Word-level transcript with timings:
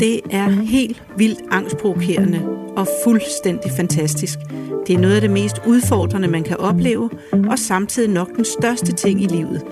Det 0.00 0.20
er 0.30 0.48
helt 0.48 1.02
vildt 1.16 1.40
angstprovokerende 1.50 2.40
og 2.76 2.88
fuldstændig 3.04 3.70
fantastisk. 3.76 4.38
Det 4.86 4.94
er 4.94 4.98
noget 4.98 5.14
af 5.14 5.20
det 5.20 5.30
mest 5.30 5.60
udfordrende, 5.66 6.28
man 6.28 6.42
kan 6.42 6.56
opleve, 6.56 7.10
og 7.32 7.58
samtidig 7.58 8.10
nok 8.10 8.36
den 8.36 8.44
største 8.44 8.92
ting 8.92 9.22
i 9.22 9.26
livet. 9.26 9.62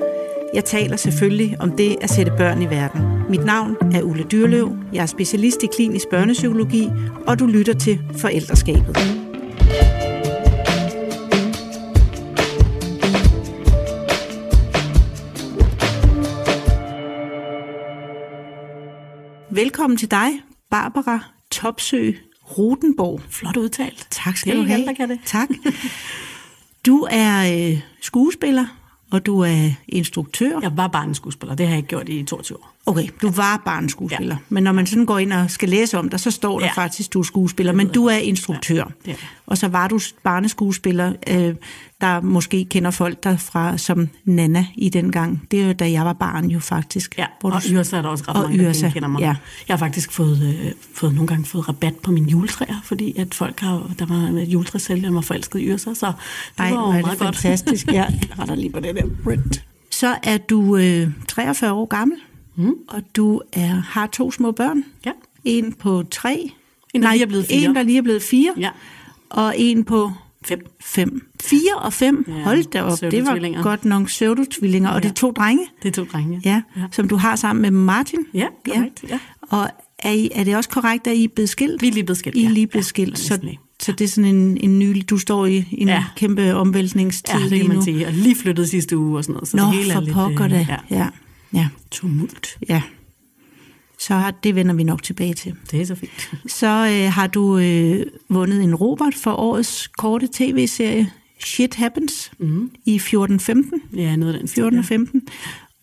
Jeg 0.54 0.64
taler 0.64 0.96
selvfølgelig 0.96 1.56
om 1.61 1.72
det 1.72 1.96
at 2.01 2.11
sætte 2.11 2.33
børn 2.38 2.62
i 2.62 2.71
verden. 2.71 3.01
Mit 3.30 3.45
navn 3.45 3.77
er 3.95 4.03
Ulle 4.03 4.25
Dyrløv, 4.25 4.77
jeg 4.93 5.03
er 5.03 5.06
specialist 5.06 5.62
i 5.62 5.67
klinisk 5.67 6.09
børnepsykologi, 6.11 6.89
og 7.27 7.39
du 7.39 7.47
lytter 7.47 7.75
til 7.75 7.99
Forældreskabet. 8.17 9.18
Velkommen 19.69 19.96
til 19.96 20.11
dig, 20.11 20.29
Barbara 20.71 21.21
Topsø 21.50 22.13
Rutenborg. 22.58 23.21
Flot 23.29 23.57
udtalt. 23.57 24.07
Tak 24.11 24.36
skal 24.36 24.57
du 24.57 24.63
have. 24.63 24.94
kan 24.94 25.11
det. 25.11 25.21
Tak. 25.25 25.49
Du 26.86 27.08
er 27.11 27.71
øh, 27.72 27.81
skuespiller, 28.00 28.67
og 29.11 29.27
du 29.27 29.41
er 29.41 29.71
instruktør. 29.89 30.61
Jeg 30.63 30.77
var 30.77 30.89
barneskuespiller, 30.89 31.54
det 31.54 31.67
har 31.67 31.72
jeg 31.72 31.79
ikke 31.79 31.89
gjort 31.89 32.08
i 32.08 32.22
22 32.22 32.58
år. 32.58 32.75
Okay, 32.87 33.09
du 33.23 33.31
var 33.31 33.62
barneskuespiller, 33.64 34.34
ja. 34.34 34.41
men 34.48 34.62
når 34.62 34.73
man 34.73 34.86
sådan 34.86 35.06
går 35.06 35.19
ind 35.19 35.33
og 35.33 35.50
skal 35.50 35.69
læse 35.69 35.98
om 35.98 36.09
dig, 36.09 36.20
så 36.20 36.31
står 36.31 36.59
der 36.59 36.67
ja. 36.67 36.73
Ja. 36.77 36.83
faktisk, 36.83 37.12
du 37.12 37.19
er 37.19 37.23
skuespiller, 37.25 37.73
men 37.73 37.89
du 37.89 38.06
er 38.06 38.17
instruktør. 38.17 38.77
Ja, 38.77 38.84
jeg. 39.06 39.17
Og 39.47 39.59
så 39.59 39.69
var 39.69 39.89
du 39.89 40.00
barneskuespiller, 40.25 41.12
øh, 41.28 41.55
der 42.00 42.20
måske 42.20 42.64
kender 42.64 42.91
folk 42.91 43.25
der 43.25 43.36
fra 43.36 43.78
som 43.78 44.09
Nana 44.25 44.67
i 44.75 44.89
den 44.89 45.12
gang. 45.12 45.42
Det 45.50 45.62
er 45.62 45.67
jo 45.67 45.72
da 45.72 45.91
jeg 45.91 46.05
var 46.05 46.12
barn 46.12 46.47
jo 46.50 46.61
faktisk. 46.61 47.19
Ja, 47.19 47.27
Hvor 47.41 47.50
og 47.50 47.62
du, 47.62 47.69
Yrsa 47.72 47.97
er 47.97 48.03
der 48.03 48.09
også 48.09 48.25
ret 48.28 48.36
og 48.36 48.42
mange, 48.42 48.59
der 48.64 48.70
Yrsa, 48.70 48.91
kender 48.91 49.08
mig. 49.08 49.20
ja. 49.20 49.34
Jeg 49.69 49.75
har 49.75 49.77
faktisk 49.77 50.12
fået, 50.12 50.42
øh, 50.64 50.72
fået 50.95 51.14
nogle 51.14 51.27
gange 51.28 51.45
fået 51.45 51.69
rabat 51.69 51.95
på 51.97 52.11
mine 52.12 52.31
juletræer, 52.31 52.81
fordi 52.84 53.19
at 53.19 53.34
folk 53.34 53.61
har, 53.61 53.91
der 53.98 54.06
var 54.06 54.41
et 54.41 54.48
juletræsælger, 54.48 55.08
der 55.08 55.14
var 55.14 55.20
forelsket 55.20 55.61
i 55.61 55.67
Yrsa, 55.69 55.95
så 55.95 56.06
det 56.06 56.14
Ej, 56.58 56.70
var 56.70 56.80
jo 56.80 56.86
er 56.89 56.92
det 56.92 57.02
meget 57.05 57.19
godt. 57.19 57.36
fantastisk. 57.36 57.86
Ja, 57.92 58.05
jeg 58.05 58.39
retter 58.39 58.55
lige 58.55 58.70
på 58.72 58.80
det 58.80 58.95
der 58.97 59.02
print. 59.24 59.64
Så 59.91 60.17
er 60.22 60.36
du 60.39 60.77
øh, 60.77 61.08
43 61.28 61.72
år 61.72 61.86
gammel, 61.86 62.19
mm. 62.59 62.75
og 62.89 63.03
du 63.17 63.41
er, 63.53 63.67
har 63.89 64.06
to 64.06 64.31
små 64.31 64.53
børn. 64.53 64.84
Ja. 65.06 65.11
En 65.45 65.73
på 65.73 66.03
tre. 66.11 66.51
En, 66.95 67.03
der 67.03 67.12
lige 67.12 67.23
er 67.23 67.27
blevet 67.27 67.47
fire. 67.47 67.69
En, 67.69 67.75
der 67.77 67.83
lige 67.83 67.98
er 67.98 68.03
blevet 68.03 68.23
fire. 68.23 68.53
Ja. 68.59 68.70
Og 69.31 69.55
en 69.59 69.84
på 69.84 70.12
Fem. 70.45 70.61
fem. 70.81 71.29
Fire 71.42 71.75
og 71.79 71.92
fem. 71.92 72.25
Ja, 72.29 72.33
Hold 72.42 72.64
da 72.64 72.83
op, 72.83 73.01
det 73.01 73.27
var 73.27 73.62
godt 73.62 73.84
nok 73.84 74.06
pseudotvillinger. 74.06 74.89
Og 74.91 74.95
Ja. 74.95 75.01
det 75.01 75.11
er 75.11 75.14
to 75.14 75.31
drenge, 75.33 75.64
Det 75.83 75.89
er 75.89 75.92
to 75.92 76.05
drenge. 76.12 76.41
ja, 76.45 76.62
ja. 76.77 76.83
som 76.92 77.09
du 77.09 77.17
har 77.17 77.36
sammen 77.36 77.62
med 77.62 77.70
Martin. 77.70 78.19
Ja, 78.34 78.47
korrekt, 78.64 79.05
ja. 79.09 79.19
Og 79.42 79.69
er, 79.98 80.11
I, 80.12 80.29
er 80.34 80.45
det 80.45 80.56
også 80.56 80.70
korrekt, 80.70 81.06
at 81.06 81.17
I 81.17 81.25
er 81.25 81.29
blevet 81.29 81.48
skilt? 81.48 81.83
Vi 81.83 81.89
er 81.89 81.92
lige 81.92 82.05
blevet 82.05 82.19
skilt, 82.19 82.36
I 82.36 82.41
er 82.41 82.48
ja. 82.48 82.51
lige 82.55 82.67
blevet 82.67 82.84
Ja, 82.84 82.89
skilt, 82.89 83.31
ja, 83.31 83.36
så, 83.36 83.41
så 83.81 83.92
det 83.92 84.05
er 84.05 84.09
sådan 84.09 84.34
en, 84.34 84.56
en 84.61 84.79
nylig... 84.79 85.11
Du 85.11 85.19
står 85.19 85.47
i 85.47 85.64
en 85.73 85.89
Ja. 85.89 86.05
kæmpe 86.17 86.55
omvæltningstid 86.55 87.41
Ja, 87.41 87.48
det 87.48 87.61
kan 87.61 87.69
man 87.69 87.83
sige. 87.83 88.06
Og 88.06 88.12
lige 88.12 88.34
flyttet 88.36 88.69
sidste 88.69 88.98
uge 88.98 89.17
og 89.19 89.25
sådan 89.25 89.33
noget, 89.33 89.48
så 89.48 89.56
Nå, 89.56 89.62
det 89.62 89.73
hele 89.73 89.91
er 89.91 89.95
for 89.95 90.01
lidt... 90.01 90.14
pokker 90.14 90.45
øh, 90.45 90.51
det. 90.51 90.67
Ja, 90.69 90.77
Ja, 90.91 91.06
ja, 91.52 91.68
tumult. 91.91 92.58
ja. 92.68 92.82
Så 93.98 94.14
har, 94.14 94.30
det 94.30 94.54
vender 94.54 94.74
vi 94.74 94.82
nok 94.82 95.02
tilbage 95.02 95.34
til. 95.34 95.55
Det 95.70 95.80
er 95.80 95.84
så 95.84 95.94
fint. 95.94 96.30
Så 96.60 96.66
øh, 96.66 97.12
har 97.12 97.27
du 97.27 97.58
øh, 97.58 98.06
vundet 98.28 98.62
en 98.62 98.74
Robert 98.74 99.14
for 99.14 99.32
årets 99.32 99.88
korte 99.88 100.28
tv-serie 100.32 101.10
Shit 101.40 101.74
Happens 101.74 102.32
mm. 102.38 102.70
i 102.84 102.96
14-15. 102.96 103.96
Ja, 103.96 104.16
noget 104.16 104.32
af 104.32 104.38
den 104.38 104.48
stil, 104.48 104.62
14 104.62 104.78
og 104.78 104.84
15. 104.84 105.22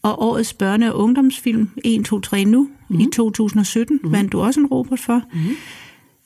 Og 0.02 0.22
årets 0.22 0.56
børne- 0.64 0.86
og 0.86 1.00
ungdomsfilm 1.00 1.70
1, 1.84 2.06
2, 2.06 2.20
3 2.20 2.46
nu 2.46 2.70
mm. 2.90 3.00
i 3.00 3.08
2017 3.14 4.00
mm. 4.04 4.12
vandt 4.12 4.32
du 4.32 4.42
også 4.42 4.60
en 4.60 4.66
Robert 4.66 5.00
for. 5.00 5.22
Mm. 5.34 5.40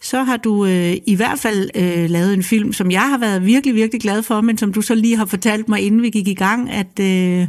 Så 0.01 0.23
har 0.23 0.37
du 0.37 0.65
øh, 0.65 0.95
i 1.05 1.15
hvert 1.15 1.39
fald 1.39 1.69
øh, 1.75 2.09
lavet 2.09 2.33
en 2.33 2.43
film, 2.43 2.73
som 2.73 2.91
jeg 2.91 3.09
har 3.09 3.17
været 3.17 3.45
virkelig, 3.45 3.75
virkelig 3.75 4.01
glad 4.01 4.23
for, 4.23 4.41
men 4.41 4.57
som 4.57 4.73
du 4.73 4.81
så 4.81 4.95
lige 4.95 5.17
har 5.17 5.25
fortalt 5.25 5.69
mig, 5.69 5.81
inden 5.81 6.01
vi 6.01 6.09
gik 6.09 6.27
i 6.27 6.33
gang, 6.33 6.69
at, 6.71 6.99
øh, 6.99 7.47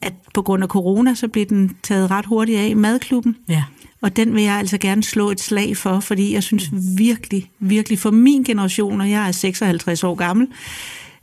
at 0.00 0.12
på 0.34 0.42
grund 0.42 0.62
af 0.62 0.68
corona, 0.68 1.14
så 1.14 1.28
blev 1.28 1.46
den 1.46 1.76
taget 1.82 2.10
ret 2.10 2.26
hurtigt 2.26 2.58
af 2.58 2.68
i 2.68 2.74
Madklubben. 2.74 3.36
Ja. 3.48 3.64
Og 4.00 4.16
den 4.16 4.34
vil 4.34 4.42
jeg 4.42 4.54
altså 4.54 4.78
gerne 4.78 5.04
slå 5.04 5.30
et 5.30 5.40
slag 5.40 5.76
for, 5.76 6.00
fordi 6.00 6.34
jeg 6.34 6.42
synes 6.42 6.70
virkelig, 6.98 7.50
virkelig 7.60 7.98
for 7.98 8.10
min 8.10 8.42
generation, 8.42 9.00
og 9.00 9.10
jeg 9.10 9.28
er 9.28 9.32
56 9.32 10.04
år 10.04 10.14
gammel, 10.14 10.48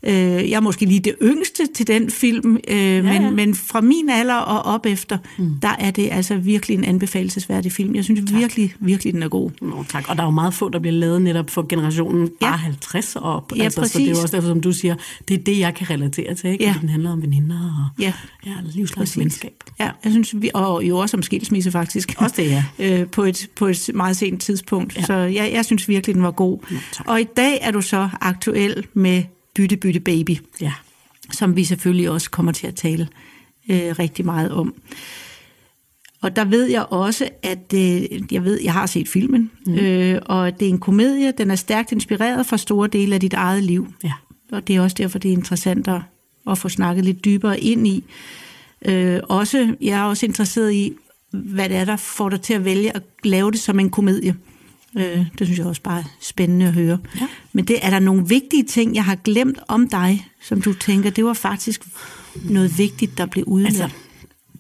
øh, 0.04 0.14
jeg 0.14 0.52
er 0.52 0.60
måske 0.60 0.86
lige 0.86 1.00
det 1.00 1.16
yngste 1.22 1.68
til 1.76 1.88
den 1.88 2.12
film, 2.12 2.58
øh, 2.68 2.78
ja, 2.78 3.02
men, 3.02 3.22
ja. 3.22 3.30
men 3.32 3.56
fra 3.56 3.82
min 3.82 4.10
alder 4.10 4.36
og 4.36 4.74
op 4.74 4.86
efter, 4.86 5.18
mm. 5.38 5.56
der 5.62 5.76
er 5.80 5.92
det 5.92 6.10
altså 6.12 6.36
virkelig 6.36 6.78
en 6.78 6.84
anbefalesværdig 6.84 7.72
film. 7.72 7.96
Jeg 7.96 8.04
synes 8.04 8.32
tak. 8.32 8.40
virkelig, 8.40 8.74
virkelig, 8.80 9.14
den 9.14 9.24
er 9.24 9.28
god. 9.28 9.52
Nå, 9.62 9.86
tak. 9.90 10.10
Og 10.10 10.16
der 10.16 10.22
er 10.24 10.28
jo 10.28 10.32
meget 10.32 10.54
få, 10.54 10.70
der 10.70 10.80
bliver 10.80 10.94
lavet 10.94 11.22
netop 11.22 11.50
for 11.50 11.66
generationen 11.70 12.30
bare 12.42 12.52
Ja. 12.52 12.56
50 12.56 13.16
og 13.16 13.22
op. 13.22 13.52
Ja, 13.56 13.64
altså, 13.64 13.82
Så 13.84 13.88
det 13.88 13.96
er 13.96 14.00
jo 14.00 14.10
præcis. 14.10 14.24
også 14.24 14.36
derfor, 14.36 14.48
som 14.50 14.62
du 14.62 14.72
siger, 14.72 14.96
det 15.28 15.40
er 15.40 15.44
det, 15.44 15.60
jeg 15.60 15.74
kan 15.76 15.90
relatere 15.90 16.36
til. 16.36 16.50
Ikke? 16.50 16.64
Ja. 16.64 16.72
Fordi 16.72 16.82
Den 16.82 16.90
handler 16.90 17.12
om 17.12 17.22
veninder 17.22 17.56
og 17.56 18.02
Ja. 18.04 18.14
ja, 18.46 18.52
livslangt 18.74 19.18
venskab. 19.18 19.54
Ja, 19.80 19.90
jeg 20.04 20.12
synes, 20.12 20.36
vi, 20.42 20.50
og 20.54 20.84
jo 20.84 20.98
også 20.98 21.18
om 21.18 21.24
skilsmisse 21.24 21.72
faktisk. 21.72 22.16
Også 22.18 22.36
det, 22.38 22.50
ja. 22.50 22.64
øh, 23.02 23.08
på, 23.08 23.24
et, 23.24 23.48
på 23.56 23.68
et 23.68 23.90
meget 23.94 24.18
sent 24.18 24.42
tidspunkt. 24.42 24.96
Ja. 24.96 25.00
Ja. 25.02 25.06
Så 25.06 25.14
jeg, 25.14 25.52
jeg 25.54 25.66
synes 25.66 25.90
virkelig, 25.90 26.16
den 26.16 26.24
var 26.24 26.32
god. 26.32 26.60
Nå, 26.72 26.78
tak. 26.92 27.08
og 27.10 27.22
i 27.22 27.26
dag 27.38 27.60
er 27.62 27.72
du 27.72 27.82
så 27.82 28.10
aktuel 28.22 28.86
med 28.94 29.24
Bytte 29.56 29.78
Bytte 29.78 30.00
Baby. 30.00 30.38
Ja. 30.62 30.74
som 31.34 31.56
vi 31.56 31.64
selvfølgelig 31.64 32.10
også 32.10 32.30
kommer 32.30 32.52
til 32.52 32.68
at 32.68 32.76
tale 32.76 33.08
øh, 33.70 34.00
rigtig 34.00 34.26
meget 34.26 34.52
om. 34.52 34.76
Og 36.22 36.36
der 36.36 36.46
ved 36.46 36.66
jeg 36.70 36.86
også, 36.90 37.30
at 37.44 37.74
øh, 37.76 38.34
jeg 38.34 38.44
ved, 38.44 38.60
jeg 38.64 38.74
har 38.74 38.86
set 38.86 39.08
filmen, 39.08 39.52
mm. 39.66 39.76
øh, 39.76 40.22
og 40.26 40.60
det 40.60 40.66
er 40.66 40.70
en 40.70 40.80
komedie. 40.80 41.34
Den 41.38 41.52
er 41.52 41.56
stærkt 41.56 41.92
inspireret 41.92 42.46
fra 42.46 42.58
store 42.58 42.88
dele 42.88 43.16
af 43.16 43.22
dit 43.22 43.34
eget 43.34 43.64
liv. 43.64 43.94
Ja. 44.04 44.14
Og 44.52 44.68
det 44.68 44.76
er 44.76 44.82
også 44.82 44.96
derfor, 45.00 45.20
det 45.20 45.30
er 45.30 45.34
interessant 45.34 45.88
at, 45.88 46.02
at 46.50 46.58
få 46.58 46.70
snakket 46.70 47.06
lidt 47.06 47.26
dybere 47.26 47.60
ind 47.60 47.88
i. 47.88 48.04
Øh, 48.86 49.20
også, 49.24 49.76
jeg 49.82 50.00
er 50.00 50.04
også 50.04 50.26
interesseret 50.26 50.74
i, 50.74 50.94
hvad 51.32 51.70
det 51.70 51.78
er, 51.78 51.86
der 51.86 51.96
får 51.96 52.30
dig 52.30 52.42
til 52.42 52.54
at 52.54 52.66
vælge 52.66 52.96
at 52.96 53.04
lave 53.24 53.52
det 53.52 53.60
som 53.60 53.80
en 53.80 53.90
komedie. 53.90 54.36
Øh, 54.96 55.26
det 55.40 55.48
synes 55.48 55.60
jeg 55.60 55.68
også 55.68 55.82
bare 55.82 56.00
er 56.00 56.04
spændende 56.22 56.66
at 56.66 56.74
høre. 56.74 56.98
Ja. 57.22 57.28
Men 57.54 57.66
det 57.66 57.78
er 57.82 57.90
der 57.90 58.00
nogle 58.00 58.28
vigtige 58.28 58.64
ting, 58.64 58.96
jeg 58.96 59.04
har 59.04 59.16
glemt 59.16 59.60
om 59.68 59.90
dig, 59.90 60.28
som 60.42 60.62
du 60.62 60.74
tænker, 60.74 61.10
det 61.10 61.26
var 61.26 61.34
faktisk 61.34 61.86
noget 62.36 62.78
vigtigt, 62.78 63.18
der 63.18 63.26
blev 63.26 63.44
udlært. 63.48 63.82
Altså, 63.82 63.90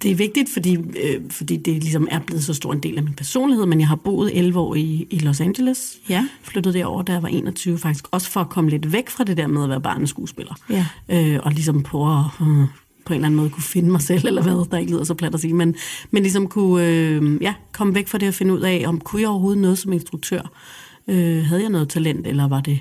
det 0.01 0.11
er 0.11 0.15
vigtigt, 0.15 0.49
fordi, 0.53 0.75
øh, 0.75 1.21
fordi 1.29 1.57
det 1.57 1.73
ligesom 1.73 2.07
er 2.11 2.19
blevet 2.19 2.43
så 2.43 2.53
stor 2.53 2.73
en 2.73 2.79
del 2.79 2.97
af 2.97 3.03
min 3.03 3.13
personlighed, 3.13 3.65
men 3.65 3.79
jeg 3.79 3.87
har 3.87 3.95
boet 3.95 4.37
11 4.37 4.59
år 4.59 4.75
i, 4.75 5.07
i 5.09 5.19
Los 5.19 5.41
Angeles. 5.41 5.97
Ja. 6.09 6.27
Flyttede 6.43 6.73
derover, 6.77 7.01
da 7.01 7.11
jeg 7.11 7.23
var 7.23 7.29
21 7.29 7.77
faktisk, 7.77 8.05
også 8.11 8.29
for 8.29 8.41
at 8.41 8.49
komme 8.49 8.69
lidt 8.69 8.91
væk 8.91 9.09
fra 9.09 9.23
det 9.23 9.37
der 9.37 9.47
med 9.47 9.63
at 9.63 9.69
være 9.69 9.81
barneskuespiller. 9.81 10.53
Ja. 10.69 10.85
Øh, 11.09 11.39
og 11.43 11.51
ligesom 11.51 11.83
på 11.83 12.09
at 12.09 12.23
øh, 12.41 12.67
på 13.05 13.13
en 13.13 13.15
eller 13.15 13.25
anden 13.25 13.37
måde 13.37 13.49
kunne 13.49 13.63
finde 13.63 13.91
mig 13.91 14.01
selv, 14.01 14.27
eller 14.27 14.41
hvad, 14.41 14.69
der 14.71 14.77
ikke 14.77 14.91
lyder 14.91 15.03
så 15.03 15.13
plat 15.13 15.33
at 15.33 15.39
sige, 15.39 15.53
men, 15.53 15.75
men 16.11 16.23
ligesom 16.23 16.47
kunne 16.47 16.87
øh, 16.87 17.41
ja, 17.41 17.53
komme 17.71 17.95
væk 17.95 18.07
fra 18.07 18.17
det 18.17 18.27
og 18.27 18.33
finde 18.33 18.53
ud 18.53 18.61
af, 18.61 18.83
om 18.87 18.99
kunne 18.99 19.21
jeg 19.21 19.29
overhovedet 19.29 19.61
noget 19.61 19.77
som 19.77 19.93
instruktør? 19.93 20.41
Øh, 21.07 21.43
havde 21.43 21.61
jeg 21.61 21.69
noget 21.69 21.89
talent, 21.89 22.27
eller 22.27 22.47
var 22.47 22.61
det, 22.61 22.79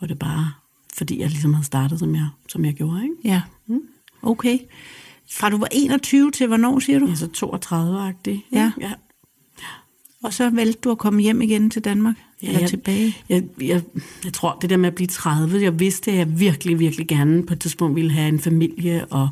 var 0.00 0.06
det 0.06 0.18
bare, 0.18 0.52
fordi 0.94 1.20
jeg 1.20 1.28
ligesom 1.28 1.54
havde 1.54 1.66
startet, 1.66 1.98
som 1.98 2.14
jeg, 2.14 2.28
som 2.48 2.64
jeg 2.64 2.74
gjorde, 2.74 3.02
ikke? 3.02 3.14
Ja, 3.24 3.42
okay. 4.22 4.58
Fra 5.30 5.50
du 5.50 5.58
var 5.58 5.68
21 5.72 6.30
til 6.30 6.46
hvornår, 6.46 6.78
siger 6.78 6.98
du? 6.98 7.06
Ja, 7.06 7.14
så 7.14 7.26
32-agtig. 7.36 8.46
Ja. 8.52 8.72
ja. 8.80 8.92
Og 10.22 10.32
så 10.32 10.50
valgte 10.50 10.80
du 10.84 10.90
at 10.90 10.98
komme 10.98 11.22
hjem 11.22 11.42
igen 11.42 11.70
til 11.70 11.84
Danmark? 11.84 12.14
Ja, 12.42 12.46
eller 12.46 12.60
jeg, 12.60 12.68
tilbage? 12.68 13.16
Jeg, 13.28 13.44
jeg, 13.60 13.82
jeg 14.24 14.32
tror, 14.32 14.58
det 14.60 14.70
der 14.70 14.76
med 14.76 14.88
at 14.88 14.94
blive 14.94 15.06
30, 15.06 15.62
jeg 15.62 15.80
vidste, 15.80 16.10
at 16.10 16.16
jeg 16.16 16.40
virkelig, 16.40 16.78
virkelig 16.78 17.08
gerne 17.08 17.46
på 17.46 17.54
et 17.54 17.60
tidspunkt 17.60 17.96
ville 17.96 18.10
have 18.10 18.28
en 18.28 18.40
familie, 18.40 19.06
og 19.10 19.28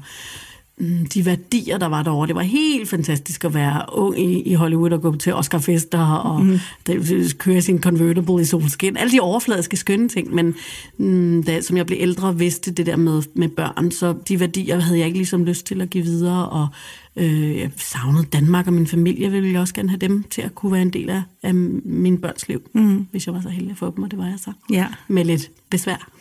de 1.15 1.27
værdier, 1.27 1.79
der 1.79 1.87
var 1.87 2.03
derovre, 2.03 2.27
det 2.27 2.35
var 2.35 2.43
helt 2.43 2.89
fantastisk 2.89 3.45
at 3.45 3.55
være 3.55 3.83
ung 3.93 4.21
i, 4.21 4.43
i 4.43 4.55
Hollywood 4.55 4.91
og 4.91 5.03
gå 5.03 5.17
til 5.17 5.35
Oscar-fester 5.35 6.07
og 6.07 6.45
mm. 6.45 6.59
der, 6.87 7.35
køre 7.38 7.62
sin 7.62 7.82
convertible 7.82 8.43
i 8.43 8.44
solskin. 8.44 8.97
Alle 8.97 9.12
de 9.12 9.21
overfladiske 9.21 9.77
skønne 9.77 10.09
ting, 10.09 10.35
men 10.35 10.55
mm, 10.99 11.43
da, 11.43 11.61
som 11.61 11.77
jeg 11.77 11.87
blev 11.87 11.99
ældre 12.00 12.38
vidste 12.38 12.71
det 12.71 12.87
der 12.87 12.97
med, 12.97 13.23
med 13.35 13.49
børn, 13.49 13.91
så 13.91 14.15
de 14.29 14.41
værdier 14.41 14.81
havde 14.81 14.99
jeg 14.99 15.06
ikke 15.06 15.19
ligesom 15.19 15.44
lyst 15.44 15.67
til 15.67 15.81
at 15.81 15.91
give 15.91 16.05
videre, 16.05 16.49
og 16.49 16.69
øh, 17.17 17.59
jeg 17.59 17.71
savnede 17.76 18.25
Danmark 18.25 18.67
og 18.67 18.73
min 18.73 18.87
familie, 18.87 19.31
ville 19.31 19.53
jeg 19.53 19.61
også 19.61 19.75
gerne 19.75 19.88
have 19.88 19.99
dem 19.99 20.23
til 20.23 20.43
at 20.43 20.55
kunne 20.55 20.73
være 20.73 20.83
en 20.83 20.93
del 20.93 21.11
af, 21.11 21.23
af 21.43 21.55
min 21.55 22.19
børns 22.19 22.49
liv, 22.49 22.62
mm. 22.73 23.06
hvis 23.11 23.26
jeg 23.26 23.35
var 23.35 23.41
så 23.41 23.49
heldig 23.49 23.71
at 23.71 23.79
få 23.79 23.93
dem, 23.97 24.05
og 24.05 24.11
det 24.11 24.19
var 24.19 24.26
jeg 24.26 24.38
så. 24.38 24.53
Ja. 24.71 24.87
Med 25.09 25.25
lidt 25.25 25.50
besvær. 25.71 26.19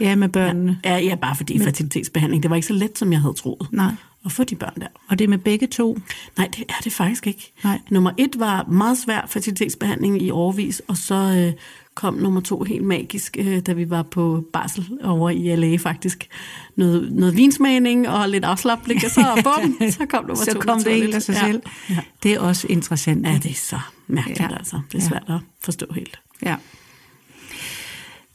Ja, 0.00 0.16
med 0.16 0.28
børnene. 0.28 0.78
Ja, 0.84 0.96
ja 0.96 1.14
bare 1.14 1.36
fordi 1.36 1.58
fertilitetsbehandling, 1.58 2.42
det 2.42 2.50
var 2.50 2.56
ikke 2.56 2.68
så 2.68 2.74
let, 2.74 2.98
som 2.98 3.12
jeg 3.12 3.20
havde 3.20 3.34
troet. 3.34 3.68
Nej. 3.72 3.92
at 4.24 4.32
få 4.32 4.44
de 4.44 4.54
børn 4.56 4.74
der. 4.80 4.86
Og 5.08 5.18
det 5.18 5.24
er 5.24 5.28
med 5.28 5.38
begge 5.38 5.66
to? 5.66 5.98
Nej, 6.36 6.48
det 6.56 6.64
er 6.68 6.80
det 6.84 6.92
faktisk 6.92 7.26
ikke. 7.26 7.52
Nej. 7.64 7.80
Nummer 7.90 8.10
et 8.18 8.30
var 8.38 8.64
meget 8.64 8.98
svær 8.98 9.26
fertilitetsbehandling 9.28 10.22
i 10.22 10.30
årvis, 10.30 10.82
og 10.88 10.96
så 10.96 11.14
øh, 11.14 11.52
kom 11.94 12.14
nummer 12.14 12.40
to 12.40 12.62
helt 12.62 12.84
magisk, 12.84 13.36
øh, 13.40 13.60
da 13.60 13.72
vi 13.72 13.90
var 13.90 14.02
på 14.02 14.44
barsel 14.52 14.88
over 15.04 15.30
i 15.30 15.56
LA 15.56 15.76
faktisk. 15.76 16.28
Noget, 16.76 17.12
noget 17.12 17.36
vinsmagning 17.36 18.08
og 18.08 18.28
lidt 18.28 18.44
afslappning, 18.44 19.04
og 19.04 19.10
så 19.10 19.20
bum, 19.44 19.90
så 19.90 20.06
kom 20.06 20.24
nummer 20.24 20.44
så 20.44 20.52
to. 20.52 20.60
kom 20.60 20.82
det 20.82 20.94
helt 20.94 21.14
af 21.14 21.22
sig 21.22 21.32
ja. 21.34 21.46
selv. 21.46 21.62
Ja. 21.90 21.98
Det 22.22 22.32
er 22.32 22.40
også 22.40 22.66
interessant. 22.70 23.26
ja, 23.26 23.38
det 23.42 23.50
er 23.50 23.54
så 23.54 23.78
mærkeligt 24.06 24.40
Ja. 24.40 24.56
altså. 24.56 24.80
Det 24.92 24.98
er 24.98 25.02
Ja. 25.02 25.08
svært 25.08 25.24
at 25.28 25.40
forstå 25.62 25.86
helt. 25.94 26.20
Ja. 26.42 26.56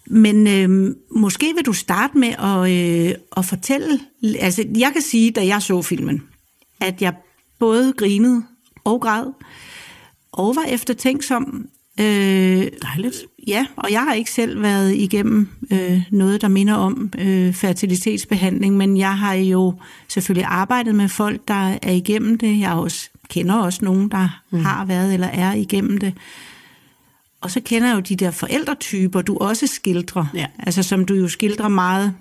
Men 0.08 0.48
øh, 0.48 0.96
måske 1.12 1.54
vil 1.56 1.66
du 1.66 1.74
starte 1.74 2.18
med 2.18 2.34
at, 2.40 2.72
øh, 2.72 3.16
at 3.38 3.46
fortælle... 3.46 4.00
Altså, 4.40 4.66
jeg 4.78 4.90
kan 4.94 5.02
sige, 5.02 5.32
da 5.32 5.46
jeg 5.46 5.62
så 5.62 5.82
filmen, 5.82 6.24
at 6.82 7.02
jeg 7.02 7.14
både 7.60 7.94
grinede 7.94 8.44
og 8.84 9.02
græd, 9.02 9.26
og 10.32 10.56
var 10.56 10.64
eftertænksom. 10.64 11.68
Øh, 12.00 12.06
Dejligt. 12.82 13.26
ja, 13.48 13.66
og 13.76 13.92
jeg 13.92 14.04
har 14.04 14.14
ikke 14.14 14.32
selv 14.32 14.62
været 14.62 14.96
igennem 14.96 15.48
øh, 15.72 16.02
noget, 16.12 16.42
der 16.42 16.48
minder 16.48 16.74
om 16.74 17.12
øh, 17.20 17.54
fertilitetsbehandling, 17.54 18.78
men 18.78 18.98
jeg 18.98 19.18
har 19.18 19.34
jo 19.34 19.74
selvfølgelig 20.08 20.46
arbejdet 20.46 20.96
med 20.96 21.10
folk, 21.10 21.48
der 21.48 21.78
er 21.82 21.92
igennem 21.92 22.38
det. 22.38 22.60
Jeg 22.60 22.74
også, 22.74 23.10
kender 23.30 23.56
også 23.56 23.86
nogen, 23.86 24.10
der 24.10 24.42
mm. 24.52 24.60
har 24.60 24.86
været 24.86 25.14
eller 25.14 25.28
er 25.28 25.54
igennem 25.54 25.98
det. 25.98 26.14
Og 27.44 27.52
så 27.52 27.60
kender 27.60 27.88
jeg 27.88 27.96
jo 27.96 28.00
de 28.00 28.16
der 28.16 28.32
forældretyper, 28.32 29.22
du 29.22 29.38
også 29.38 29.68
skildrer. 29.68 30.26
Ja. 30.34 30.46
Altså 30.60 30.84
som 30.84 31.06
du 31.06 31.14
jo 31.14 31.28
skildrer 31.28 31.68
meget 31.68 32.14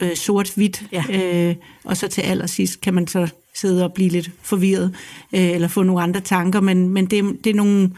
øh, 0.00 0.16
sort-hvidt. 0.16 0.82
Ja. 0.92 1.04
Øh, 1.10 1.56
og 1.84 1.96
så 1.96 2.08
til 2.08 2.22
allersidst 2.22 2.80
kan 2.80 2.94
man 2.94 3.06
så 3.06 3.28
sidde 3.54 3.84
og 3.84 3.92
blive 3.92 4.10
lidt 4.10 4.30
forvirret, 4.42 4.94
øh, 5.32 5.50
eller 5.50 5.68
få 5.68 5.82
nogle 5.82 6.02
andre 6.02 6.20
tanker. 6.20 6.60
Men, 6.60 6.88
men 6.88 7.06
det, 7.06 7.44
det 7.44 7.50
er 7.50 7.54
nogle... 7.54 7.90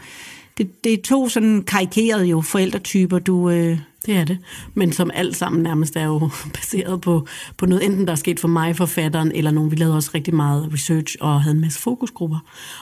Det, 0.57 0.83
det 0.83 0.93
er 0.93 0.97
to 1.03 1.29
sådan 1.29 1.63
karikerede 1.63 2.25
jo 2.25 2.41
forældretyper, 2.41 3.19
du... 3.19 3.49
Øh, 3.49 3.79
Det 4.05 4.17
er 4.17 4.23
det. 4.23 4.37
Men 4.73 4.91
som 4.91 5.11
alt 5.13 5.35
sammen 5.35 5.63
nærmest 5.63 5.95
er 5.95 6.03
jo 6.03 6.29
baseret 6.53 7.01
på, 7.01 7.27
på 7.57 7.65
noget, 7.65 7.85
enten 7.85 8.05
der 8.05 8.11
er 8.11 8.15
sket 8.15 8.39
for 8.39 8.47
mig, 8.47 8.75
forfatteren, 8.75 9.31
eller 9.31 9.51
nogen. 9.51 9.71
Vi 9.71 9.75
lavede 9.75 9.95
også 9.95 10.11
rigtig 10.13 10.35
meget 10.35 10.73
research 10.73 11.15
og 11.19 11.41
havde 11.41 11.55
en 11.55 11.61
masse 11.61 11.79
fokusgrupper. 11.79 12.39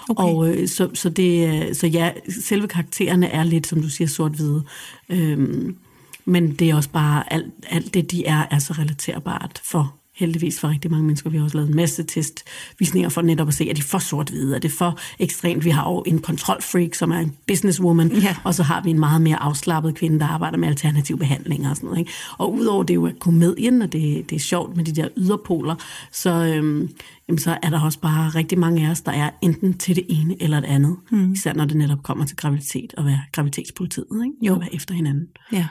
Okay. 0.09 0.23
Og 0.23 0.49
øh, 0.49 0.67
så, 0.67 0.89
så, 0.93 1.09
det, 1.09 1.67
øh, 1.67 1.75
så 1.75 1.87
ja, 1.87 2.11
selve 2.41 2.67
karaktererne 2.67 3.27
er 3.27 3.43
lidt, 3.43 3.67
som 3.67 3.81
du 3.81 3.89
siger, 3.89 4.07
sort-hvide. 4.07 4.63
Øhm, 5.09 5.77
men 6.25 6.55
det 6.55 6.69
er 6.69 6.75
også 6.75 6.89
bare, 6.89 7.33
alt, 7.33 7.53
alt 7.69 7.93
det 7.93 8.11
de 8.11 8.25
er, 8.25 8.45
er 8.51 8.59
så 8.59 8.73
relaterbart 8.73 9.61
for 9.63 9.95
heldigvis 10.17 10.59
for 10.59 10.67
rigtig 10.69 10.91
mange 10.91 11.05
mennesker. 11.05 11.29
Vi 11.29 11.37
har 11.37 11.43
også 11.43 11.57
lavet 11.57 11.69
en 11.69 11.75
masse 11.75 12.03
testvisninger 12.03 13.09
for 13.09 13.21
netop 13.21 13.47
at 13.47 13.53
se, 13.53 13.69
er 13.69 13.73
de 13.73 13.81
for 13.83 13.99
sort-hvide, 13.99 14.55
er 14.55 14.59
det 14.59 14.71
for 14.71 14.99
ekstremt. 15.19 15.65
Vi 15.65 15.69
har 15.69 15.89
jo 15.91 16.03
en 16.07 16.19
kontrolfreak, 16.19 16.93
som 16.95 17.11
er 17.11 17.17
en 17.17 17.35
businesswoman, 17.47 18.11
Ja. 18.11 18.35
og 18.43 18.53
så 18.55 18.63
har 18.63 18.81
vi 18.83 18.89
en 18.89 18.99
meget 18.99 19.21
mere 19.21 19.37
afslappet 19.43 19.95
kvinde, 19.95 20.19
der 20.19 20.25
arbejder 20.27 20.57
med 20.57 20.67
alternativ 20.67 21.17
behandling 21.17 21.67
og 21.69 21.75
sådan 21.75 21.87
noget. 21.87 21.99
Ikke? 21.99 22.11
Og 22.37 22.53
udover 22.53 22.83
det 22.83 22.95
jo 22.95 23.03
er 23.05 23.11
komedien, 23.19 23.81
og 23.81 23.91
det, 23.93 24.29
det 24.29 24.35
er 24.35 24.39
sjovt 24.39 24.75
med 24.77 24.85
de 24.85 24.91
der 25.01 25.07
yderpoler, 25.17 25.75
så, 26.11 26.29
øhm, 26.29 26.89
jamen, 27.27 27.39
så 27.39 27.57
er 27.63 27.69
der 27.69 27.81
også 27.81 27.99
bare 27.99 28.29
rigtig 28.29 28.59
mange 28.59 28.87
af 28.87 28.91
os, 28.91 29.01
der 29.01 29.11
er 29.11 29.29
enten 29.41 29.77
til 29.77 29.95
det 29.95 30.05
ene 30.09 30.41
eller 30.43 30.59
det 30.59 30.67
andet. 30.67 30.95
Mm. 31.11 31.33
Især 31.33 31.53
når 31.53 31.65
det 31.65 31.77
netop 31.77 32.03
kommer 32.03 32.25
til 32.25 32.37
graviditet 32.37 32.93
og 32.97 33.05
være 33.05 33.21
graviditetspolitiet, 33.31 34.05
ikke? 34.25 34.47
Jo. 34.47 34.53
Og 34.53 34.59
være 34.61 34.75
efter 34.75 34.93
hinanden. 34.93 35.27
Ja. 35.51 35.67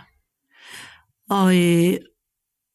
Og, 1.30 1.56
øh, 1.56 1.94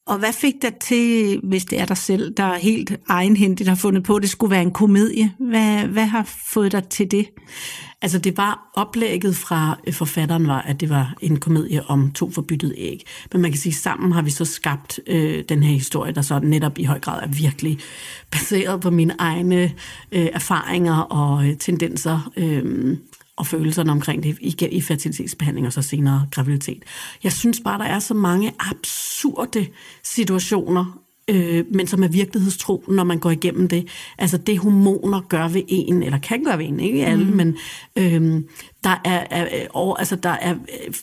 og 0.07 0.17
hvad 0.17 0.33
fik 0.33 0.53
dig 0.61 0.75
til, 0.75 1.39
hvis 1.43 1.65
det 1.65 1.79
er 1.79 1.85
dig 1.85 1.97
selv, 1.97 2.33
der 2.37 2.43
er 2.43 2.57
helt 2.57 2.99
egenhændigt 3.07 3.69
har 3.69 3.75
fundet 3.75 4.03
på, 4.03 4.15
at 4.15 4.21
det 4.21 4.29
skulle 4.29 4.51
være 4.51 4.61
en 4.61 4.71
komedie? 4.71 5.33
Hvad, 5.39 5.87
hvad 5.87 6.05
har 6.05 6.29
fået 6.45 6.71
dig 6.71 6.83
til 6.87 7.11
det? 7.11 7.29
Altså 8.01 8.19
det 8.19 8.37
var 8.37 8.71
oplægget 8.73 9.35
fra 9.35 9.79
øh, 9.87 9.93
forfatteren 9.93 10.47
var, 10.47 10.61
at 10.61 10.79
det 10.79 10.89
var 10.89 11.13
en 11.21 11.39
komedie 11.39 11.83
om 11.89 12.11
to 12.11 12.31
forbyttede 12.31 12.73
æg. 12.77 13.03
Men 13.31 13.41
man 13.41 13.51
kan 13.51 13.59
sige, 13.59 13.73
sammen 13.73 14.11
har 14.11 14.21
vi 14.21 14.29
så 14.29 14.45
skabt 14.45 14.99
øh, 15.07 15.43
den 15.49 15.63
her 15.63 15.73
historie, 15.73 16.11
der 16.11 16.21
så 16.21 16.39
netop 16.39 16.77
i 16.77 16.83
høj 16.83 16.99
grad 16.99 17.23
er 17.23 17.27
virkelig 17.27 17.79
baseret 18.31 18.81
på 18.81 18.89
mine 18.89 19.15
egne 19.19 19.63
øh, 20.11 20.29
erfaringer 20.33 20.95
og 20.95 21.47
øh, 21.47 21.57
tendenser 21.57 22.31
øh, 22.37 22.97
og 23.41 23.47
følelserne 23.47 23.91
omkring 23.91 24.23
det 24.23 24.37
i, 24.41 24.55
i 24.71 24.81
fertilitetsbehandling 24.81 25.67
og 25.67 25.73
så 25.73 25.81
senere 25.81 26.27
graviditet. 26.31 26.83
Jeg 27.23 27.31
synes 27.31 27.61
bare, 27.63 27.79
der 27.79 27.85
er 27.85 27.99
så 27.99 28.13
mange 28.13 28.53
absurde 28.59 29.67
situationer, 30.03 30.99
øh, 31.27 31.65
men 31.71 31.87
som 31.87 32.03
er 32.03 32.07
virkelighedstro, 32.07 32.83
når 32.87 33.03
man 33.03 33.19
går 33.19 33.31
igennem 33.31 33.67
det. 33.67 33.87
Altså 34.17 34.37
det 34.37 34.57
hormoner 34.57 35.21
gør 35.21 35.47
ved 35.47 35.61
en, 35.67 36.03
eller 36.03 36.17
kan 36.17 36.43
gøre 36.43 36.57
ved 36.57 36.65
en, 36.65 36.79
ikke 36.79 37.05
alle, 37.05 37.25
mm. 37.25 37.35
men 37.35 37.57
øh, 37.95 38.41
der 38.83 39.01
er, 39.05 39.27
er, 39.29 39.67
over, 39.73 39.95
altså 39.95 40.15
der 40.15 40.29
er 40.29 40.53
øh, 40.53 40.93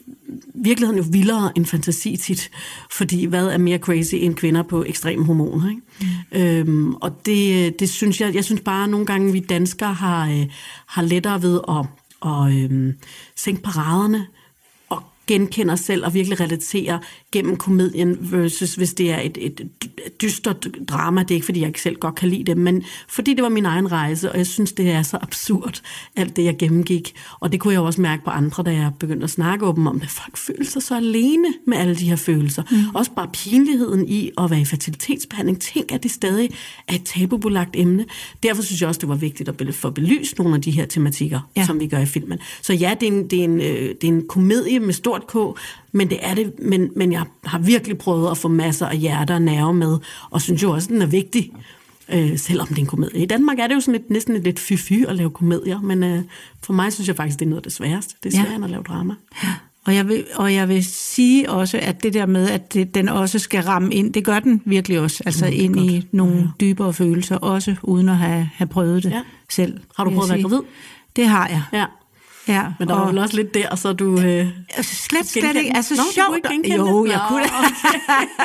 virkeligheden 0.55 1.03
jo 1.03 1.09
vildere 1.13 1.53
end 1.57 1.67
fantasi 1.67 2.17
tit, 2.17 2.51
fordi 2.93 3.25
hvad 3.25 3.47
er 3.47 3.59
mere 3.59 3.79
crazy 3.79 4.15
end 4.15 4.35
kvinder 4.35 4.63
på 4.63 4.85
ekstreme 4.85 5.25
hormoner, 5.25 5.69
ikke? 5.71 5.83
Mm. 6.33 6.39
Øhm, 6.41 6.95
og 6.95 7.27
det, 7.27 7.81
det 7.81 7.91
synes 7.91 8.21
jeg, 8.21 8.35
jeg 8.35 8.45
synes 8.45 8.61
bare 8.61 8.85
at 8.85 8.91
nogle 8.91 9.07
gange, 9.07 9.33
vi 9.33 9.41
danskere 9.41 9.95
har, 9.95 10.31
øh, 10.31 10.47
har 10.87 11.03
lettere 11.03 11.43
ved 11.43 11.61
at, 11.69 11.87
og, 12.21 12.53
øh, 12.53 12.95
sænke 13.37 13.63
paraderne, 13.63 14.27
og 14.89 15.03
genkende 15.27 15.73
os 15.73 15.81
selv 15.81 16.05
og 16.05 16.15
virkelig 16.15 16.41
relatere 16.41 17.01
gennem 17.33 17.57
komedien, 17.57 18.33
versus 18.33 18.75
hvis 18.75 18.95
det 18.95 19.11
er 19.11 19.21
et, 19.21 19.39
et 19.41 19.88
dystert 20.23 20.67
drama. 20.89 21.23
Det 21.23 21.31
er 21.31 21.35
ikke, 21.35 21.45
fordi 21.45 21.61
jeg 21.61 21.69
ikke 21.69 21.83
selv 21.83 21.97
godt 21.97 22.15
kan 22.15 22.29
lide 22.29 22.45
det, 22.45 22.57
men 22.57 22.83
fordi 23.09 23.35
det 23.35 23.43
var 23.43 23.49
min 23.49 23.67
egen 23.67 23.93
rejse, 23.93 24.33
og 24.33 24.39
jeg 24.39 24.47
synes, 24.47 24.73
det 24.73 24.91
er 24.91 25.03
så 25.03 25.19
absurd, 25.23 25.81
alt 26.17 26.37
det, 26.37 26.45
jeg 26.45 26.57
gennemgik. 26.59 27.15
Og 27.41 27.53
det 27.53 27.61
kunne 27.61 27.75
jeg 27.75 27.81
også 27.81 28.01
mærke 28.01 28.25
på 28.25 28.31
andre, 28.31 28.63
da 28.63 28.71
jeg 28.71 28.93
begyndte 28.99 29.25
at 29.25 29.31
snakke 29.31 29.67
åben 29.67 29.87
om, 29.87 30.01
at 30.03 30.09
folk 30.09 30.37
føler 30.37 30.65
sig 30.65 30.83
så 30.83 30.97
alene 30.97 31.49
med 31.67 31.79
alle 31.79 31.95
de 31.95 32.09
her 32.09 32.17
følelser. 32.17 32.63
Mm. 32.71 32.95
Også 32.95 33.11
bare 33.11 33.29
pinligheden 33.33 34.09
i 34.09 34.31
at 34.39 34.51
være 34.51 34.61
i 34.61 34.65
fertilitetsbehandling. 34.65 35.61
Tænk, 35.61 35.93
at 35.93 36.03
det 36.03 36.11
stadig 36.11 36.51
er 36.89 36.95
et 36.95 37.05
tabubelagt 37.05 37.71
emne. 37.75 38.05
Derfor 38.43 38.63
synes 38.63 38.81
jeg 38.81 38.89
også, 38.89 38.99
det 38.99 39.09
var 39.09 39.15
vigtigt 39.15 39.49
at 39.49 39.75
få 39.75 39.91
belyst 39.91 40.39
nogle 40.39 40.55
af 40.55 40.63
de 40.63 40.71
her 40.71 40.87
tematikker, 40.87 41.41
ja. 41.57 41.67
som 41.67 41.81
vi 41.81 41.87
gør 41.87 41.99
i 41.99 42.07
filmen. 42.07 42.39
Så 42.63 42.73
ja, 42.73 42.95
det 43.01 43.09
er 43.09 43.13
en, 43.13 43.31
det 43.31 43.41
er 43.41 43.45
en, 43.45 43.61
øh, 43.61 43.95
det 44.01 44.05
er 44.05 44.09
en 44.09 44.29
komedie 44.29 44.81
med 44.81 44.93
stort 44.93 45.27
K, 45.27 45.37
men 45.93 46.11
det 46.11 46.19
er 46.23 46.35
det, 46.35 46.53
men, 46.63 46.91
men 46.97 47.13
jeg 47.13 47.23
har 47.45 47.59
virkelig 47.59 47.99
prøvet 47.99 48.31
at 48.31 48.39
få 48.39 48.49
masser 48.49 48.87
af 48.87 48.97
hjerter 48.99 49.35
og 49.35 49.43
nerve 49.43 49.75
med, 49.75 49.99
og 50.31 50.43
synes 50.43 50.63
jo 50.63 50.71
også, 50.71 50.87
at 50.87 50.93
den 50.93 51.03
er 51.03 51.07
vigtig, 51.07 51.51
øh, 52.13 52.39
selvom 52.39 52.67
det 52.67 52.77
er 52.77 52.81
en 52.81 52.87
komedie. 52.87 53.23
I 53.23 53.27
Danmark 53.27 53.59
er 53.59 53.67
det 53.67 53.75
jo 53.75 53.81
sådan 53.81 53.93
lidt, 54.01 54.11
næsten 54.11 54.43
lidt 54.43 54.59
fy-fy 54.59 55.05
at 55.09 55.17
lave 55.17 55.31
komedier, 55.31 55.81
men 55.81 56.03
øh, 56.05 56.23
for 56.65 56.73
mig 56.73 56.93
synes 56.93 57.09
jeg 57.09 57.17
faktisk, 57.17 57.39
det 57.39 57.45
er 57.45 57.49
noget 57.51 57.59
af 57.59 57.63
det 57.63 57.73
sværeste. 57.73 58.15
Det 58.23 58.35
er 58.35 58.39
Ja. 58.39 58.43
sværere 58.43 58.57
end 58.57 58.65
at 58.65 58.71
lave 58.71 58.83
drama. 58.83 59.15
Og 59.87 59.95
jeg, 59.95 60.09
vil, 60.09 60.25
og 60.35 60.55
jeg 60.55 60.69
vil 60.69 60.85
sige 60.85 61.51
også, 61.51 61.79
at 61.83 62.03
det 62.03 62.15
der 62.15 62.27
med, 62.27 62.49
at 62.51 62.75
det, 62.75 62.95
den 62.95 63.09
også 63.09 63.39
skal 63.39 63.63
ramme 63.63 63.95
ind, 63.95 64.13
det 64.13 64.25
gør 64.25 64.39
den 64.41 64.63
virkelig 64.65 65.01
også. 65.01 65.23
Altså 65.27 65.45
Mm, 65.47 65.53
ind 65.55 65.77
i 65.81 65.95
godt. 65.95 66.15
nogle 66.15 66.35
Ja, 66.35 66.41
ja. 66.41 66.47
dybere 66.61 66.93
følelser, 66.93 67.37
også 67.37 67.75
uden 67.83 68.09
at 68.09 68.17
have, 68.17 68.51
have 68.55 68.69
prøvet 68.69 69.03
det 69.03 69.11
Ja. 69.11 69.21
selv. 69.51 69.81
Har 69.97 70.05
du 70.05 70.11
prøvet 70.11 70.25
at 70.31 70.35
være 70.35 70.43
gravid? 70.43 70.61
Det 71.17 71.29
har 71.29 71.49
jeg. 71.49 71.63
Ja, 71.73 71.85
Ja, 72.49 72.65
men 72.79 72.89
der 72.89 72.95
var 72.95 73.01
og- 73.01 73.09
vel 73.09 73.19
også 73.19 73.37
lidt 73.37 73.55
der, 73.55 73.77
så 73.77 73.93
du... 73.93 74.21
Øh, 74.21 74.47
Altså, 74.77 74.95
slet, 74.95 75.29
slet 75.29 75.57
ikke. 75.57 75.77
Altså? 75.77 75.95
Nå, 75.95 76.03
sjovt. 76.15 76.53
ikke 76.53 76.77
jo, 76.77 77.07
jeg 77.07 77.15
Nå, 77.15 77.21
kunne. 77.29 77.43
okay, 77.43 77.49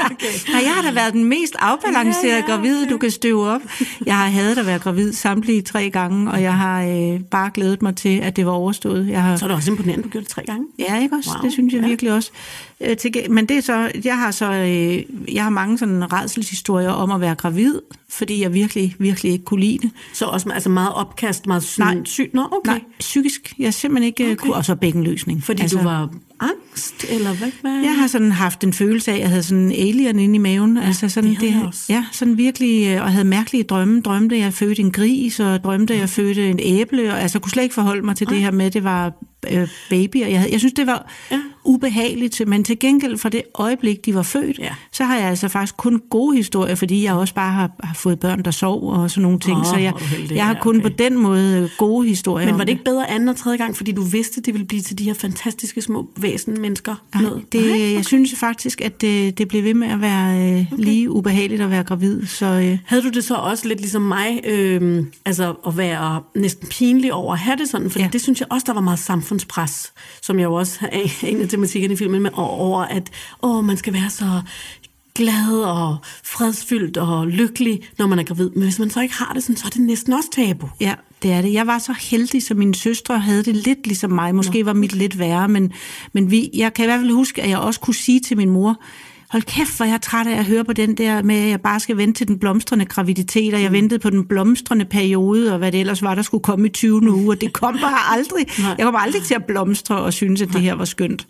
okay. 0.11 0.51
Nej, 0.53 0.61
jeg 0.63 0.71
har 0.75 0.81
da 0.81 0.91
været 0.91 1.13
den 1.13 1.23
mest 1.23 1.55
afbalancerede 1.59 2.27
Ja, 2.27 2.33
ja, 2.33 2.35
ja, 2.43 2.49
ja, 2.49 2.55
gravid, 2.55 2.81
okay. 2.81 2.91
du 2.93 2.97
kan 2.97 3.11
støve 3.11 3.49
op. 3.49 3.61
Jeg 4.05 4.17
har 4.17 4.25
hadet 4.27 4.57
at 4.57 4.65
være 4.65 4.79
gravid 4.79 5.13
samtlige 5.13 5.61
tre 5.61 5.89
gange, 5.89 6.31
og 6.31 6.41
jeg 6.41 6.53
har 6.57 6.83
øh, 6.83 7.19
bare 7.31 7.51
glædet 7.53 7.81
mig 7.81 7.95
til, 7.95 8.19
at 8.19 8.35
det 8.35 8.45
var 8.45 8.51
overstået. 8.51 9.07
Jeg 9.07 9.23
har, 9.23 9.35
så 9.37 9.45
er 9.45 9.47
det 9.47 9.55
også 9.57 9.71
imponerende, 9.71 10.03
du 10.03 10.09
gjorde 10.09 10.23
det 10.25 10.31
tre 10.33 10.43
gange. 10.45 10.65
Ja, 10.79 11.01
ikke 11.01 11.15
også? 11.15 11.29
Wow, 11.35 11.43
det 11.43 11.51
synes 11.53 11.73
jeg 11.73 11.81
ja. 11.81 11.87
virkelig 11.87 12.13
også. 12.13 12.31
Øh, 12.83 12.97
til, 12.97 13.11
men 13.29 13.45
det 13.45 13.57
er 13.57 13.61
så, 13.61 13.91
jeg 14.03 14.17
har 14.17 14.31
så, 14.31 14.53
øh, 14.53 15.33
jeg 15.35 15.43
har 15.43 15.49
mange 15.49 15.77
sådan 15.77 16.13
redselshistorier 16.13 16.89
om 16.89 17.11
at 17.11 17.21
være 17.21 17.35
gravid, 17.35 17.79
fordi 18.09 18.41
jeg 18.41 18.53
virkelig, 18.53 18.95
virkelig 18.99 19.31
ikke 19.31 19.45
kunne 19.45 19.59
lide 19.59 19.77
det. 19.77 19.91
Så 20.13 20.25
også 20.25 20.49
altså 20.49 20.69
meget 20.69 20.93
opkast, 20.93 21.47
meget 21.47 21.63
syg, 21.63 21.79
Nej. 21.79 21.97
syg. 22.05 22.29
Nå, 22.33 22.41
okay. 22.51 22.71
Nej, 22.71 22.81
psykisk. 22.99 23.53
Jeg 23.59 23.73
simpelthen 23.73 24.07
ikke 24.07 24.23
okay. 24.23 24.35
kunne, 24.35 24.53
og 24.53 24.65
så 24.65 24.75
bækkenløsning. 24.75 25.43
Fordi 25.43 25.61
altså, 25.61 25.77
du 25.77 25.83
var 25.83 26.09
angst, 26.39 27.05
eller 27.09 27.33
hvad? 27.33 27.51
hvad? 27.61 27.81
Jeg 27.81 27.95
har 27.99 28.07
sådan 28.07 28.31
haft 28.31 28.63
en 28.63 28.73
følelse 28.73 29.11
af, 29.11 29.15
at 29.15 29.21
jeg 29.21 29.29
havde 29.29 29.43
sådan 29.43 29.63
en 29.63 29.71
alien 29.71 30.19
inde 30.19 30.35
i 30.35 30.37
maven. 30.37 30.77
Ja, 30.77 30.83
altså 30.83 31.09
sådan, 31.09 31.35
det 31.41 31.61
også. 31.67 31.85
Ja, 31.89 32.05
sådan 32.11 32.37
virkelig, 32.37 32.87
øh, 32.87 33.01
og 33.01 33.11
havde 33.11 33.25
mærkelige 33.25 33.63
drømme. 33.63 34.01
Drømte, 34.01 34.37
jeg 34.37 34.53
fødte 34.53 34.81
en 34.81 34.91
gris, 34.91 35.39
og 35.39 35.63
drømte, 35.63 35.97
jeg 35.97 36.09
fødte 36.09 36.49
en 36.49 36.59
æble. 36.61 37.13
Og, 37.13 37.21
altså, 37.21 37.39
kunne 37.39 37.51
slet 37.51 37.63
ikke 37.63 37.75
forholde 37.75 38.01
mig 38.01 38.15
til 38.15 38.29
det 38.29 38.37
her 38.37 38.51
med, 38.51 38.65
at 38.65 38.73
det 38.73 38.83
var 38.83 39.13
øh, 39.51 39.67
baby. 39.89 40.23
Og 40.23 40.31
jeg, 40.31 40.39
havde, 40.39 40.51
jeg 40.51 40.59
synes, 40.59 40.73
det 40.73 40.87
var 40.87 41.11
Ja. 41.31 41.39
ubehageligt, 41.65 42.41
men 42.47 42.63
til 42.63 42.79
gengæld 42.79 43.17
for 43.17 43.29
det 43.29 43.41
øjeblik, 43.55 44.05
de 44.05 44.15
var 44.15 44.21
født, 44.23 44.59
Ja. 44.59 44.69
så 44.91 45.03
har 45.03 45.17
jeg 45.17 45.29
altså 45.29 45.47
faktisk 45.47 45.77
kun 45.77 46.01
gode 46.09 46.37
historier, 46.37 46.75
fordi 46.75 47.03
jeg 47.03 47.13
også 47.13 47.33
bare 47.33 47.51
har, 47.53 47.71
har 47.83 47.93
fået 47.93 48.19
børn, 48.19 48.41
der 48.43 48.51
sov 48.51 48.89
og 48.89 49.11
sådan 49.11 49.21
nogle 49.21 49.39
ting. 49.39 49.57
Åh, 49.57 49.65
så 49.65 49.77
jeg, 49.77 49.93
heldig. 49.99 50.35
jeg 50.35 50.45
har 50.45 50.57
kun 50.61 50.75
okay. 50.75 50.89
på 50.89 50.95
den 50.97 51.17
måde 51.17 51.57
øh, 51.63 51.69
gode 51.77 52.07
historier 52.07 52.45
Men 52.47 52.57
var 52.57 52.63
det 52.63 52.71
ikke 52.71 52.83
bedre 52.83 53.09
anden 53.09 53.29
og 53.29 53.35
tredje 53.35 53.57
gang, 53.57 53.77
fordi 53.77 53.91
du 53.91 54.01
vidste, 54.03 54.41
det 54.41 54.53
ville 54.53 54.67
blive 54.67 54.81
til 54.81 54.97
de 54.97 55.03
her 55.03 55.13
fantastiske 55.13 55.81
små 55.81 56.07
væsen 56.17 56.61
mennesker? 56.61 56.95
Nej, 57.15 57.31
det, 57.51 57.93
jeg 57.93 58.05
synes 58.05 58.35
faktisk, 58.39 58.81
at 58.81 59.01
det, 59.01 59.37
det 59.37 59.47
blev 59.47 59.63
ved 59.63 59.73
med 59.73 59.87
at 59.87 60.01
være 60.01 60.51
øh, 60.59 60.65
lige 60.77 61.11
ubehageligt 61.11 61.61
at 61.61 61.69
være 61.69 61.83
gravid. 61.83 62.25
Så 62.25 62.45
øh, 62.45 62.77
Havde 62.85 63.03
du 63.03 63.09
det 63.09 63.23
så 63.23 63.35
også 63.35 63.67
lidt 63.67 63.79
ligesom 63.79 64.01
mig, 64.01 64.39
øh, 64.43 65.03
altså 65.25 65.53
at 65.67 65.77
være 65.77 66.21
næsten 66.35 66.67
pinlig 66.67 67.13
over 67.13 67.33
at 67.33 67.39
have 67.39 67.57
det 67.57 67.69
sådan? 67.69 67.89
For 67.89 67.99
ja. 67.99 68.09
Det 68.13 68.21
synes 68.21 68.39
jeg 68.39 68.47
også, 68.51 68.63
der 68.67 68.73
var 68.73 68.81
meget 68.81 68.99
samfundspres, 69.33 69.93
som 70.21 70.39
jeg 70.39 70.45
jo 70.45 70.53
også 70.53 70.79
er 70.91 71.27
en 71.27 71.41
af 71.41 71.49
tematikkerne 71.49 71.93
i 71.93 71.97
filmen 71.97 72.21
med, 72.21 72.31
over 72.33 72.81
at 72.81 73.11
åh, 73.43 73.65
man 73.65 73.77
skal 73.77 73.93
være 73.93 74.09
så 74.09 74.41
glad 75.15 75.63
og 75.65 75.97
fredsfyldt 76.23 76.97
og 76.97 77.27
lykkelig, 77.27 77.81
når 77.97 78.07
man 78.07 78.19
er 78.19 78.23
gravid. 78.23 78.49
Men 78.49 78.63
hvis 78.63 78.79
man 78.79 78.89
så 78.89 79.01
ikke 79.01 79.15
har 79.15 79.33
det 79.33 79.43
sådan, 79.43 79.57
så 79.57 79.65
er 79.65 79.69
det 79.69 79.81
næsten 79.81 80.13
også 80.13 80.29
tabu. 80.31 80.69
ja, 80.79 80.95
det 81.23 81.31
er 81.31 81.41
det. 81.41 81.53
Jeg 81.53 81.67
var 81.67 81.79
så 81.79 81.93
heldig, 82.11 82.43
så 82.43 82.53
mine 82.53 82.75
søstre 82.75 83.19
havde 83.19 83.43
det 83.43 83.55
lidt 83.55 83.87
ligesom 83.87 84.11
mig. 84.11 84.35
Måske 84.35 84.65
var 84.65 84.73
mit 84.73 84.93
lidt 84.93 85.19
værre, 85.19 85.47
men, 85.47 85.71
men 86.13 86.31
vi, 86.31 86.49
jeg 86.53 86.73
kan 86.73 86.85
i 86.85 86.87
hvert 86.87 86.99
fald 86.99 87.11
huske, 87.11 87.41
at 87.41 87.49
jeg 87.49 87.57
også 87.57 87.79
kunne 87.79 87.95
sige 87.95 88.19
til 88.19 88.37
min 88.37 88.49
mor, 88.49 88.79
hold 89.33 89.43
kæft, 89.43 89.77
hvor 89.77 89.85
jeg 89.85 89.93
er 89.93 89.97
træt 89.97 90.27
af 90.27 90.39
at 90.39 90.45
høre 90.45 90.65
på 90.65 90.73
den 90.73 90.97
der 90.97 91.23
med, 91.23 91.35
at 91.35 91.49
jeg 91.49 91.61
bare 91.61 91.79
skal 91.79 91.97
vente 91.97 92.19
til 92.19 92.27
den 92.27 92.39
blomstrende 92.39 92.85
graviditet, 92.85 93.53
og 93.53 93.61
jeg 93.61 93.71
ventede 93.71 93.99
på 93.99 94.09
den 94.09 94.25
blomstrende 94.25 94.85
periode, 94.85 95.51
og 95.51 95.57
hvad 95.57 95.71
det 95.71 95.79
ellers 95.79 96.01
var, 96.01 96.15
der 96.15 96.21
skulle 96.21 96.43
komme 96.43 96.67
i 96.67 96.69
20. 96.69 97.11
uge, 97.11 97.33
og 97.33 97.41
det 97.41 97.53
kom 97.53 97.77
bare 97.81 97.99
aldrig. 98.17 98.45
Nej. 98.59 98.75
Jeg 98.77 98.85
kom 98.85 98.95
aldrig 98.95 99.23
til 99.23 99.33
at 99.33 99.45
blomstre 99.45 99.95
og 99.95 100.13
synes, 100.13 100.41
at 100.41 100.49
det 100.53 100.61
her 100.61 100.73
var 100.73 100.85
skønt. 100.85 101.27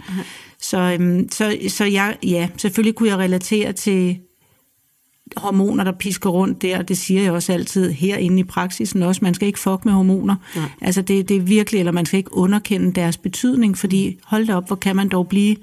Så, 0.61 0.77
øhm, 0.77 1.31
så, 1.31 1.57
så 1.67 1.85
jeg, 1.85 2.17
ja, 2.23 2.49
selvfølgelig 2.57 2.95
kunne 2.95 3.09
jeg 3.09 3.17
relatere 3.17 3.73
til 3.73 4.17
hormoner, 5.37 5.83
der 5.83 5.91
pisker 5.91 6.29
rundt 6.29 6.61
der, 6.61 6.81
det 6.81 6.97
siger 6.97 7.21
jeg 7.21 7.31
også 7.31 7.53
altid 7.53 7.91
herinde 7.91 8.39
i 8.39 8.43
praksisen 8.43 9.03
også, 9.03 9.19
man 9.23 9.33
skal 9.33 9.47
ikke 9.47 9.59
fuck 9.59 9.85
med 9.85 9.93
hormoner. 9.93 10.35
Nej. 10.55 10.65
Altså 10.81 11.01
det, 11.01 11.29
det 11.29 11.37
er 11.37 11.41
virkelig, 11.41 11.79
eller 11.79 11.91
man 11.91 12.05
skal 12.05 12.17
ikke 12.17 12.37
underkende 12.37 12.93
deres 12.93 13.17
betydning, 13.17 13.77
fordi 13.77 14.19
hold 14.23 14.47
da 14.47 14.55
op, 14.55 14.67
hvor 14.67 14.75
kan 14.75 14.95
man 14.95 15.09
dog 15.09 15.27
blive 15.27 15.55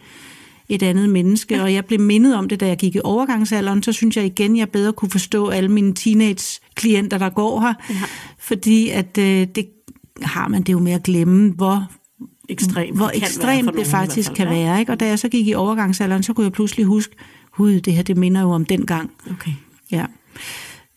et 0.70 0.82
andet 0.82 1.08
menneske, 1.08 1.62
og 1.62 1.72
jeg 1.74 1.84
blev 1.84 2.00
mindet 2.00 2.34
om 2.36 2.48
det, 2.48 2.60
da 2.60 2.66
jeg 2.66 2.76
gik 2.76 2.94
i 2.94 3.00
overgangsalderen, 3.04 3.82
så 3.82 3.92
synes 3.92 4.16
jeg 4.16 4.24
igen, 4.24 4.56
jeg 4.56 4.68
bedre 4.68 4.92
kunne 4.92 5.10
forstå 5.10 5.48
alle 5.48 5.68
mine 5.68 5.94
teenage-klienter, 5.94 7.18
der 7.18 7.28
går 7.30 7.60
her, 7.60 7.74
Ja. 7.90 7.94
fordi 8.38 8.88
at 8.88 9.18
øh, 9.18 9.46
det 9.54 9.66
har 10.22 10.48
man 10.48 10.62
det 10.62 10.72
jo 10.72 10.78
med 10.78 10.92
at 10.92 11.02
glemme, 11.02 11.50
hvor 11.52 11.90
Ekstremt. 12.48 12.96
hvor 12.96 13.10
ekstremt 13.14 13.66
det 13.66 13.74
nogen 13.74 13.86
faktisk 13.90 14.28
hvert 14.28 14.36
kan 14.36 14.46
fald, 14.46 14.58
ja. 14.58 14.64
være. 14.64 14.80
Ikke? 14.80 14.92
Og 14.92 15.00
da 15.00 15.06
jeg 15.06 15.18
så 15.18 15.28
gik 15.28 15.46
i 15.46 15.54
overgangsalderen, 15.54 16.22
så 16.22 16.32
kunne 16.32 16.44
jeg 16.44 16.52
pludselig 16.52 16.86
huske, 16.86 17.14
hud, 17.52 17.80
det 17.80 17.92
her, 17.92 18.02
det 18.02 18.16
minder 18.16 18.40
jo 18.40 18.50
om 18.50 18.64
den 18.64 18.86
gang. 18.86 19.10
Okay. 19.30 19.52
Ja. 19.90 20.04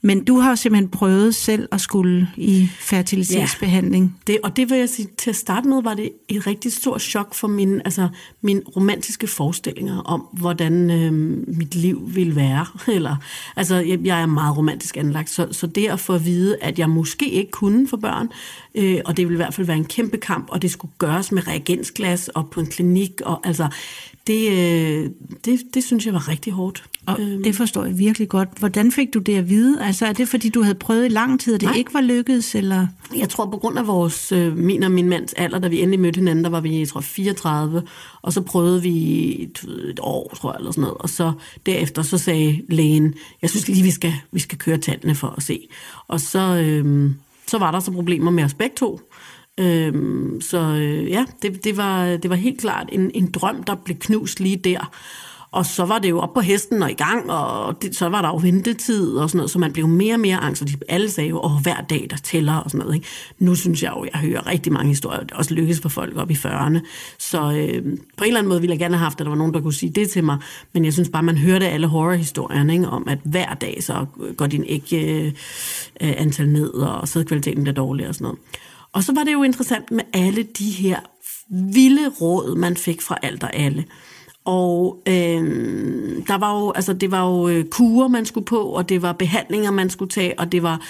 Men 0.06 0.24
du 0.24 0.38
har 0.38 0.50
jo 0.50 0.56
simpelthen 0.56 0.90
prøvet 0.90 1.36
selv 1.36 1.68
at 1.72 1.82
skulle 1.82 2.30
i 2.38 2.70
fertilitetsbehandling. 2.80 4.20
Det, 4.28 4.38
og 4.44 4.56
det 4.56 4.70
vil 4.70 4.78
jeg 4.78 4.90
sige, 4.90 5.08
til 5.18 5.30
at 5.30 5.36
starte 5.36 5.68
med 5.68 5.84
var 5.84 5.94
det 5.94 6.12
et 6.30 6.48
rigtig 6.48 6.74
stort 6.74 7.02
chok 7.02 7.34
for 7.34 7.48
mine, 7.48 7.82
altså, 7.86 8.08
mine 8.42 8.62
romantiske 8.76 9.28
forestillinger 9.28 10.00
om, 10.00 10.22
hvordan 10.34 10.92
øh, 10.92 11.14
mit 11.58 11.76
liv 11.76 12.02
ville 12.16 12.36
være. 12.36 12.66
Eller, 12.96 13.16
altså, 13.56 13.76
jeg, 13.76 14.00
jeg 14.04 14.22
er 14.22 14.26
meget 14.26 14.58
romantisk 14.58 14.98
anlagt, 14.98 15.30
så, 15.30 15.48
så 15.52 15.68
det 15.68 15.88
at 15.88 16.00
få 16.00 16.14
at 16.14 16.26
vide, 16.26 16.58
at 16.62 16.80
jeg 16.80 16.90
måske 16.90 17.30
ikke 17.30 17.52
kunne 17.52 17.88
få 17.88 17.98
børn, 17.98 18.30
øh, 18.76 19.00
og 19.06 19.18
det 19.18 19.28
ville 19.28 19.36
i 19.36 19.44
hvert 19.44 19.54
fald 19.54 19.68
være 19.68 19.78
en 19.78 19.86
kæmpe 19.86 20.18
kamp, 20.18 20.48
og 20.50 20.62
det 20.62 20.72
skulle 20.72 20.94
gøres 20.98 21.32
med 21.32 21.48
reagensglas 21.48 22.28
og 22.28 22.50
på 22.50 22.60
en 22.60 22.68
klinik, 22.68 23.22
og 23.26 23.48
altså, 23.48 23.68
det, 24.27 24.51
øh, 24.51 25.10
det, 25.46 25.62
det 25.74 25.84
synes 25.84 26.06
jeg 26.06 26.13
var 26.13 26.30
rigtig 26.30 26.53
hårdt. 26.53 26.84
Og 27.06 27.18
det 27.20 27.56
forstår 27.56 27.86
jeg 27.86 27.98
virkelig 28.00 28.30
godt. 28.30 28.50
Hvordan 28.60 28.92
fik 28.92 29.13
du 29.13 29.20
det 29.20 29.36
at 29.36 29.50
vide? 29.50 29.84
Altså, 29.86 30.06
er 30.06 30.13
det 30.13 30.30
fordi, 30.30 30.50
du 30.50 30.62
havde 30.62 30.75
prøvet 30.75 31.06
i 31.06 31.10
lang 31.10 31.39
tid, 31.39 31.53
og 31.53 31.62
det 31.62 31.68
Nej. 31.70 31.77
ikke 31.77 31.94
var 31.94 32.01
lykkedes? 32.01 32.56
Eller? 32.56 32.88
Jeg 33.18 33.30
tror, 33.30 33.46
på 33.46 33.58
grund 33.58 33.80
af 33.80 33.88
vores, 33.88 34.32
øh, 34.32 34.58
min 34.58 34.84
og 34.84 34.92
min 34.92 35.10
mands 35.10 35.34
alder, 35.34 35.60
da 35.60 35.68
vi 35.68 35.82
endelig 35.82 36.00
mødte 36.00 36.18
hinanden, 36.18 36.44
der 36.44 36.50
var 36.50 36.62
vi, 36.62 36.80
jeg 36.80 36.88
tror, 36.88 37.01
34, 37.01 37.84
og 38.22 38.34
så 38.34 38.42
prøvede 38.42 38.82
vi 38.82 39.44
et, 39.44 39.65
et 39.89 40.00
år, 40.01 40.34
tror 40.36 40.51
jeg, 40.51 40.58
eller 40.58 40.72
sådan 40.72 40.82
noget. 40.82 40.98
Og 40.98 41.10
så 41.10 41.32
derefter, 41.65 42.01
så 42.01 42.18
sagde 42.18 42.62
lægen, 42.70 43.13
jeg 43.42 43.50
synes 43.50 43.68
lige, 43.68 43.84
vi 43.84 43.92
skal, 43.92 44.13
vi 44.32 44.39
skal 44.39 44.58
køre 44.58 44.77
tallene 44.77 45.15
for 45.15 45.34
at 45.38 45.44
se. 45.44 45.68
Og 46.08 46.20
så, 46.20 46.39
øh, 46.39 47.12
så 47.48 47.58
var 47.58 47.72
der 47.72 47.80
så 47.80 47.92
problemer 47.92 48.32
med 48.32 48.44
os 48.44 48.53
begge 48.53 48.75
to. 48.75 49.00
Øhm, 49.60 50.42
så 50.42 50.60
øh, 50.60 51.10
ja, 51.10 51.26
det, 51.42 51.64
det, 51.64 51.78
var, 51.78 52.06
det 52.06 52.30
var 52.30 52.36
helt 52.36 52.60
klart 52.60 52.90
en, 52.92 53.12
en 53.14 53.32
drøm, 53.32 53.64
der 53.64 53.76
blev 53.76 53.98
knust 53.98 54.40
lige 54.40 54.58
der. 54.58 54.92
Og 55.54 55.66
så 55.66 55.86
var 55.86 56.00
det 56.00 56.10
jo 56.10 56.20
op 56.20 56.34
på 56.34 56.42
hesten 56.42 56.84
og 56.84 56.92
i 56.92 56.94
gang, 56.94 57.32
og 57.32 57.82
det, 57.82 57.96
så 57.96 58.10
var 58.10 58.22
der 58.22 58.30
jo 58.30 58.36
ventetid 58.36 59.08
og 59.08 59.30
sådan 59.30 59.38
noget, 59.38 59.52
så 59.52 59.60
man 59.60 59.74
blev 59.74 59.88
mere 59.88 60.14
og 60.14 60.20
mere 60.20 60.38
angst, 60.38 60.62
og 60.62 60.68
de 60.68 60.74
alle 60.90 61.10
sagde 61.10 61.30
jo, 61.30 61.40
åh, 61.44 61.62
hver 61.62 61.82
dag 61.82 62.08
der 62.10 62.18
tæller 62.18 62.54
og 62.54 62.72
sådan 62.72 62.86
noget. 62.86 62.96
Ikke? 62.96 63.08
Nu 63.40 63.56
synes 63.56 63.84
jeg 63.84 63.94
jo, 63.98 64.06
jeg 64.14 64.22
hører 64.22 64.48
rigtig 64.48 64.74
mange 64.74 64.90
historier, 64.90 65.20
det 65.20 65.32
også 65.32 65.54
lykkes 65.54 65.80
for 65.80 65.90
folk 65.90 66.18
op 66.18 66.32
i 66.32 66.34
40'erne. 66.34 66.80
Så 67.20 67.38
øh, 67.40 67.84
på 68.18 68.24
en 68.24 68.28
eller 68.28 68.40
anden 68.40 68.50
måde 68.50 68.62
ville 68.62 68.72
jeg 68.72 68.80
gerne 68.80 68.96
have 68.96 69.04
haft, 69.04 69.20
at 69.22 69.26
der 69.26 69.30
var 69.30 69.38
nogen, 69.38 69.54
der 69.54 69.62
kunne 69.62 69.74
sige 69.74 69.92
det 69.92 70.10
til 70.10 70.24
mig, 70.24 70.38
men 70.74 70.86
jeg 70.86 70.94
synes 70.94 71.10
bare, 71.10 71.24
man 71.24 71.38
hørte 71.38 71.70
alle 71.70 71.88
horrorhistorierne 71.88 72.74
ikke? 72.74 72.88
om, 72.88 73.08
at 73.08 73.20
hver 73.24 73.54
dag 73.54 73.84
så 73.84 74.06
går 74.38 74.48
din 74.48 74.64
ikke 74.64 75.26
øh, 75.26 75.34
antal 76.00 76.50
ned, 76.50 76.70
og 76.70 77.08
sædkvaliteten 77.08 77.64
bliver 77.64 77.76
dårlig 77.76 78.08
og 78.08 78.16
sådan 78.16 78.26
noget. 78.26 78.40
Og 78.94 79.04
så 79.04 79.14
var 79.14 79.24
det 79.24 79.34
jo 79.34 79.44
interessant 79.44 79.92
med 79.92 80.04
alle 80.14 80.44
de 80.44 80.70
her 80.70 81.00
vilde 81.50 82.10
råd, 82.10 82.56
man 82.56 82.78
fik 82.78 83.02
fra 83.02 83.18
alt 83.24 83.44
og 83.44 83.56
alle. 83.56 83.86
Og 84.46 85.02
øh, 85.08 85.44
der 86.28 86.38
var 86.38 86.60
jo, 86.60 86.72
altså 86.72 86.94
det 86.94 87.12
var 87.12 87.30
jo 87.30 87.48
øh, 87.48 87.66
kurer, 87.66 88.08
man 88.08 88.26
skulle 88.26 88.46
på, 88.46 88.62
og 88.62 88.90
det 88.90 89.02
var 89.02 89.14
behandlinger, 89.14 89.72
man 89.72 89.90
skulle 89.90 90.10
tage, 90.10 90.40
og 90.40 90.52
det 90.52 90.64
var 90.64 90.82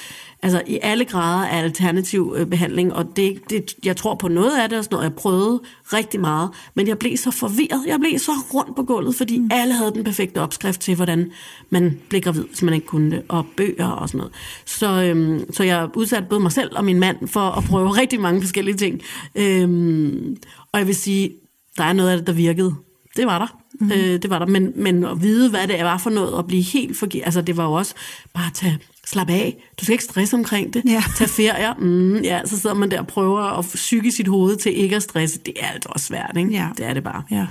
altså 0.43 0.61
i 0.67 0.79
alle 0.81 1.05
grader 1.05 1.47
af 1.47 1.63
alternativ 1.63 2.35
øh, 2.37 2.45
behandling, 2.45 2.93
og 2.93 3.05
det, 3.15 3.49
det, 3.49 3.75
jeg 3.85 3.97
tror 3.97 4.15
på 4.15 4.27
noget 4.27 4.61
af 4.61 4.69
det, 4.69 4.77
og 4.77 4.83
sådan 4.83 4.95
noget, 4.95 5.09
jeg 5.09 5.13
prøvede 5.13 5.61
rigtig 5.83 6.19
meget, 6.19 6.49
men 6.75 6.87
jeg 6.87 6.99
blev 6.99 7.17
så 7.17 7.31
forvirret, 7.31 7.83
jeg 7.87 7.99
blev 7.99 8.19
så 8.19 8.31
rundt 8.53 8.75
på 8.75 8.83
gulvet, 8.83 9.15
fordi 9.15 9.37
mm. 9.37 9.49
alle 9.51 9.73
havde 9.73 9.91
den 9.91 10.03
perfekte 10.03 10.41
opskrift 10.41 10.81
til, 10.81 10.95
hvordan 10.95 11.31
man 11.69 11.99
blev 12.09 12.21
gravid, 12.21 12.43
hvis 12.43 12.61
man 12.61 12.73
ikke 12.73 12.87
kunne 12.87 13.11
det, 13.11 13.23
og 13.27 13.45
bøger 13.57 13.87
og 13.87 14.09
sådan 14.09 14.17
noget. 14.17 14.33
Så, 14.65 15.03
øhm, 15.03 15.53
så 15.53 15.63
jeg 15.63 15.89
udsatte 15.95 16.27
både 16.29 16.41
mig 16.41 16.51
selv 16.51 16.71
og 16.75 16.85
min 16.85 16.99
mand 16.99 17.27
for 17.27 17.57
at 17.57 17.63
prøve 17.63 17.89
rigtig 18.01 18.21
mange 18.21 18.41
forskellige 18.41 18.77
ting. 18.77 19.01
Øhm, 19.35 20.37
og 20.71 20.79
jeg 20.79 20.87
vil 20.87 20.95
sige, 20.95 21.31
der 21.77 21.83
er 21.83 21.93
noget 21.93 22.09
af 22.09 22.17
det, 22.17 22.27
der 22.27 22.33
virkede. 22.33 22.75
Det 23.17 23.27
var 23.27 23.39
der. 23.39 23.57
Mm. 23.79 23.91
Øh, 23.91 24.21
det 24.21 24.29
var 24.29 24.39
der. 24.39 24.45
Men, 24.45 24.73
men 24.75 25.03
at 25.03 25.21
vide, 25.21 25.49
hvad 25.49 25.67
det 25.67 25.83
var 25.83 25.97
for 25.97 26.09
noget, 26.09 26.33
og 26.33 26.47
blive 26.47 26.61
helt 26.61 26.97
forgivet. 26.97 27.25
Altså, 27.25 27.41
det 27.41 27.57
var 27.57 27.65
jo 27.65 27.73
også 27.73 27.93
bare 28.33 28.45
at 28.45 28.53
tage, 28.53 28.79
slap 29.05 29.29
af. 29.29 29.63
Du 29.79 29.85
skal 29.85 29.93
ikke 29.93 30.03
stresse 30.03 30.35
omkring 30.35 30.73
det. 30.73 30.83
Ja. 30.85 31.03
Tag 31.15 31.29
ferier. 31.29 31.73
Mm, 31.73 32.17
ja, 32.17 32.41
så 32.45 32.59
sidder 32.59 32.75
man 32.75 32.91
der 32.91 32.99
og 32.99 33.07
prøver 33.07 33.41
at 33.41 33.65
psyke 33.65 34.11
sit 34.11 34.27
hoved 34.27 34.57
til 34.57 34.79
ikke 34.79 34.95
at 34.95 35.03
stresse. 35.03 35.39
Det 35.45 35.53
er 35.59 35.67
altså 35.67 35.89
også 35.91 36.05
svært, 36.05 36.37
ikke? 36.37 36.51
Ja. 36.51 36.69
Det 36.77 36.85
er 36.85 36.93
det 36.93 37.03
bare. 37.03 37.23
Ja. 37.31 37.47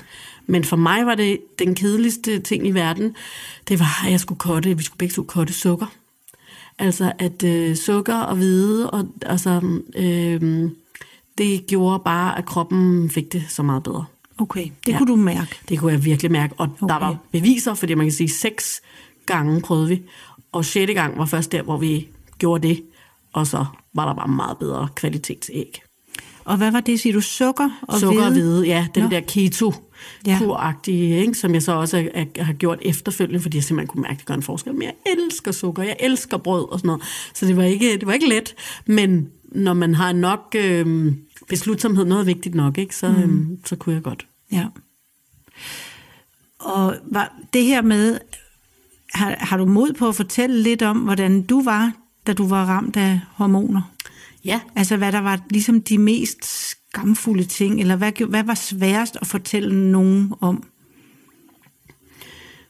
Men 0.46 0.64
for 0.64 0.76
mig 0.76 1.06
var 1.06 1.14
det 1.14 1.38
den 1.58 1.74
kedeligste 1.74 2.38
ting 2.38 2.66
i 2.66 2.70
verden, 2.70 3.16
det 3.68 3.80
var, 3.80 4.04
at 4.04 4.10
jeg 4.10 4.20
skulle 4.20 4.38
kotte, 4.38 4.76
vi 4.76 4.82
skulle 4.82 4.98
begge 4.98 5.14
to 5.14 5.22
kotte 5.22 5.52
sukker. 5.52 5.86
Altså 6.78 7.12
at 7.18 7.42
øh, 7.44 7.76
sukker 7.76 8.16
og 8.16 8.36
hvide, 8.36 8.90
og, 8.90 9.08
altså, 9.26 9.80
øh, 9.96 10.70
det 11.38 11.66
gjorde 11.66 12.02
bare, 12.04 12.38
at 12.38 12.44
kroppen 12.44 13.10
fik 13.10 13.32
det 13.32 13.44
så 13.48 13.62
meget 13.62 13.82
bedre. 13.82 14.04
Okay, 14.42 14.68
det 14.86 14.92
Ja. 14.92 14.98
kunne 14.98 15.06
du 15.06 15.16
mærke. 15.16 15.58
Det 15.68 15.78
kunne 15.78 15.92
jeg 15.92 16.04
virkelig 16.04 16.32
mærke, 16.32 16.54
og 16.58 16.68
okay. 16.80 16.92
der 16.94 16.98
var 17.00 17.16
beviser, 17.32 17.74
fordi 17.74 17.94
man 17.94 18.06
kan 18.06 18.12
sige, 18.12 18.28
seks 18.30 18.82
gange 19.26 19.60
prøvede 19.60 19.88
vi, 19.88 20.02
og 20.52 20.64
sjette 20.64 20.94
gang 20.94 21.18
var 21.18 21.26
først 21.26 21.52
der, 21.52 21.62
hvor 21.62 21.76
vi 21.76 22.08
gjorde 22.38 22.68
det, 22.68 22.82
og 23.32 23.46
så 23.46 23.64
var 23.94 24.06
der 24.06 24.14
bare 24.14 24.28
meget 24.28 24.58
bedre 24.58 24.88
kvalitetsæg. 24.94 25.82
Og 26.44 26.56
hvad 26.56 26.70
var 26.72 26.80
det, 26.80 27.00
siger 27.00 27.12
du? 27.12 27.20
Sukker 27.20 27.70
og 27.82 27.98
Sukker 28.00 28.24
og 28.24 28.32
hvede? 28.32 28.44
hvide, 28.50 28.66
ja, 28.66 28.86
den 28.94 29.02
Nå. 29.02 29.08
der 29.08 29.20
keto 29.20 29.72
Ja. 30.26 30.38
kuragtige, 30.38 31.20
ikke, 31.20 31.34
som 31.34 31.54
jeg 31.54 31.62
så 31.62 31.72
også 31.72 31.96
er, 32.14 32.24
er, 32.36 32.44
har 32.44 32.52
gjort 32.52 32.78
efterfølgende, 32.82 33.40
fordi 33.40 33.56
jeg 33.56 33.64
simpelthen 33.64 33.88
kunne 33.88 34.02
mærke, 34.02 34.12
at 34.12 34.18
det 34.18 34.26
gør 34.26 34.34
en 34.34 34.42
forskel. 34.42 34.72
Men 34.74 34.82
jeg 34.82 34.94
elsker 35.06 35.52
sukker, 35.52 35.82
jeg 35.82 35.96
elsker 36.00 36.36
brød 36.36 36.72
og 36.72 36.78
sådan 36.78 36.86
noget. 36.86 37.02
Så 37.34 37.46
det 37.46 37.56
var 37.56 37.62
ikke, 37.62 37.92
det 37.92 38.06
var 38.06 38.12
ikke 38.12 38.28
let, 38.28 38.54
men 38.86 39.28
når 39.52 39.72
man 39.74 39.94
har 39.94 40.12
nok 40.12 40.54
øh, 40.58 41.12
beslutsomhed, 41.48 42.04
noget 42.04 42.20
er 42.20 42.24
vigtigt 42.24 42.54
nok, 42.54 42.78
ikke, 42.78 42.96
så, 42.96 43.06
øh, 43.06 43.30
så 43.64 43.76
kunne 43.76 43.94
jeg 43.94 44.02
godt. 44.02 44.26
Ja. 44.52 44.66
Og 46.58 46.96
var 47.04 47.32
det 47.52 47.64
her 47.64 47.82
med, 47.82 48.18
har, 49.14 49.36
har 49.38 49.56
du 49.56 49.66
mod 49.66 49.92
på 49.92 50.08
at 50.08 50.14
fortælle 50.14 50.62
lidt 50.62 50.82
om, 50.82 50.98
hvordan 50.98 51.42
du 51.42 51.62
var, 51.62 51.92
da 52.26 52.32
du 52.32 52.48
var 52.48 52.64
ramt 52.64 52.96
af 52.96 53.20
hormoner? 53.34 53.82
Ja, 54.44 54.60
Altså 54.76 54.96
hvad 54.96 55.12
der 55.12 55.20
var 55.20 55.40
ligesom 55.50 55.82
de 55.82 55.98
mest 55.98 56.70
skamfulde 56.70 57.44
ting, 57.44 57.80
eller 57.80 57.96
hvad, 57.96 58.26
hvad 58.26 58.44
var 58.44 58.54
sværest 58.54 59.18
at 59.20 59.26
fortælle 59.26 59.92
nogen 59.92 60.34
om? 60.40 60.64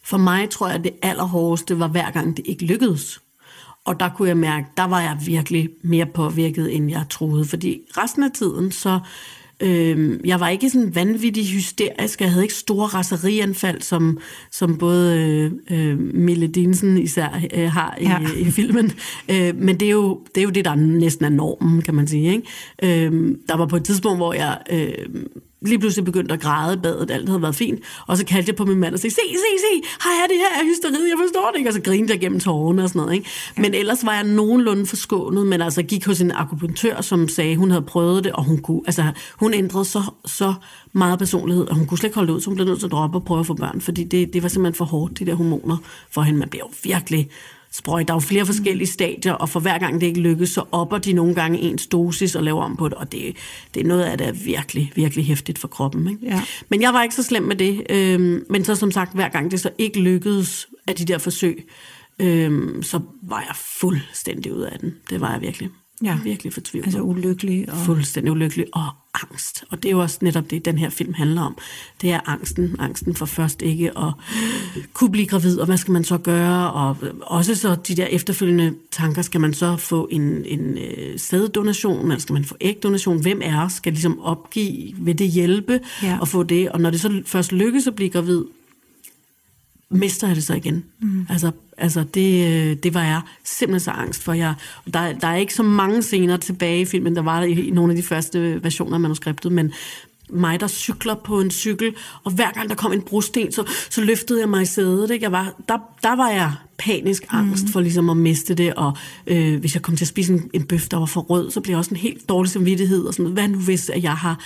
For 0.05 0.17
mig 0.17 0.51
tror 0.51 0.67
jeg, 0.67 0.77
at 0.77 0.85
det 0.85 0.93
allerhårdeste 1.03 1.79
var 1.79 1.89
hver 1.89 2.11
gang, 2.11 2.37
det 2.37 2.47
ikke 2.47 2.65
lykkedes. 2.65 3.21
Og 3.85 4.01
der 4.01 4.09
kunne 4.09 4.29
jeg 4.29 4.37
mærke, 4.37 4.67
der 4.77 4.85
var 4.85 5.01
jeg 5.01 5.19
virkelig 5.27 5.71
mere 5.85 6.07
påvirket, 6.07 6.77
end 6.77 6.91
jeg 6.91 7.07
troede. 7.11 7.45
Fordi 7.45 7.81
resten 7.97 8.23
af 8.23 8.31
tiden, 8.31 8.73
så 8.73 9.01
Øh, 9.63 10.21
jeg 10.25 10.41
var 10.41 10.49
ikke 10.49 10.71
sådan 10.71 10.95
vanvittig 10.95 11.47
hysterisk. 11.47 12.21
Jeg 12.21 12.31
havde 12.31 12.45
ikke 12.45 12.55
store 12.55 12.87
raserianfald, 12.87 13.81
som, 13.81 14.19
som 14.51 14.79
både 14.79 15.19
øh, 15.19 15.53
øh, 15.71 15.99
Mille 15.99 16.47
Dinsen 16.47 16.99
især 16.99 17.41
øh, 17.55 17.71
har 17.71 17.97
i, 18.01 18.05
ja. 18.05 18.19
i 18.37 18.51
filmen. 18.51 18.93
Øh, 19.29 19.57
men 19.57 19.81
det 19.81 19.87
er, 19.87 19.93
jo, 19.93 20.21
det 20.35 20.41
er 20.41 20.45
jo 20.45 20.51
det, 20.51 20.65
der 20.65 20.75
næsten 20.75 21.25
er 21.25 21.29
normen, 21.29 21.83
kan 21.83 21.95
man 21.95 22.07
sige. 22.07 22.33
Ikke? 22.33 23.07
Øh, 23.07 23.37
der 23.49 23.57
var 23.57 23.67
på 23.67 23.77
et 23.77 23.85
tidspunkt, 23.85 24.19
hvor 24.19 24.33
jeg... 24.33 24.59
Øh, 24.71 25.25
lige 25.67 25.79
pludselig 25.79 26.05
begyndte 26.05 26.35
at 26.35 26.41
græde 26.41 26.75
i 26.75 26.77
badet, 26.77 27.11
alt 27.11 27.29
havde 27.29 27.43
været 27.43 27.55
fint, 27.55 27.81
og 28.07 28.17
så 28.17 28.25
kaldte 28.25 28.49
jeg 28.49 28.57
på 28.57 28.65
min 28.65 28.79
mand 28.79 28.95
og 28.95 29.01
sagde, 29.01 29.15
se, 29.15 29.21
se, 29.31 29.53
se, 29.59 29.89
har 30.01 30.11
jeg 30.11 30.27
det 30.29 30.37
her? 30.37 30.65
Hysteri, 30.65 31.09
jeg 31.11 31.19
forstår 31.19 31.51
det 31.51 31.59
ikke, 31.59 31.71
og 31.71 31.75
så 31.75 31.81
grinede 31.81 32.13
jeg 32.13 32.21
gennem 32.21 32.41
tårerne 32.41 32.83
og 32.83 32.89
sådan 32.89 33.01
noget, 33.01 33.15
ikke? 33.15 33.31
Men 33.57 33.75
ellers 33.75 34.05
var 34.05 34.15
jeg 34.15 34.25
nogenlunde 34.25 34.87
forskånet, 34.87 35.47
men 35.47 35.63
altså 35.63 35.83
gik 35.83 36.07
hos 36.07 36.21
en 36.21 36.33
akupunktør, 36.33 37.01
som 37.01 37.29
sagde, 37.29 37.57
hun 37.57 37.71
havde 37.71 37.83
prøvet 37.83 38.25
det, 38.25 38.33
og 38.33 38.45
hun 38.45 38.59
kunne, 38.59 38.81
altså 38.87 39.13
hun 39.37 39.55
ændrede 39.55 39.85
så, 39.85 40.03
så 40.25 40.55
meget 40.93 41.19
personlighed, 41.19 41.67
og 41.67 41.75
hun 41.77 41.87
kunne 41.87 41.99
slet 41.99 42.09
ikke 42.09 42.15
holde 42.15 42.29
det 42.29 42.35
ud, 42.35 42.41
så 42.41 42.47
hun 42.51 42.55
blev 42.55 42.67
nødt 42.67 42.79
til 42.79 42.87
at 42.87 42.93
droppe 42.93 43.19
og 43.19 43.25
prøve 43.25 43.41
at 43.41 43.47
få 43.47 43.55
børn, 43.55 43.81
fordi 43.81 44.05
det, 44.05 44.33
det 44.33 44.43
var 44.43 44.49
simpelthen 44.49 44.79
for 44.79 44.85
hårdt, 44.85 45.19
de 45.19 45.27
der 45.27 45.35
hormoner 45.35 45.77
for 46.11 46.23
hende. 46.23 46.39
Man 46.39 46.49
bliver 46.49 46.65
jo 46.65 46.71
virkelig 46.85 47.31
sprøjt. 47.73 48.09
Der 48.09 48.15
er 48.15 48.17
jo 48.17 48.21
flere 48.21 48.47
forskellige 48.47 48.87
stadier, 48.89 49.33
og 49.33 49.49
for 49.49 49.61
hver 49.61 49.79
gang 49.79 50.01
det 50.01 50.07
ikke 50.07 50.21
lykkes, 50.21 50.51
så 50.51 50.65
opper 50.73 50.99
de 50.99 51.13
nogle 51.13 51.35
gange 51.35 51.59
ens 51.59 51.87
dosis 51.87 52.35
og 52.35 52.43
laver 52.43 52.63
om 52.63 52.77
på 52.77 52.89
det, 52.89 52.95
og 52.99 53.13
det, 53.13 53.37
det 53.75 53.83
er 53.83 53.87
noget 53.87 54.03
af 54.03 54.19
det 54.19 54.27
er 54.27 54.33
virkelig, 54.33 54.93
virkelig 54.95 55.27
hæftigt 55.27 55.59
for 55.59 55.69
kroppen. 55.69 56.09
Ikke? 56.09 56.27
Ja. 56.27 56.43
Men 56.69 56.83
jeg 56.83 56.93
var 56.95 57.03
ikke 57.03 57.15
så 57.15 57.23
slem 57.23 57.43
med 57.43 57.57
det, 57.57 57.83
øhm, 57.91 58.45
men 58.51 58.65
så 58.65 58.75
som 58.75 58.91
sagt, 58.91 59.15
hver 59.15 59.29
gang 59.29 59.51
det 59.51 59.61
så 59.61 59.71
ikke 59.79 60.01
lykkedes 60.01 60.69
af 60.87 60.95
de 60.95 61.05
der 61.05 61.19
forsøg, 61.19 61.69
øhm, 62.19 62.83
så 62.83 63.01
var 63.23 63.41
jeg 63.41 63.57
fuldstændig 63.57 64.55
ud 64.55 64.63
af 64.63 64.79
den. 64.79 64.95
Det 65.11 65.21
var 65.21 65.33
jeg 65.33 65.41
virkelig. 65.41 65.71
Ja. 66.03 66.19
Virkelig 66.25 66.53
fortvivlet. 66.53 66.87
Altså 66.87 67.01
ulykkelig. 67.01 67.73
Og... 67.73 67.77
Fuldstændig 67.77 68.33
ulykkelig 68.33 68.67
og 68.73 68.89
angst. 69.15 69.65
Og 69.71 69.83
det 69.83 69.89
er 69.89 69.93
jo 69.93 70.01
også 70.01 70.19
netop 70.23 70.51
det, 70.51 70.65
den 70.65 70.79
her 70.79 70.91
film 70.91 71.15
handler 71.15 71.43
om. 71.43 71.57
Det 72.01 72.11
er 72.11 72.21
angsten. 72.27 72.77
Angsten 72.79 73.15
for 73.15 73.27
først 73.27 73.63
ikke 73.63 73.99
at 73.99 74.13
kunne 74.93 75.11
blive 75.11 75.27
gravid, 75.27 75.59
og 75.59 75.67
hvad 75.67 75.77
skal 75.77 75.93
man 75.93 76.05
så 76.05 76.19
gøre? 76.19 76.73
Og 76.73 76.97
også 77.21 77.55
så 77.55 77.75
de 77.75 77.97
der 77.97 78.07
efterfølgende 78.07 78.75
tanker, 78.91 79.23
skal 79.23 79.41
man 79.41 79.55
så 79.55 79.77
få 79.77 80.09
en, 80.11 80.45
en 80.45 80.79
øh, 80.79 81.19
sæddonation, 81.19 82.07
eller 82.07 82.19
skal 82.19 82.33
man 82.33 82.45
få 82.45 82.57
ægdonation? 82.61 83.23
Hvem 83.23 83.41
er? 83.45 83.69
Skal 83.69 83.93
ligesom 83.93 84.21
opgive? 84.21 84.95
Vil 84.99 85.19
det 85.19 85.29
hjælpe 85.29 85.81
ja. 86.03 86.19
at 86.23 86.29
få 86.29 86.43
det? 86.43 86.69
Og 86.69 86.81
når 86.81 86.91
det 86.91 87.01
så 87.01 87.23
først 87.27 87.53
lykkes 87.53 87.87
at 87.87 87.95
blive 87.95 88.11
gravid, 88.11 88.45
mister 89.91 90.27
jeg 90.27 90.37
det 90.37 90.45
så 90.45 90.55
igen. 90.55 90.85
Mm. 91.01 91.27
Altså, 91.29 91.51
altså 91.83 92.05
det, 92.15 92.47
øh, 92.47 92.77
det 92.77 92.95
var 92.95 93.03
jeg 93.03 93.21
simpelthen 93.45 93.81
så 93.85 93.91
angst 93.91 94.23
for. 94.23 94.33
Jeg, 94.33 94.55
der, 94.95 95.13
der 95.13 95.29
er 95.29 95.37
ikke 95.37 95.55
så 95.55 95.63
mange 95.63 96.03
scener 96.03 96.37
tilbage 96.37 96.81
i 96.81 96.85
filmen, 96.85 97.17
der 97.17 97.23
var 97.23 97.43
i, 97.43 97.53
i 97.53 97.71
nogle 97.71 97.93
af 97.93 97.97
de 97.97 98.03
første 98.03 98.61
versioner 98.63 98.95
af 98.95 99.01
manuskriptet, 99.01 99.53
men 99.53 99.73
mig, 100.31 100.61
der 100.61 100.67
cykler 100.67 101.15
på 101.15 101.41
en 101.41 101.51
cykel, 101.51 101.95
og 102.25 102.33
hver 102.33 102.51
gang 102.53 102.69
der 102.69 102.75
kom 102.75 102.93
en 102.93 103.03
brosten, 103.03 103.53
så, 103.53 103.65
så 103.91 104.01
løftede 104.01 104.41
jeg 104.41 104.49
mig 104.49 104.63
i 104.63 104.67
sædet. 104.67 105.11
Ikke? 105.11 105.25
Jeg 105.25 105.33
var, 105.33 105.55
der, 105.69 105.79
der 106.03 106.17
var 106.17 106.29
jeg 106.29 106.53
panisk 106.79 107.25
angst 107.29 107.65
mm. 107.65 107.71
for 107.71 107.81
ligesom 107.81 108.11
at 108.11 108.17
miste 108.17 108.55
det, 108.55 108.75
og 108.75 108.97
øh, 109.27 109.61
hvis 109.61 109.75
jeg 109.75 109.83
kom 109.83 109.97
til 109.97 110.05
at 110.05 110.09
spise 110.09 110.33
en, 110.33 110.51
en 110.53 110.65
bøf, 110.65 110.89
der 110.89 110.97
var 110.97 111.07
for 111.07 111.21
rød, 111.21 111.51
så 111.51 111.61
blev 111.61 111.73
jeg 111.73 111.79
også 111.79 111.91
en 111.91 111.97
helt 111.97 112.29
dårlig 112.29 112.51
samvittighed, 112.51 113.05
og 113.05 113.15
sådan. 113.15 113.33
Hvad 113.33 113.49
nu 113.49 113.59
hvis, 113.59 113.91
at 113.91 114.03
jeg 114.03 114.17
har... 114.17 114.41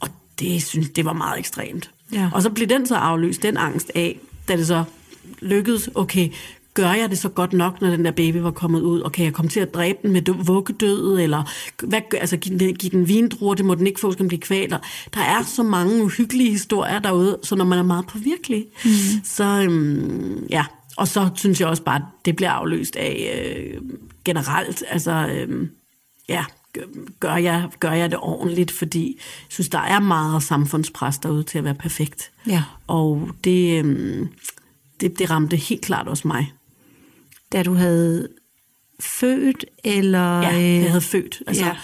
Og 0.00 0.08
det 0.38 0.62
synes 0.62 0.88
det 0.88 1.04
var 1.04 1.12
meget 1.12 1.38
ekstremt. 1.38 1.90
Ja. 2.12 2.30
Og 2.32 2.42
så 2.42 2.50
blev 2.50 2.68
den 2.68 2.86
så 2.86 2.94
afløst, 2.94 3.42
den 3.42 3.56
angst 3.56 3.92
af, 3.94 4.18
da 4.48 4.56
det 4.56 4.66
så 4.66 4.84
lykkedes, 5.40 5.90
okay, 5.94 6.28
gør 6.74 6.92
jeg 6.92 7.10
det 7.10 7.18
så 7.18 7.28
godt 7.28 7.52
nok, 7.52 7.80
når 7.80 7.90
den 7.90 8.04
der 8.04 8.10
baby 8.10 8.36
var 8.36 8.50
kommet 8.50 8.80
ud, 8.80 9.00
og 9.00 9.12
kan 9.12 9.24
jeg 9.24 9.32
komme 9.32 9.48
til 9.48 9.60
at 9.60 9.74
dræbe 9.74 9.98
den 10.02 10.12
med 10.12 10.44
vuggedød, 10.44 11.20
eller 11.20 11.50
hvad, 11.82 12.00
altså, 12.20 12.36
give, 12.36 12.58
den, 12.58 12.74
give 12.74 12.90
den 12.90 13.08
vindruer, 13.08 13.54
det 13.54 13.64
må 13.64 13.74
den 13.74 13.86
ikke 13.86 14.00
få, 14.00 14.12
skal 14.12 14.18
den 14.18 14.28
blive 14.28 14.40
kvaler. 14.40 14.78
Der 15.14 15.20
er 15.20 15.42
så 15.42 15.62
mange 15.62 16.04
uhyggelige 16.04 16.50
historier 16.50 16.98
derude, 16.98 17.38
så 17.42 17.56
når 17.56 17.64
man 17.64 17.78
er 17.78 17.82
meget 17.82 18.06
påvirkelig, 18.06 18.66
mm. 18.84 18.90
så 19.24 19.44
øhm, 19.44 20.46
ja, 20.50 20.64
og 20.96 21.08
så 21.08 21.30
synes 21.34 21.60
jeg 21.60 21.68
også 21.68 21.82
bare, 21.82 21.96
at 21.96 22.02
det 22.24 22.36
bliver 22.36 22.50
afløst 22.50 22.96
af 22.96 23.42
øh, 23.46 23.80
generelt, 24.24 24.84
altså 24.88 25.28
øh, 25.28 25.68
ja, 26.28 26.44
gør 27.20 27.36
jeg, 27.36 27.68
gør 27.80 27.92
jeg 27.92 28.10
det 28.10 28.18
ordentligt, 28.22 28.70
fordi 28.70 29.06
jeg 29.18 29.52
synes, 29.52 29.68
der 29.68 29.78
er 29.78 30.00
meget 30.00 30.42
samfundspres 30.42 31.18
derude 31.18 31.42
til 31.42 31.58
at 31.58 31.64
være 31.64 31.74
perfekt. 31.74 32.30
Ja. 32.46 32.62
Og 32.86 33.28
det, 33.44 33.84
øh, 33.84 34.26
det, 35.00 35.18
det 35.18 35.30
ramte 35.30 35.56
helt 35.56 35.82
klart 35.82 36.08
også 36.08 36.28
mig. 36.28 36.52
Da 37.54 37.62
du 37.62 37.74
havde 37.74 38.28
født, 39.00 39.64
eller... 39.84 40.42
Ja, 40.42 40.56
jeg 40.56 40.88
havde 40.88 41.00
født. 41.00 41.42
Altså, 41.46 41.64
ja. 41.64 41.76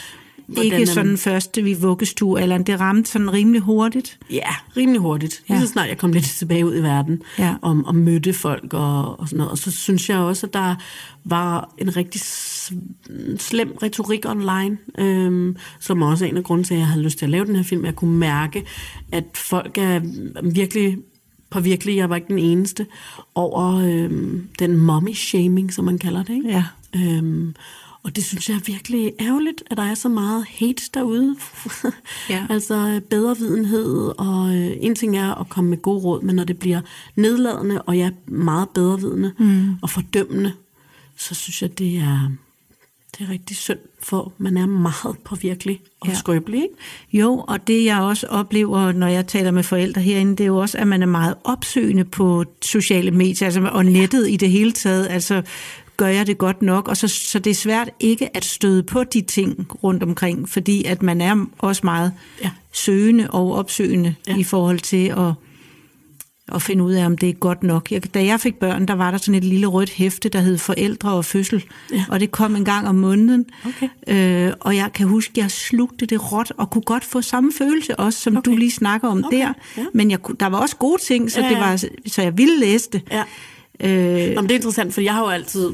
Ikke 0.62 0.76
man... 0.76 0.86
sådan 0.86 1.18
første 1.18 1.62
vi 1.62 1.74
vuggestue, 1.74 2.42
eller 2.42 2.58
det 2.58 2.80
ramte 2.80 3.10
sådan 3.10 3.32
rimelig 3.32 3.60
hurtigt? 3.60 4.18
Ja, 4.30 4.54
rimelig 4.76 5.00
hurtigt. 5.00 5.42
Lige 5.48 5.58
ja. 5.58 5.64
så 5.64 5.72
snart 5.72 5.88
jeg 5.88 5.98
kom 5.98 6.12
lidt 6.12 6.24
tilbage 6.24 6.66
ud 6.66 6.76
i 6.76 6.82
verden, 6.82 7.22
ja. 7.38 7.54
og, 7.62 7.82
og 7.86 7.94
mødte 7.94 8.32
folk 8.32 8.74
og, 8.74 9.20
og 9.20 9.28
sådan 9.28 9.36
noget. 9.36 9.50
Og 9.50 9.58
så 9.58 9.70
synes 9.70 10.10
jeg 10.10 10.18
også, 10.18 10.46
at 10.46 10.54
der 10.54 10.74
var 11.24 11.74
en 11.78 11.96
rigtig 11.96 12.20
slem 13.38 13.72
retorik 13.82 14.26
online, 14.26 14.78
øhm, 14.98 15.56
som 15.80 16.02
også 16.02 16.24
er 16.24 16.28
en 16.28 16.36
af 16.36 16.44
grunden 16.44 16.64
til, 16.64 16.74
at 16.74 16.80
jeg 16.80 16.88
havde 16.88 17.02
lyst 17.02 17.18
til 17.18 17.26
at 17.26 17.30
lave 17.30 17.46
den 17.46 17.56
her 17.56 17.62
film. 17.62 17.84
Jeg 17.84 17.96
kunne 17.96 18.18
mærke, 18.18 18.64
at 19.12 19.24
folk 19.34 19.78
er 19.78 20.00
virkelig 20.42 20.98
virkelig, 21.58 21.96
jeg 21.96 22.10
var 22.10 22.16
ikke 22.16 22.28
den 22.28 22.38
eneste, 22.38 22.86
over 23.34 23.76
øhm, 23.76 24.48
den 24.58 24.76
mommy-shaming, 24.76 25.72
som 25.72 25.84
man 25.84 25.98
kalder 25.98 26.22
det. 26.22 26.34
Ikke? 26.34 26.48
Ja. 26.48 26.64
Øhm, 26.96 27.54
og 28.02 28.16
det 28.16 28.24
synes 28.24 28.48
jeg 28.48 28.54
er 28.54 28.60
virkelig 28.66 29.12
ærgerligt, 29.20 29.62
at 29.70 29.76
der 29.76 29.82
er 29.82 29.94
så 29.94 30.08
meget 30.08 30.44
hate 30.44 30.82
derude. 30.94 31.36
ja. 32.30 32.46
altså 32.54 33.00
bedre 33.10 33.36
videnhed, 33.36 34.12
og 34.18 34.54
øh, 34.54 34.76
en 34.80 34.94
ting 34.94 35.18
er 35.18 35.34
at 35.34 35.48
komme 35.48 35.70
med 35.70 35.78
god 35.78 36.04
råd, 36.04 36.22
men 36.22 36.36
når 36.36 36.44
det 36.44 36.58
bliver 36.58 36.80
nedladende, 37.16 37.82
og 37.82 37.96
ja, 37.96 38.10
meget 38.26 38.68
bedre 38.68 39.00
vidende 39.00 39.32
mm. 39.38 39.74
og 39.82 39.90
fordømmende, 39.90 40.52
så 41.16 41.34
synes 41.34 41.62
jeg, 41.62 41.78
det 41.78 41.96
er, 41.98 42.30
det 43.18 43.26
er 43.26 43.30
rigtig 43.30 43.56
synd, 43.56 43.78
for 44.02 44.32
man 44.38 44.56
er 44.56 44.66
meget 44.66 45.18
påvirkelig 45.24 45.80
og 46.00 46.08
ja. 46.08 46.14
skrøbelig. 46.14 46.62
Ikke? 46.62 46.74
Jo, 47.12 47.44
og 47.48 47.66
det 47.66 47.84
jeg 47.84 48.00
også 48.00 48.26
oplever, 48.26 48.92
når 48.92 49.06
jeg 49.06 49.26
taler 49.26 49.50
med 49.50 49.62
forældre 49.62 50.00
herinde, 50.00 50.32
det 50.32 50.40
er 50.40 50.46
jo 50.46 50.56
også, 50.56 50.78
at 50.78 50.86
man 50.86 51.02
er 51.02 51.06
meget 51.06 51.34
opsøgende 51.44 52.04
på 52.04 52.44
sociale 52.62 53.10
medier, 53.10 53.46
altså, 53.46 53.68
og 53.72 53.84
nettet 53.84 54.30
i 54.30 54.36
det 54.36 54.50
hele 54.50 54.72
taget. 54.72 55.06
Altså, 55.10 55.42
gør 55.96 56.06
jeg 56.06 56.26
det 56.26 56.38
godt 56.38 56.62
nok? 56.62 56.88
Og 56.88 56.96
så, 56.96 57.08
så 57.08 57.38
det 57.38 57.50
er 57.50 57.54
svært 57.54 57.90
ikke 58.00 58.36
at 58.36 58.44
støde 58.44 58.82
på 58.82 59.04
de 59.04 59.20
ting 59.20 59.66
rundt 59.84 60.02
omkring, 60.02 60.48
fordi 60.48 60.84
at 60.84 61.02
man 61.02 61.20
er 61.20 61.46
også 61.58 61.80
meget 61.84 62.12
ja. 62.44 62.50
søgende 62.72 63.30
og 63.30 63.54
opsøgende 63.54 64.14
ja. 64.28 64.36
i 64.36 64.44
forhold 64.44 64.78
til 64.78 65.06
at 65.06 65.32
at 66.54 66.62
finde 66.62 66.84
ud 66.84 66.92
af, 66.92 67.06
om 67.06 67.18
det 67.18 67.28
er 67.28 67.32
godt 67.32 67.62
nok. 67.62 67.92
Jeg, 67.92 68.14
da 68.14 68.24
jeg 68.24 68.40
fik 68.40 68.54
børn, 68.54 68.86
der 68.86 68.94
var 68.94 69.10
der 69.10 69.18
sådan 69.18 69.34
et 69.34 69.44
lille 69.44 69.66
rødt 69.66 69.90
hæfte, 69.90 70.28
der 70.28 70.40
hed 70.40 70.58
Forældre 70.58 71.12
og 71.12 71.24
Fødsel, 71.24 71.64
ja. 71.92 72.04
og 72.08 72.20
det 72.20 72.30
kom 72.30 72.56
en 72.56 72.64
gang 72.64 72.88
om 72.88 72.94
måneden. 72.94 73.46
Okay. 73.66 73.88
Øh, 74.48 74.52
og 74.60 74.76
jeg 74.76 74.90
kan 74.94 75.06
huske, 75.06 75.32
jeg 75.36 75.50
slugte 75.50 76.06
det 76.06 76.32
råt, 76.32 76.52
og 76.56 76.70
kunne 76.70 76.82
godt 76.82 77.04
få 77.04 77.22
samme 77.22 77.52
følelse 77.58 77.96
også, 77.96 78.20
som 78.20 78.36
okay. 78.36 78.50
du 78.50 78.56
lige 78.56 78.70
snakker 78.70 79.08
om 79.08 79.24
okay. 79.24 79.38
der. 79.38 79.52
Ja. 79.76 79.84
Men 79.94 80.10
jeg, 80.10 80.18
der 80.40 80.46
var 80.46 80.58
også 80.58 80.76
gode 80.76 81.02
ting, 81.02 81.30
så, 81.30 81.40
ja, 81.40 81.46
ja. 81.46 81.52
Det 81.52 81.60
var, 81.60 81.84
så 82.06 82.22
jeg 82.22 82.38
ville 82.38 82.60
læse 82.60 82.90
det. 82.92 83.02
Ja. 83.10 83.22
Øh, 83.80 84.34
Nå, 84.34 84.42
det 84.42 84.50
er 84.50 84.54
interessant, 84.54 84.94
for 84.94 85.00
jeg 85.00 85.14
har 85.14 85.20
jo 85.20 85.28
altid 85.28 85.70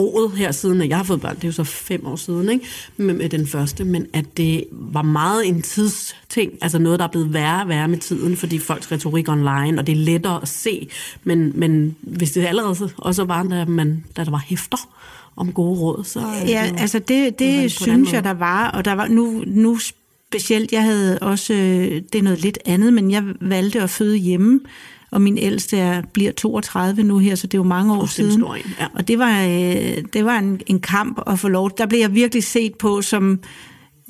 troet 0.00 0.30
her 0.30 0.52
siden, 0.52 0.82
at 0.82 0.88
jeg 0.88 0.96
har 0.96 1.04
fået 1.04 1.20
børn, 1.20 1.36
det 1.36 1.44
er 1.44 1.48
jo 1.48 1.52
så 1.52 1.64
fem 1.64 2.06
år 2.06 2.16
siden, 2.16 2.48
ikke? 2.50 2.66
Med, 2.96 3.14
med 3.14 3.28
den 3.28 3.46
første, 3.46 3.84
men 3.84 4.06
at 4.12 4.36
det 4.36 4.64
var 4.70 5.02
meget 5.02 5.48
en 5.48 5.62
tidsting, 5.62 6.52
altså 6.62 6.78
noget, 6.78 6.98
der 6.98 7.04
er 7.04 7.08
blevet 7.10 7.32
værre 7.32 7.62
og 7.62 7.68
værre 7.68 7.88
med 7.88 7.98
tiden, 7.98 8.36
fordi 8.36 8.58
folks 8.58 8.92
retorik 8.92 9.28
online, 9.28 9.78
og 9.78 9.86
det 9.86 9.92
er 9.92 9.96
lettere 9.96 10.42
at 10.42 10.48
se, 10.48 10.88
men, 11.24 11.52
men 11.54 11.96
hvis 12.00 12.30
det 12.30 12.46
allerede 12.46 12.90
også 12.96 13.24
var, 13.24 13.42
da, 13.42 13.64
man, 13.64 14.04
da 14.16 14.24
der 14.24 14.30
var 14.30 14.44
hæfter, 14.46 14.88
om 15.36 15.52
gode 15.52 15.80
råd, 15.80 16.04
så... 16.04 16.20
Ja, 16.46 16.70
det, 16.72 16.80
altså 16.80 16.98
det, 16.98 17.38
det 17.38 17.72
synes 17.72 18.12
jeg, 18.12 18.24
der 18.24 18.34
var, 18.34 18.70
og 18.70 18.84
der 18.84 18.92
var 18.92 19.08
nu, 19.08 19.44
nu 19.46 19.78
specielt, 19.78 20.72
jeg 20.72 20.82
havde 20.82 21.18
også, 21.18 21.54
øh, 21.54 22.02
det 22.12 22.14
er 22.14 22.22
noget 22.22 22.40
lidt 22.40 22.58
andet, 22.64 22.92
men 22.92 23.10
jeg 23.10 23.24
valgte 23.40 23.80
at 23.80 23.90
føde 23.90 24.16
hjemme, 24.16 24.60
og 25.10 25.22
min 25.22 25.38
ældste 25.38 25.78
er, 25.78 26.02
bliver 26.12 26.32
32 26.32 27.02
nu 27.02 27.18
her, 27.18 27.34
så 27.34 27.46
det 27.46 27.54
er 27.54 27.58
jo 27.58 27.64
mange 27.64 27.94
år 27.94 28.06
siden. 28.06 28.44
ja. 28.80 28.86
Og 28.94 29.08
det 29.08 29.18
var, 29.18 29.42
øh, 29.42 30.04
det 30.12 30.24
var 30.24 30.38
en, 30.38 30.60
en 30.66 30.80
kamp 30.80 31.20
at 31.26 31.38
få 31.38 31.48
lov. 31.48 31.70
Der 31.78 31.86
blev 31.86 32.00
jeg 32.00 32.14
virkelig 32.14 32.44
set 32.44 32.74
på 32.74 33.02
som 33.02 33.40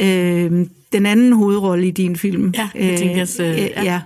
øh, 0.01 0.67
den 0.93 1.07
anden 1.07 1.33
hovedrolle 1.33 1.87
i 1.87 1.91
din 1.91 2.17
film. 2.17 2.55
Ja, 2.57 2.69
jeg 2.75 2.99
tænker, 2.99 3.37
øh, 3.41 3.51
øh, 3.51 3.85
ja. 3.85 4.01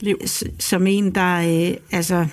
Liv. 0.00 0.18
Som 0.58 0.86
en, 0.86 1.14
der 1.14 1.68
øh, 1.70 1.76
altså 1.90 2.26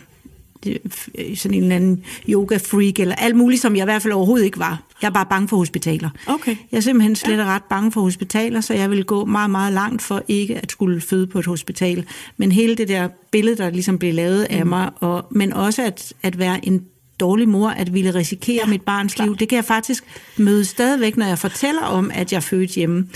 sådan 1.36 1.58
en 1.58 1.64
eller 1.64 1.76
anden 1.76 2.04
yoga-freak, 2.30 3.00
eller 3.00 3.16
alt 3.16 3.36
muligt, 3.36 3.62
som 3.62 3.76
jeg 3.76 3.84
i 3.84 3.86
hvert 3.86 4.02
fald 4.02 4.14
overhovedet 4.14 4.46
ikke 4.46 4.60
var. 4.60 4.84
Jeg 5.02 5.08
er 5.08 5.12
bare 5.12 5.26
bange 5.30 5.48
for 5.48 5.58
hospitaler. 5.58 6.10
Okay. 6.28 6.56
Jeg 6.72 6.78
er 6.78 6.82
simpelthen 6.82 7.16
slet 7.16 7.38
ja. 7.38 7.46
ret 7.46 7.64
bange 7.64 7.92
for 7.92 8.02
hospitaler, 8.02 8.62
så 8.62 8.74
jeg 8.74 8.92
vil 8.92 9.06
gå 9.06 9.26
meget, 9.26 9.50
meget 9.50 9.74
langt 9.74 10.02
for 10.02 10.24
ikke 10.28 10.58
at 10.58 10.72
skulle 10.72 11.02
føde 11.02 11.28
på 11.28 11.40
et 11.40 11.46
hospital. 11.46 12.06
Men 12.38 12.52
hele 12.52 12.76
det 12.76 12.88
der 12.88 13.08
billede, 13.32 13.58
der 13.58 13.70
ligesom 13.70 14.00
blev 14.00 14.14
lavet 14.14 14.44
af 14.44 14.66
mm. 14.66 14.70
mig, 14.70 14.90
og, 14.96 15.26
men 15.32 15.54
også 15.54 15.84
at, 15.84 16.14
at 16.24 16.40
være 16.40 16.68
en 16.68 16.86
dårlig 17.20 17.50
mor, 17.50 17.70
at 17.70 17.94
ville 17.94 18.16
risikere 18.16 18.62
ja, 18.66 18.70
mit 18.70 18.82
barns 18.82 19.14
klar. 19.14 19.26
liv, 19.26 19.38
det 19.38 19.50
kan 19.50 19.56
jeg 19.56 19.66
faktisk 19.66 20.04
møde 20.38 20.66
stadigvæk, 20.66 21.18
når 21.18 21.26
jeg 21.26 21.40
fortæller 21.40 21.82
om, 21.82 22.12
at 22.14 22.34
jeg 22.34 22.44
fødte 22.44 22.74
hjemme. 22.74 23.08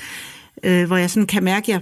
Øh, 0.64 0.88
hvor 0.88 0.98
jeg 0.98 1.10
sådan 1.10 1.28
kan 1.28 1.44
mærke, 1.44 1.74
at 1.74 1.82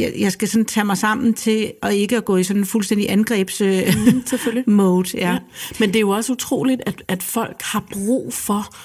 jeg, 0.00 0.12
jeg 0.18 0.32
skal 0.32 0.48
sådan 0.48 0.64
tage 0.64 0.84
mig 0.84 0.98
sammen 0.98 1.34
til, 1.34 1.72
at 1.82 1.94
ikke 1.94 2.16
at 2.16 2.24
gå 2.24 2.36
i 2.36 2.44
sådan 2.44 2.62
en 2.62 2.66
fuldstændig 2.66 3.10
angrebs 3.10 3.60
øh, 3.60 3.82
Mm, 4.66 4.72
mode. 4.74 5.08
Ja. 5.14 5.30
Ja. 5.30 5.38
Men 5.80 5.88
det 5.88 5.96
er 5.96 6.00
jo 6.00 6.10
også 6.10 6.32
utroligt, 6.32 6.82
at, 6.86 7.02
at 7.08 7.22
folk 7.22 7.62
har 7.62 7.84
brug 7.92 8.34
for 8.34 8.76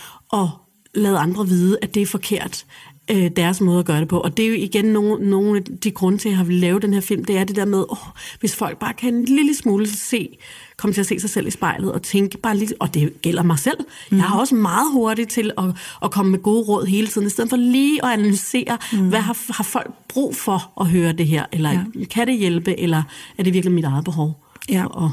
at 0.44 0.50
lade 0.96 1.18
andre 1.18 1.48
vide, 1.48 1.78
at 1.82 1.94
det 1.96 2.02
er 2.02 2.06
forkert 2.06 2.66
øh, 3.12 3.32
deres 3.36 3.62
måde 3.62 3.80
at 3.80 3.86
gøre 3.86 4.00
det 4.00 4.08
på. 4.08 4.20
Og 4.20 4.38
det 4.38 4.46
er 4.46 4.50
jo 4.50 4.56
igen 4.56 4.86
nogle, 4.86 5.30
nogle 5.30 5.58
af 5.58 5.64
de 5.64 5.92
grunde 5.92 6.18
til, 6.18 6.30
at 6.30 6.32
jeg 6.32 6.38
har 6.38 6.46
vil 6.46 6.56
lave 6.56 6.80
den 6.80 6.94
her 6.94 7.02
film, 7.02 7.26
det 7.26 7.38
er 7.38 7.44
det 7.44 7.56
der 7.56 7.66
med, 7.66 7.86
åh, 7.90 8.08
hvis 8.40 8.56
folk 8.56 8.80
bare 8.80 8.94
kan 8.94 9.14
en 9.14 9.26
lille 9.26 9.56
smule 9.56 9.90
se, 9.90 10.38
komme 10.78 10.94
til 10.94 11.02
at 11.02 11.08
se 11.08 11.20
sig 11.20 11.30
selv 11.30 11.48
i 11.48 11.52
spejlet 11.52 11.92
og 11.92 12.02
tænke 12.02 12.38
bare 12.38 12.58
lidt, 12.58 12.74
og 12.80 12.94
det 12.94 13.22
gælder 13.22 13.44
mig 13.44 13.60
selv. 13.60 13.78
Mm. 14.12 14.18
Jeg 14.18 14.26
er 14.26 14.32
også 14.32 14.56
meget 14.56 14.92
hurtig 14.92 15.28
til 15.28 15.52
at, 15.58 15.64
at 16.04 16.12
komme 16.12 16.32
med 16.32 16.40
gode 16.40 16.64
råd 16.64 16.86
hele 16.86 17.08
tiden, 17.08 17.28
i 17.28 17.30
stedet 17.30 17.50
for 17.50 17.58
lige 17.58 18.06
at 18.06 18.12
analysere, 18.12 18.78
mm. 18.94 19.10
hvad 19.10 19.20
har, 19.20 19.54
har 19.54 19.64
folk 19.64 19.94
brug 20.08 20.36
for 20.36 20.72
at 20.82 20.88
høre 20.88 21.14
det 21.14 21.28
her, 21.28 21.46
eller 21.52 21.72
ja. 21.72 22.06
kan 22.06 22.28
det 22.28 22.38
hjælpe, 22.38 22.80
eller 22.80 23.04
er 23.38 23.44
det 23.44 23.54
virkelig 23.54 23.74
mit 23.74 23.86
eget 23.86 24.04
behov? 24.04 24.44
Ja. 24.70 24.86
Og, 24.86 25.12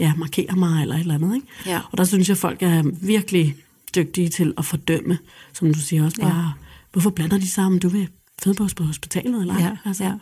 ja, 0.00 0.12
markere 0.16 0.56
mig 0.56 0.82
eller 0.82 0.94
et 0.94 1.00
eller 1.00 1.14
andet. 1.14 1.34
Ikke? 1.34 1.46
Ja. 1.66 1.80
Og 1.92 1.98
der 1.98 2.04
synes 2.04 2.28
jeg, 2.28 2.34
at 2.34 2.38
folk 2.38 2.62
er 2.62 2.82
virkelig 3.02 3.56
dygtige 3.94 4.28
til 4.28 4.54
at 4.58 4.64
fordømme, 4.64 5.18
som 5.52 5.74
du 5.74 5.80
siger 5.80 6.04
også 6.04 6.20
bare, 6.20 6.52
hvorfor 6.92 7.10
blander 7.10 7.38
de 7.38 7.50
sammen, 7.50 7.80
du 7.80 7.88
vil 7.88 8.08
føde 8.42 8.54
på 8.54 8.84
hospitalet 8.84 9.40
eller 9.40 9.54
ej? 9.54 9.60
Ja, 9.60 9.76
altså. 9.84 10.04
ja. 10.04 10.12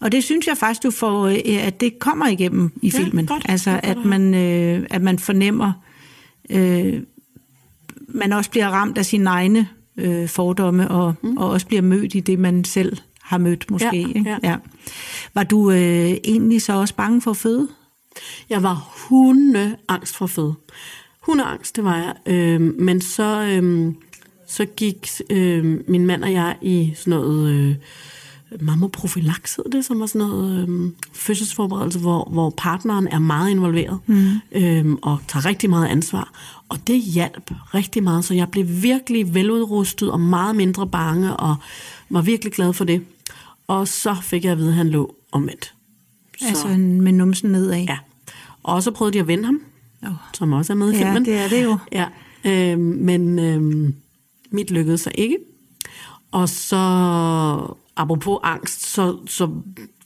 Og 0.00 0.12
det 0.12 0.24
synes 0.24 0.46
jeg 0.46 0.56
faktisk, 0.56 0.82
du 0.82 0.90
får, 0.90 1.26
øh, 1.26 1.66
at 1.66 1.80
det 1.80 1.98
kommer 1.98 2.28
igennem 2.28 2.72
i 2.82 2.90
Ja, 2.94 2.98
filmen. 2.98 3.26
godt. 3.26 3.46
Altså, 3.48 3.80
at 3.82 4.04
man, 4.04 4.34
øh, 4.34 4.86
at 4.90 5.02
man 5.02 5.18
fornemmer, 5.18 5.72
øh, 6.50 7.02
man 8.08 8.32
også 8.32 8.50
bliver 8.50 8.68
ramt 8.68 8.98
af 8.98 9.06
sine 9.06 9.30
egne 9.30 9.68
øh, 9.96 10.28
fordomme, 10.28 10.90
og, 10.90 11.14
mm. 11.22 11.36
og 11.36 11.50
også 11.50 11.66
bliver 11.66 11.82
mødt 11.82 12.14
i 12.14 12.20
det, 12.20 12.38
man 12.38 12.64
selv 12.64 12.96
har 13.22 13.38
mødt 13.38 13.70
måske. 13.70 14.00
Ja, 14.00 14.08
ikke? 14.08 14.24
ja. 14.42 14.50
Ja. 14.50 14.56
Var 15.34 15.42
du 15.42 15.70
øh, 15.70 16.10
egentlig 16.24 16.62
så 16.62 16.72
også 16.72 16.94
bange 16.94 17.20
for 17.22 17.30
at 17.30 17.36
føde? 17.36 17.68
Jeg 18.50 18.62
var 18.62 18.94
hunde 19.08 19.76
angst 19.88 20.16
for 20.16 20.24
at 20.24 20.30
føde. 20.30 20.54
Hundeangst, 21.20 21.76
det 21.76 21.84
var 21.84 21.96
jeg. 21.96 22.34
Øh, 22.34 22.60
men 22.60 23.00
så, 23.00 23.42
øh, 23.42 23.92
så 24.46 24.64
gik 24.64 25.08
øh, 25.30 25.80
min 25.88 26.06
mand 26.06 26.24
og 26.24 26.32
jeg 26.32 26.56
i 26.62 26.92
sådan 26.96 27.10
noget 27.10 27.50
øh, 27.50 27.74
mammoprofylax, 28.60 29.56
hed 29.56 29.64
det, 29.72 29.84
som 29.84 30.00
var 30.00 30.06
sådan 30.06 30.28
noget 30.28 30.68
øh, 30.68 30.90
fødselsforberedelse, 31.12 31.98
hvor, 31.98 32.28
hvor 32.32 32.54
partneren 32.56 33.08
er 33.08 33.18
meget 33.18 33.50
involveret 33.50 33.98
mm. 34.06 34.28
øh, 34.52 34.86
og 35.02 35.18
tager 35.28 35.44
rigtig 35.46 35.70
meget 35.70 35.86
ansvar. 35.88 36.32
Og 36.68 36.86
det 36.86 37.00
hjalp 37.02 37.50
rigtig 37.74 38.02
meget, 38.02 38.24
så 38.24 38.34
jeg 38.34 38.48
blev 38.50 38.66
virkelig 38.82 39.34
veludrustet 39.34 40.10
og 40.10 40.20
meget 40.20 40.56
mindre 40.56 40.86
bange, 40.86 41.36
og 41.36 41.56
var 42.10 42.22
virkelig 42.22 42.52
glad 42.52 42.72
for 42.72 42.84
det. 42.84 43.04
Og 43.66 43.88
så 43.88 44.16
fik 44.22 44.44
jeg 44.44 44.52
at 44.52 44.58
vide, 44.58 44.68
at 44.68 44.74
han 44.74 44.88
lå 44.88 45.14
omvendt. 45.32 45.74
Så. 46.38 46.48
Altså 46.48 46.68
med 46.78 47.12
numsen 47.12 47.50
nedad? 47.50 47.78
Ja. 47.78 47.98
Og 48.62 48.82
så 48.82 48.90
prøvede 48.90 49.14
de 49.14 49.20
at 49.20 49.26
vende 49.26 49.44
ham, 49.44 49.60
Oh. 50.02 50.12
som 50.34 50.52
også 50.52 50.72
er 50.72 50.76
med 50.76 50.92
i 50.92 50.96
Ja, 50.96 51.04
filmen. 51.04 51.24
det 51.24 51.34
er 51.34 51.48
det 51.48 51.64
jo. 51.64 51.78
Ja, 51.92 52.06
øh, 52.44 52.78
men 52.78 53.38
øh, 53.38 53.92
mit 54.50 54.70
lykkedes 54.70 55.00
så 55.00 55.10
ikke. 55.14 55.36
Og 56.32 56.48
så, 56.48 56.76
apropos 57.96 58.38
angst, 58.42 58.86
så, 58.86 59.16
så 59.26 59.50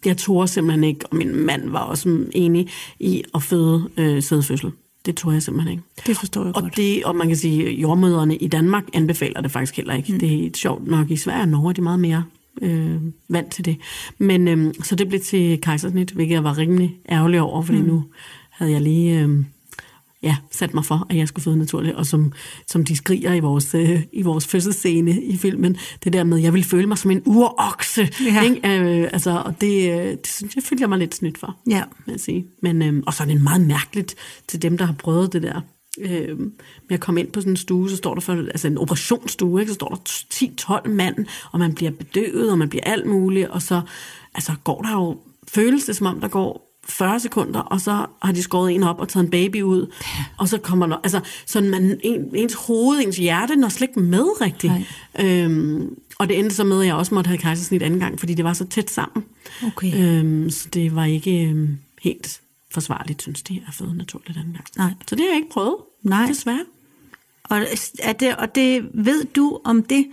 jeg 0.05 0.17
tog 0.17 0.49
simpelthen 0.49 0.85
ikke, 0.85 1.07
og 1.11 1.17
min 1.17 1.37
mand 1.37 1.71
var 1.71 1.81
også 1.81 2.27
enig 2.33 2.69
i 3.01 3.23
at 3.35 3.43
føde 3.43 3.89
øh, 3.97 4.23
sædfødsel. 4.23 4.71
Det 5.07 5.17
tror 5.17 5.33
jeg 5.33 5.43
simpelthen 5.43 5.73
ikke. 5.73 5.85
Det 6.07 6.17
forstår 6.17 6.45
jeg 6.45 6.57
Og, 6.57 6.63
godt. 6.63 6.77
det, 6.77 7.05
og 7.05 7.17
man 7.17 7.27
kan 7.27 7.37
sige, 7.37 7.69
at 7.69 7.73
jordmøderne 7.73 8.37
i 8.37 8.49
Danmark 8.49 8.85
anbefaler 8.93 9.41
det 9.41 9.51
faktisk 9.51 9.77
heller 9.77 9.95
ikke. 9.95 10.13
Mm. 10.13 10.19
Det 10.19 10.47
er 10.47 10.51
sjovt 10.55 10.87
nok 10.87 11.11
i 11.11 11.17
Sverige 11.17 11.43
og 11.43 11.49
Norge, 11.49 11.69
er 11.69 11.73
de 11.73 11.83
meget 11.83 12.01
mere 12.01 12.25
øh, 12.63 12.97
vant 13.29 13.53
til 13.53 13.65
det. 13.65 13.77
Men 14.19 14.49
øh, 14.49 14.75
så 14.83 14.95
det 14.95 15.09
blev 15.09 15.21
til 15.21 15.61
kejsersnit, 15.61 16.11
hvilket 16.11 16.35
jeg 16.35 16.45
var 16.45 16.59
rimelig 16.59 16.97
ærgerlig 17.11 17.41
over, 17.41 17.63
fordi 17.63 17.81
mm. 17.81 17.87
nu 17.87 18.05
havde 18.51 18.73
jeg 18.73 18.81
lige 18.81 19.21
øh, 19.21 19.45
ja, 20.23 20.37
sat 20.51 20.75
mig 20.75 20.85
for, 20.85 21.07
at 21.11 21.17
jeg 21.17 21.29
skulle 21.29 21.45
føde 21.45 21.57
naturligt. 21.57 21.97
Og 21.97 22.07
som, 22.07 22.33
som 22.67 22.85
de 22.85 22.97
skriger 22.97 23.33
i 23.35 23.41
vores, 23.41 23.75
øh, 23.75 24.03
i 24.13 24.23
vores 24.23 24.47
fødselsscene 24.47 25.23
i 25.23 25.37
filmen, 25.37 25.77
det 26.05 26.13
der 26.13 26.25
med, 26.25 26.39
at 26.39 26.43
jeg 26.45 26.53
ville 26.53 26.65
føle 26.65 26.87
mig 26.87 26.99
som 26.99 27.11
en 27.11 27.23
urokse. 27.27 28.09
Ja. 28.25 28.43
Ikke? 28.43 28.69
Øh, 28.69 29.09
altså, 29.13 29.43
og 29.47 29.61
det, 29.61 29.93
øh, 29.93 30.11
det 30.11 30.27
synes 30.27 30.57
jeg, 30.57 30.65
følte 30.65 30.83
jeg 30.83 30.89
mig 30.89 30.99
lidt 30.99 31.15
snydt 31.15 31.39
for 31.39 31.57
Ja. 31.71 31.83
vil 32.07 32.13
jeg 32.13 32.21
sige. 32.21 32.47
Men, 32.63 32.83
øhm, 32.83 33.03
og 33.07 33.15
så 33.15 33.23
er 33.23 33.27
det 33.27 33.43
meget 33.43 33.61
mærkeligt 33.61 34.15
til 34.49 34.63
dem, 34.63 34.79
der 34.79 34.85
har 34.85 34.95
prøvet 34.99 35.33
det 35.33 35.43
der. 35.43 35.61
Øhm, 36.01 36.53
med 36.89 36.95
at 36.95 37.01
komme 37.01 37.21
ind 37.21 37.33
på 37.33 37.41
sådan 37.41 37.53
en 37.53 37.57
stue, 37.57 37.91
så 37.91 37.97
står 37.97 38.15
der 38.15 38.21
for, 38.21 38.33
altså 38.33 38.67
en 38.67 38.79
operationsstue, 38.79 39.61
ikke? 39.61 39.71
så 39.71 39.75
står 39.75 39.89
der 39.89 39.97
10-12 40.85 40.89
mand, 40.89 41.27
og 41.53 41.59
man 41.59 41.75
bliver 41.75 41.91
bedøvet, 41.91 42.51
og 42.51 42.59
man 42.59 42.69
bliver 42.69 42.85
alt 42.85 43.07
muligt, 43.07 43.49
og 43.49 43.63
så 43.63 43.81
altså, 44.35 44.53
går 44.65 44.83
der 44.83 44.93
jo, 44.93 45.19
føles 45.49 45.85
det 45.85 45.97
som 45.97 46.07
om, 46.07 46.21
der 46.21 46.29
går 46.29 46.70
40 46.89 47.21
sekunder, 47.21 47.61
og 47.61 47.81
så 47.81 48.07
har 48.23 48.33
de 48.33 48.43
skåret 48.43 48.75
en 48.75 48.83
op 48.83 49.01
og 49.01 49.09
taget 49.09 49.25
en 49.25 49.31
baby 49.31 49.63
ud, 49.63 49.93
og 50.37 50.49
så 50.49 50.59
kommer 50.59 50.87
der, 50.87 50.97
altså, 50.97 51.21
sådan 51.47 51.71
man, 51.71 52.01
en, 52.05 52.37
ens 52.37 52.55
hoved, 52.55 53.01
ens 53.01 53.17
hjerte 53.17 53.57
når 53.57 53.69
slet 53.69 53.89
ikke 53.89 54.01
med 54.01 54.41
rigtigt. 54.41 54.73
Øhm, 55.21 55.97
og 56.19 56.29
det 56.29 56.39
endte 56.39 56.55
så 56.57 56.65
med, 56.65 56.81
at 56.81 56.87
jeg 56.87 56.95
også 56.95 57.15
måtte 57.15 57.29
have 57.29 57.39
kejsersnit 57.39 57.83
anden 57.83 58.01
gang, 58.01 58.19
fordi 58.19 58.35
det 58.35 58.45
var 58.45 58.53
så 58.53 58.67
tæt 58.67 58.91
sammen. 58.91 59.25
Okay. 59.67 59.95
Øhm, 59.95 60.51
så 60.51 60.69
det 60.73 60.95
var 60.95 61.05
ikke 61.05 61.45
øhm, 61.45 61.79
helt 62.03 62.41
forsvarligt, 62.71 63.23
synes 63.23 63.43
de, 63.43 63.63
at 63.69 63.75
føde 63.75 63.97
naturligt 63.97 64.39
anden 64.39 64.53
gang. 64.53 64.67
Nej. 64.77 64.91
Så 65.07 65.15
det 65.15 65.21
har 65.25 65.29
jeg 65.29 65.37
ikke 65.37 65.51
prøvet, 65.51 65.77
Nej. 66.03 66.27
desværre. 66.27 66.65
Og, 67.45 67.61
er 67.99 68.13
det, 68.13 68.37
og 68.37 68.55
det 68.55 68.89
ved 68.95 69.25
du, 69.25 69.61
om 69.65 69.83
det 69.83 70.07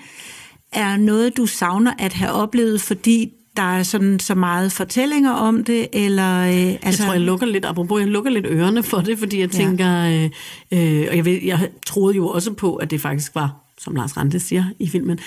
er 0.71 0.97
noget, 0.97 1.38
du 1.38 1.45
savner 1.45 1.93
at 1.99 2.13
have 2.13 2.32
oplevet, 2.32 2.82
fordi 2.82 3.34
der 3.57 3.77
er 3.77 3.83
sådan 3.83 4.19
så 4.19 4.35
meget 4.35 4.71
fortællinger 4.71 5.31
om 5.31 5.63
det, 5.63 5.87
eller... 5.93 6.39
Øh, 6.41 6.47
Altså, 6.47 6.77
altså, 6.83 7.03
jeg 7.03 7.07
tror, 7.07 7.13
jeg 7.13 7.21
lukker 7.21 7.45
lidt, 7.47 7.65
apropos, 7.65 7.99
jeg 7.99 8.07
lukker 8.07 8.31
lidt 8.31 8.45
ørerne 8.49 8.83
for 8.83 8.97
det, 8.97 9.19
fordi 9.19 9.39
jeg 9.39 9.53
Ja. 9.53 9.57
tænker, 9.63 10.05
øh, 10.05 10.23
øh, 10.71 11.07
og 11.09 11.17
jeg, 11.17 11.25
ved, 11.25 11.39
jeg 11.43 11.69
troede 11.85 12.15
jo 12.15 12.27
også 12.27 12.53
på, 12.53 12.75
at 12.75 12.91
det 12.91 13.01
faktisk 13.01 13.35
var, 13.35 13.55
som 13.77 13.95
Lars 13.95 14.17
Rante 14.17 14.39
siger 14.39 14.63
i 14.79 14.89
filmen, 14.89 15.19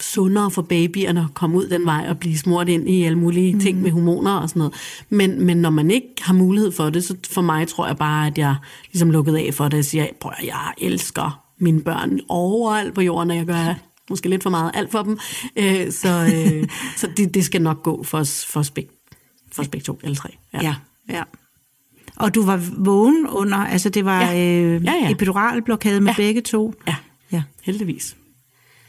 sundere 0.00 0.50
for 0.50 0.62
babyerne 0.62 1.20
at 1.20 1.34
komme 1.34 1.56
ud 1.58 1.68
den 1.68 1.84
vej 1.84 2.06
og 2.08 2.18
blive 2.18 2.38
smurt 2.38 2.68
ind 2.68 2.88
i 2.90 3.02
alle 3.04 3.18
mulige 3.18 3.54
mm. 3.54 3.60
ting 3.60 3.82
med 3.82 3.90
hormoner 3.90 4.32
og 4.36 4.48
sådan 4.48 4.60
noget. 4.60 4.74
Men, 5.10 5.44
men 5.44 5.56
når 5.56 5.70
man 5.70 5.90
ikke 5.90 6.08
har 6.20 6.34
mulighed 6.34 6.72
for 6.72 6.90
det, 6.90 7.04
så 7.04 7.16
for 7.30 7.42
mig 7.42 7.68
tror 7.68 7.86
jeg 7.86 7.96
bare, 7.96 8.26
at 8.26 8.38
jeg 8.38 8.54
ligesom 8.92 9.10
lukkede 9.10 9.38
af 9.40 9.54
for 9.54 9.68
det 9.68 9.78
og 9.78 9.84
siger, 9.84 10.06
prøv 10.20 10.32
jeg 10.44 10.72
elsker 10.78 11.40
mine 11.58 11.80
børn 11.82 12.20
overalt 12.28 12.94
på 12.94 13.00
jorden, 13.00 13.30
og 13.30 13.36
jeg 13.36 13.46
gør 13.46 13.74
måske 14.10 14.28
lidt 14.28 14.42
for 14.42 14.50
meget 14.50 14.70
alt 14.74 14.90
for 14.90 15.02
dem. 15.02 15.18
Øh, 15.56 15.92
så 15.92 16.08
øh, 16.34 16.68
så 17.00 17.08
det, 17.16 17.34
det 17.34 17.44
skal 17.44 17.62
nok 17.62 17.82
gå 17.82 18.02
for 18.02 18.18
os, 18.18 18.44
for 18.46 18.64
begge, 18.74 18.90
for 19.52 19.62
os 19.62 19.68
begge 19.68 19.84
to, 19.84 19.98
alle 20.04 20.16
tre. 20.16 20.28
ja, 20.54 20.74
ja. 21.10 21.22
Og 22.16 22.34
du 22.34 22.44
var 22.44 22.60
vågen 22.76 23.26
under, 23.28 23.58
altså 23.58 23.88
det 23.88 24.04
var 24.04 24.22
Ja. 24.22 24.38
øh, 24.62 24.84
Ja, 24.84 24.92
ja. 25.02 25.10
epiduralblokade 25.10 26.00
med 26.00 26.12
Ja. 26.12 26.16
begge 26.16 26.40
to. 26.40 26.74
Ja, 26.86 26.94
Ja, 27.32 27.42
heldigvis. 27.62 28.16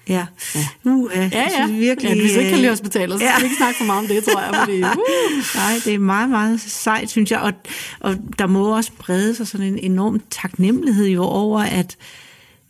ja. 0.09 0.25
Ja. 0.55 0.67
Nu, 0.83 1.09
øh, 1.09 1.17
Ja, 1.17 1.25
ja. 1.33 1.49
synes 1.65 1.79
virkelig, 1.79 2.09
ja 2.09 2.21
hvis 2.21 2.33
du 2.33 2.39
ikke 2.39 2.49
kan 2.49 2.57
lide 2.59 2.67
øh, 2.67 2.71
hospitalet, 2.71 3.19
så 3.19 3.25
ja. 3.25 3.31
skal 3.31 3.41
vi 3.41 3.45
ikke 3.45 3.57
snakke 3.57 3.77
for 3.77 3.85
meget 3.85 3.99
om 3.99 4.07
det, 4.07 4.23
tror 4.23 4.41
jeg. 4.41 4.55
Fordi, 4.55 4.77
uh. 4.83 5.55
Nej, 5.55 5.73
det 5.85 5.93
er 5.93 5.99
meget, 5.99 6.29
meget 6.29 6.61
sejt, 6.61 7.09
synes 7.09 7.31
jeg. 7.31 7.39
Og, 7.39 7.53
og 7.99 8.15
der 8.39 8.47
må 8.47 8.75
også 8.75 8.91
brede 8.99 9.35
sig 9.35 9.47
sådan 9.47 9.67
en 9.67 9.77
enorm 9.91 10.21
taknemmelighed 10.29 11.07
jo 11.07 11.23
over, 11.23 11.59
at, 11.61 11.97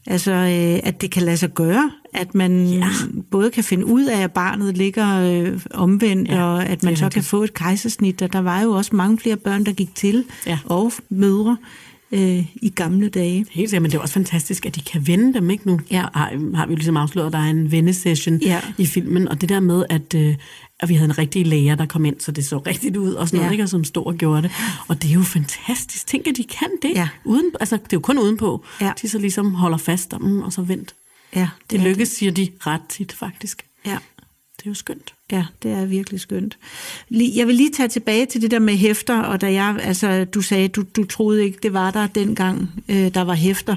altså, 0.07 0.31
øh, 0.31 0.79
at 0.89 1.01
det 1.01 1.11
kan 1.11 1.23
lade 1.23 1.37
sig 1.37 1.49
gøre. 1.53 1.91
At 2.17 2.35
man 2.35 2.67
ja. 2.67 2.89
både 3.31 3.51
kan 3.51 3.63
finde 3.63 3.85
ud 3.85 4.05
af, 4.05 4.21
at 4.21 4.31
barnet 4.31 4.77
ligger 4.77 5.21
øh, 5.21 5.59
omvendt, 5.71 6.29
Ja, 6.29 6.43
og 6.43 6.65
at 6.65 6.83
man 6.83 6.97
så 6.97 7.09
kan 7.09 7.23
få 7.23 7.43
et 7.43 7.53
kejsersnit. 7.53 8.21
Og 8.21 8.33
der 8.33 8.39
var 8.39 8.61
jo 8.61 8.71
også 8.71 8.95
mange 8.95 9.17
flere 9.19 9.35
børn, 9.37 9.65
der 9.65 9.71
gik 9.71 9.95
til, 9.95 10.23
Ja. 10.47 10.59
og 10.65 10.91
mødre 11.09 11.57
øh, 12.11 12.45
i 12.55 12.69
gamle 12.75 13.09
dage. 13.09 13.45
Helt 13.51 13.69
sikkert, 13.69 13.81
men 13.81 13.91
det 13.91 13.97
er 13.97 14.01
også 14.01 14.13
fantastisk, 14.13 14.65
at 14.65 14.75
de 14.75 14.81
kan 14.81 15.07
vende 15.07 15.33
dem, 15.33 15.49
ikke 15.49 15.67
nu? 15.67 15.79
Ja. 15.91 16.01
Har, 16.13 16.55
har 16.55 16.65
vi 16.65 16.71
jo 16.71 16.75
ligesom 16.75 16.97
afsløret, 16.97 17.27
at 17.27 17.33
der 17.33 17.39
er 17.39 17.49
en 17.49 17.71
vendesession 17.71 18.37
Ja. 18.41 18.61
i 18.77 18.85
filmen, 18.85 19.27
og 19.27 19.41
det 19.41 19.49
der 19.49 19.59
med, 19.59 19.83
at, 19.89 20.13
øh, 20.15 20.35
at 20.79 20.89
vi 20.89 20.93
havde 20.93 21.05
en 21.09 21.17
rigtig 21.17 21.47
læger, 21.47 21.75
der 21.75 21.85
kom 21.85 22.05
ind, 22.05 22.15
så 22.19 22.31
det 22.31 22.45
så 22.45 22.57
rigtigt 22.57 22.97
ud, 22.97 23.11
og 23.13 23.27
sådan 23.27 23.37
noget, 23.37 23.47
Ja. 23.49 23.51
ikke? 23.51 23.63
Og 23.63 23.69
som 23.69 23.83
stod 23.83 24.05
og 24.05 24.15
gjorde 24.15 24.41
det. 24.41 24.51
Og 24.87 25.01
det 25.01 25.09
er 25.09 25.13
jo 25.13 25.21
fantastisk. 25.21 26.07
Tænk, 26.07 26.27
at 26.27 26.37
de 26.37 26.43
kan 26.43 26.67
det. 26.81 26.91
Ja. 26.95 27.07
Uden, 27.25 27.45
altså, 27.59 27.75
det 27.75 27.83
er 27.83 27.87
jo 27.93 27.99
kun 27.99 28.19
udenpå. 28.19 28.65
Ja. 28.81 28.91
De 29.01 29.09
så 29.09 29.19
ligesom 29.19 29.53
holder 29.53 29.77
fast 29.77 30.13
om 30.13 30.41
og 30.41 30.53
så 30.53 30.61
vent. 30.61 30.93
Ja, 31.35 31.49
Det 31.69 31.79
er 31.79 31.83
lykkes, 31.83 32.09
siger 32.09 32.31
de 32.31 32.49
ret 32.59 32.81
tit, 32.89 33.11
faktisk. 33.13 33.65
Ja. 33.85 33.97
Det 34.57 34.65
er 34.65 34.69
jo 34.69 34.73
skønt. 34.73 35.13
Ja, 35.31 35.45
det 35.63 35.71
er 35.71 35.85
virkelig 35.85 36.19
skønt. 36.19 36.57
Jeg 37.11 37.47
vil 37.47 37.55
lige 37.55 37.71
tage 37.71 37.89
tilbage 37.89 38.25
til 38.25 38.41
det 38.41 38.51
der 38.51 38.59
med 38.59 38.73
hæfter, 38.75 39.19
og 39.19 39.41
da 39.41 39.53
jeg, 39.53 39.79
altså, 39.83 40.25
du 40.25 40.41
sagde, 40.41 40.67
du, 40.67 40.83
du 40.95 41.03
troede 41.03 41.43
ikke, 41.45 41.57
det 41.63 41.73
var 41.73 41.91
der 41.91 42.07
dengang, 42.07 42.83
øh, 42.89 43.13
der 43.13 43.21
var 43.21 43.33
hæfter. 43.33 43.75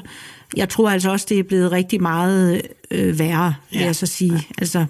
Jeg 0.57 0.69
tror 0.69 0.91
altså 0.91 1.11
også, 1.11 1.27
det 1.29 1.39
er 1.39 1.43
blevet 1.43 1.73
rigtig 1.73 2.03
meget 2.03 2.63
øh, 2.91 3.19
værre, 3.19 3.55
vil 3.71 3.79
Ja. 3.81 3.85
jeg 3.85 3.97
så 3.97 4.07
sige. 4.07 4.33
Ja. 4.33 4.41
Altså, 4.59 4.87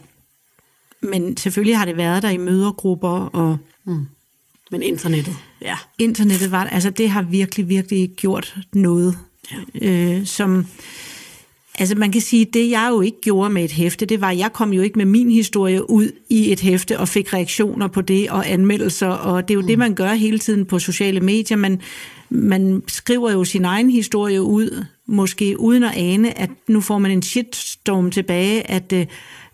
men 1.02 1.36
selvfølgelig 1.36 1.78
har 1.78 1.84
det 1.84 1.96
været 1.96 2.22
der 2.22 2.30
i 2.30 2.36
mødergrupper, 2.36 3.08
og 3.08 3.58
Men 4.70 4.82
internettet, 4.82 5.36
ja. 5.62 5.76
internettet 5.98 6.50
var, 6.50 6.64
altså 6.64 6.90
det 6.90 7.10
har 7.10 7.22
virkelig, 7.22 7.68
virkelig 7.68 8.10
gjort 8.16 8.56
noget, 8.72 9.18
ja. 9.52 9.88
øh, 9.88 10.26
som 10.26 10.66
Altså 11.80 11.94
man 11.94 12.12
kan 12.12 12.20
sige, 12.20 12.44
det 12.44 12.70
jeg 12.70 12.88
jo 12.90 13.00
ikke 13.00 13.20
gjorde 13.20 13.50
med 13.50 13.64
et 13.64 13.72
hæfte, 13.72 14.06
det 14.06 14.20
var, 14.20 14.28
at 14.28 14.38
jeg 14.38 14.52
kom 14.52 14.72
jo 14.72 14.82
ikke 14.82 14.98
med 14.98 15.06
min 15.06 15.30
historie 15.30 15.90
ud 15.90 16.10
i 16.28 16.52
et 16.52 16.60
hæfte 16.60 16.98
og 16.98 17.08
fik 17.08 17.34
reaktioner 17.34 17.88
på 17.88 18.00
det 18.00 18.30
og 18.30 18.50
anmeldelser, 18.50 19.06
og 19.06 19.48
det 19.48 19.54
er 19.54 19.56
jo 19.56 19.60
mm. 19.60 19.66
det, 19.66 19.78
man 19.78 19.94
gør 19.94 20.12
hele 20.12 20.38
tiden 20.38 20.64
på 20.64 20.78
sociale 20.78 21.20
medier. 21.20 21.56
Man, 21.56 21.80
man 22.30 22.82
skriver 22.88 23.32
jo 23.32 23.44
sin 23.44 23.64
egen 23.64 23.90
historie 23.90 24.42
ud, 24.42 24.84
måske 25.06 25.60
uden 25.60 25.82
at 25.82 25.92
ane, 25.96 26.38
at 26.38 26.50
nu 26.68 26.80
får 26.80 26.98
man 26.98 27.10
en 27.10 27.22
shitstorm 27.22 28.10
tilbage, 28.10 28.70
at 28.70 28.92
øh, 28.92 29.06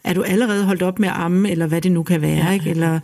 er 0.04 0.12
du 0.12 0.22
allerede 0.22 0.64
holdt 0.64 0.82
op 0.82 0.98
med 0.98 1.08
at 1.08 1.14
amme, 1.16 1.50
eller 1.50 1.66
hvad 1.66 1.80
det 1.80 1.92
nu 1.92 2.02
kan 2.02 2.22
være, 2.22 2.46
ja, 2.46 2.52
ikke? 2.52 2.70
eller 2.70 3.00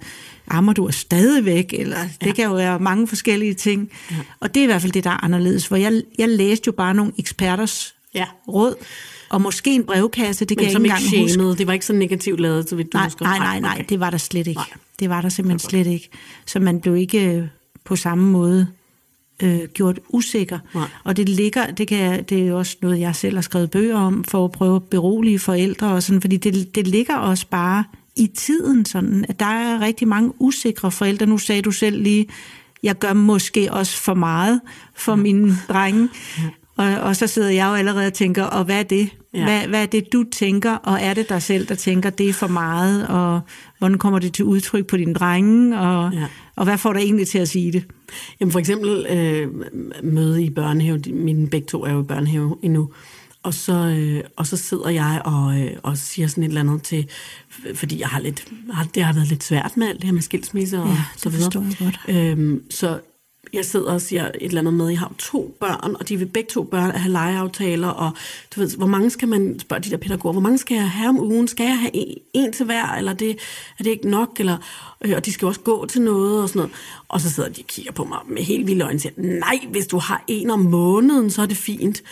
ammer 0.48 0.72
du 0.72 0.88
stadigvæk, 0.90 1.74
eller 1.78 1.98
det 2.20 2.26
ja. 2.26 2.32
kan 2.32 2.44
jo 2.44 2.54
være 2.54 2.78
mange 2.78 3.08
forskellige 3.08 3.54
ting. 3.54 3.90
Ja. 4.10 4.16
Og 4.40 4.54
det 4.54 4.60
er 4.60 4.64
i 4.64 4.66
hvert 4.66 4.82
fald 4.82 4.92
det, 4.92 5.04
der 5.04 5.10
er 5.10 5.24
anderledes, 5.24 5.68
for 5.68 5.76
jeg, 5.76 6.02
jeg 6.18 6.28
læste 6.28 6.62
jo 6.66 6.72
bare 6.72 6.94
nogle 6.94 7.12
eksperters 7.18 7.94
ja. 8.14 8.26
råd, 8.48 8.74
og 9.28 9.40
måske 9.40 9.74
en 9.74 9.84
brevkasse, 9.84 10.44
det 10.44 10.58
kan 10.58 10.64
jeg 10.64 10.70
ikke 10.70 10.84
engang 10.84 11.02
ikke 11.02 11.22
huske. 11.22 11.58
Det 11.58 11.66
var 11.66 11.72
ikke 11.72 11.86
så 11.86 11.92
negativt 11.92 12.40
lavet, 12.40 12.68
så 12.68 12.76
vidt 12.76 12.92
du 12.92 12.98
nej, 12.98 13.10
nej, 13.20 13.38
nej, 13.38 13.60
nej, 13.60 13.72
okay. 13.74 13.84
det 13.88 14.00
var 14.00 14.10
der 14.10 14.18
slet 14.18 14.46
ikke. 14.46 14.58
Nej. 14.58 14.78
Det 15.00 15.10
var 15.10 15.20
der 15.20 15.28
simpelthen 15.28 15.58
slet 15.58 15.86
ikke. 15.86 16.08
Så 16.46 16.60
man 16.60 16.80
blev 16.80 16.96
ikke 16.96 17.36
øh, 17.36 17.44
på 17.84 17.96
samme 17.96 18.30
måde 18.30 18.66
øh, 19.42 19.60
gjort 19.74 20.00
usikker. 20.08 20.58
Nej. 20.74 20.88
Og 21.04 21.16
det 21.16 21.28
ligger, 21.28 21.66
det, 21.66 21.88
kan, 21.88 22.24
det 22.24 22.42
er 22.42 22.46
jo 22.46 22.58
også 22.58 22.76
noget, 22.82 23.00
jeg 23.00 23.16
selv 23.16 23.34
har 23.34 23.42
skrevet 23.42 23.70
bøger 23.70 23.98
om, 23.98 24.24
for 24.24 24.44
at 24.44 24.52
prøve 24.52 24.76
at 24.76 24.82
berolige 24.82 25.38
forældre, 25.38 25.92
og 25.92 26.02
sådan, 26.02 26.20
fordi 26.20 26.36
det, 26.36 26.74
det 26.74 26.86
ligger 26.86 27.16
også 27.16 27.46
bare 27.50 27.84
i 28.16 28.26
tiden 28.26 28.84
sådan, 28.84 29.24
at 29.28 29.40
der 29.40 29.46
er 29.46 29.80
rigtig 29.80 30.08
mange 30.08 30.32
usikre 30.38 30.90
forældre. 30.90 31.26
Nu 31.26 31.38
sagde 31.38 31.62
du 31.62 31.70
selv 31.70 32.02
lige, 32.02 32.26
jeg 32.82 32.98
gør 32.98 33.12
måske 33.12 33.72
også 33.72 33.96
for 33.98 34.14
meget 34.14 34.60
for 34.94 35.14
mine 35.14 35.56
drenge. 35.68 36.08
Og, 36.82 37.00
og 37.00 37.16
så 37.16 37.26
sidder 37.26 37.50
jeg 37.50 37.66
jo 37.66 37.74
allerede 37.74 38.06
og 38.06 38.12
tænker, 38.14 38.44
og 38.44 38.64
hvad 38.64 38.78
er 38.78 38.82
det? 38.82 39.08
Ja. 39.34 39.44
Hvad, 39.44 39.68
hvad 39.68 39.82
er 39.82 39.86
det, 39.86 40.12
du 40.12 40.24
tænker? 40.32 40.74
Og 40.74 40.98
er 41.00 41.14
det 41.14 41.28
dig 41.28 41.42
selv, 41.42 41.66
der 41.66 41.74
tænker, 41.74 42.10
det 42.10 42.28
er 42.28 42.32
for 42.32 42.46
meget? 42.46 43.08
Og 43.08 43.40
hvordan 43.78 43.98
kommer 43.98 44.18
det 44.18 44.32
til 44.32 44.44
udtryk 44.44 44.86
på 44.86 44.96
dine 44.96 45.14
drenge? 45.14 45.78
Og, 45.78 46.12
ja. 46.12 46.26
og 46.56 46.64
hvad 46.64 46.78
får 46.78 46.92
dig 46.92 47.00
egentlig 47.00 47.28
til 47.28 47.38
at 47.38 47.48
sige 47.48 47.72
det? 47.72 47.84
Jamen 48.40 48.52
for 48.52 48.58
eksempel 48.58 49.06
øh, 49.06 49.48
møde 50.02 50.44
i 50.44 50.50
børnehave. 50.50 50.98
Mine 50.98 51.48
begge 51.48 51.66
to 51.66 51.84
er 51.84 51.92
jo 51.92 52.00
i 52.00 52.04
børnehave 52.04 52.56
endnu. 52.62 52.90
Og 53.42 53.54
så, 53.54 53.72
øh, 53.72 54.24
og 54.36 54.46
så 54.46 54.56
sidder 54.56 54.88
jeg 54.88 55.22
og, 55.24 55.60
øh, 55.60 55.70
og 55.82 55.98
siger 55.98 56.28
sådan 56.28 56.44
et 56.44 56.48
eller 56.48 56.60
andet 56.60 56.82
til, 56.82 57.08
fordi 57.74 58.00
jeg 58.00 58.08
har 58.08 58.20
lidt, 58.20 58.44
har, 58.72 58.84
det 58.94 59.02
har 59.04 59.12
været 59.12 59.28
lidt 59.28 59.44
svært 59.44 59.76
med 59.76 59.88
alt 59.88 59.96
det 59.96 60.04
her 60.04 60.12
med 60.12 60.22
skilsmisse 60.22 60.78
og 60.78 60.88
ja, 60.88 60.96
så 61.16 61.28
videre. 61.28 61.50
det 61.50 61.80
jeg 61.80 61.92
godt. 62.06 62.16
Øhm, 62.16 62.62
så 62.70 63.00
jeg 63.52 63.64
sidder 63.64 63.92
og 63.92 64.00
siger 64.00 64.24
et 64.24 64.34
eller 64.40 64.60
andet 64.60 64.74
med, 64.74 64.88
jeg 64.88 64.98
har 64.98 65.12
to 65.18 65.56
børn, 65.60 65.96
og 66.00 66.08
de 66.08 66.16
vil 66.16 66.26
begge 66.26 66.48
to 66.50 66.62
børn 66.62 66.90
have 66.90 67.12
legeaftaler, 67.12 67.88
og 67.88 68.10
du 68.54 68.60
ved, 68.60 68.76
hvor 68.76 68.86
mange 68.86 69.10
skal 69.10 69.28
man, 69.28 69.58
spørge 69.58 69.82
de 69.82 69.90
der 69.90 69.96
pædagoger, 69.96 70.32
hvor 70.32 70.42
mange 70.42 70.58
skal 70.58 70.74
jeg 70.74 70.90
have 70.90 71.08
om 71.08 71.20
ugen? 71.20 71.48
Skal 71.48 71.64
jeg 71.64 71.78
have 71.78 71.90
en, 71.94 72.18
en 72.34 72.52
til 72.52 72.66
hver, 72.66 72.86
eller 72.86 73.12
det, 73.12 73.30
er 73.78 73.84
det 73.84 73.90
ikke 73.90 74.10
nok? 74.10 74.40
Eller, 74.40 74.56
øh, 75.04 75.12
og 75.16 75.26
de 75.26 75.32
skal 75.32 75.48
også 75.48 75.60
gå 75.60 75.86
til 75.86 76.02
noget, 76.02 76.42
og 76.42 76.48
sådan 76.48 76.58
noget. 76.58 76.72
Og 77.08 77.20
så 77.20 77.30
sidder 77.30 77.48
de 77.48 77.60
og 77.60 77.66
kigger 77.66 77.92
på 77.92 78.04
mig 78.04 78.18
med 78.28 78.42
helt 78.42 78.66
vildt 78.66 78.82
øjne 78.82 78.96
og 78.96 79.00
siger, 79.00 79.14
nej, 79.16 79.58
hvis 79.70 79.86
du 79.86 79.98
har 79.98 80.24
en 80.28 80.50
om 80.50 80.60
måneden, 80.60 81.30
så 81.30 81.42
er 81.42 81.46
det 81.46 81.56
fint. 81.56 82.02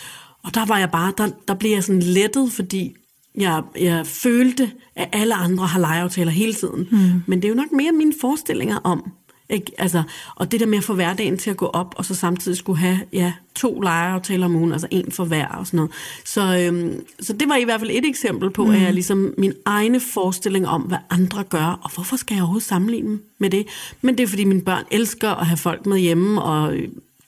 Og 0.42 0.55
der 0.55 0.66
var 0.66 0.79
jeg 0.79 0.90
bare, 0.90 1.12
der, 1.18 1.29
der 1.48 1.55
blev 1.55 1.70
jeg 1.70 1.85
sådan 1.85 2.03
lettet, 2.03 2.53
fordi 2.53 2.96
jeg, 3.35 3.62
jeg 3.81 4.07
følte, 4.07 4.70
at 4.96 5.09
alle 5.12 5.35
andre 5.35 5.66
har 5.66 5.81
legeaftaler 5.81 6.33
hele 6.33 6.55
tiden. 6.55 6.88
Mm. 6.90 7.22
Men 7.26 7.42
det 7.42 7.44
er 7.44 7.48
jo 7.48 7.55
nok 7.55 7.72
mere 7.72 7.92
mine 7.92 8.12
forestillinger 8.20 8.76
om, 8.76 9.12
ikke? 9.51 9.73
Altså, 9.79 10.03
og 10.35 10.53
det 10.53 10.61
der 10.61 10.67
med 10.67 10.79
at 10.79 10.85
få 10.85 10.95
hverdagen 10.95 11.39
til 11.39 11.51
at 11.51 11.57
gå 11.57 11.67
op, 11.67 11.95
og 11.97 12.05
så 12.05 12.15
samtidig 12.15 12.59
skulle 12.59 12.79
have 12.79 13.01
ja, 13.13 13.33
to 13.55 13.81
legeaftaler 13.81 14.47
om 14.47 14.57
ugen, 14.57 14.73
altså 14.73 14.89
en 14.91 15.13
for 15.13 15.25
hver 15.25 15.49
og 15.49 15.67
sådan 15.67 15.77
noget. 15.77 15.93
Så, 16.25 16.59
øhm, 16.59 17.05
så 17.21 17.33
det 17.33 17.49
var 17.49 17.57
i 17.57 17.65
hvert 17.65 17.81
fald 17.81 17.91
et 17.91 18.07
eksempel 18.07 18.51
på, 18.51 18.65
mm. 18.65 18.71
at 18.71 18.83
jeg 18.83 18.95
ligesom 18.95 19.35
min 19.39 19.53
egne 19.65 20.01
forestilling 20.01 20.69
om, 20.69 20.83
hvad 20.83 20.99
andre 21.11 21.45
gør, 21.45 21.81
og 21.83 21.95
hvorfor 21.95 22.17
skal 22.17 22.35
jeg 22.35 22.43
overhovedet 22.43 22.69
sammenligne 22.69 23.19
med 23.39 23.51
det? 23.51 23.67
Men 24.03 24.19
det 24.19 24.25
er 24.25 24.29
fordi 24.29 24.45
mine 24.45 24.63
børn 24.63 24.85
elsker 24.91 25.31
at 25.31 25.47
have 25.47 25.57
folk 25.57 25.87
med 25.87 25.99
hjemme, 25.99 26.43
og 26.43 26.75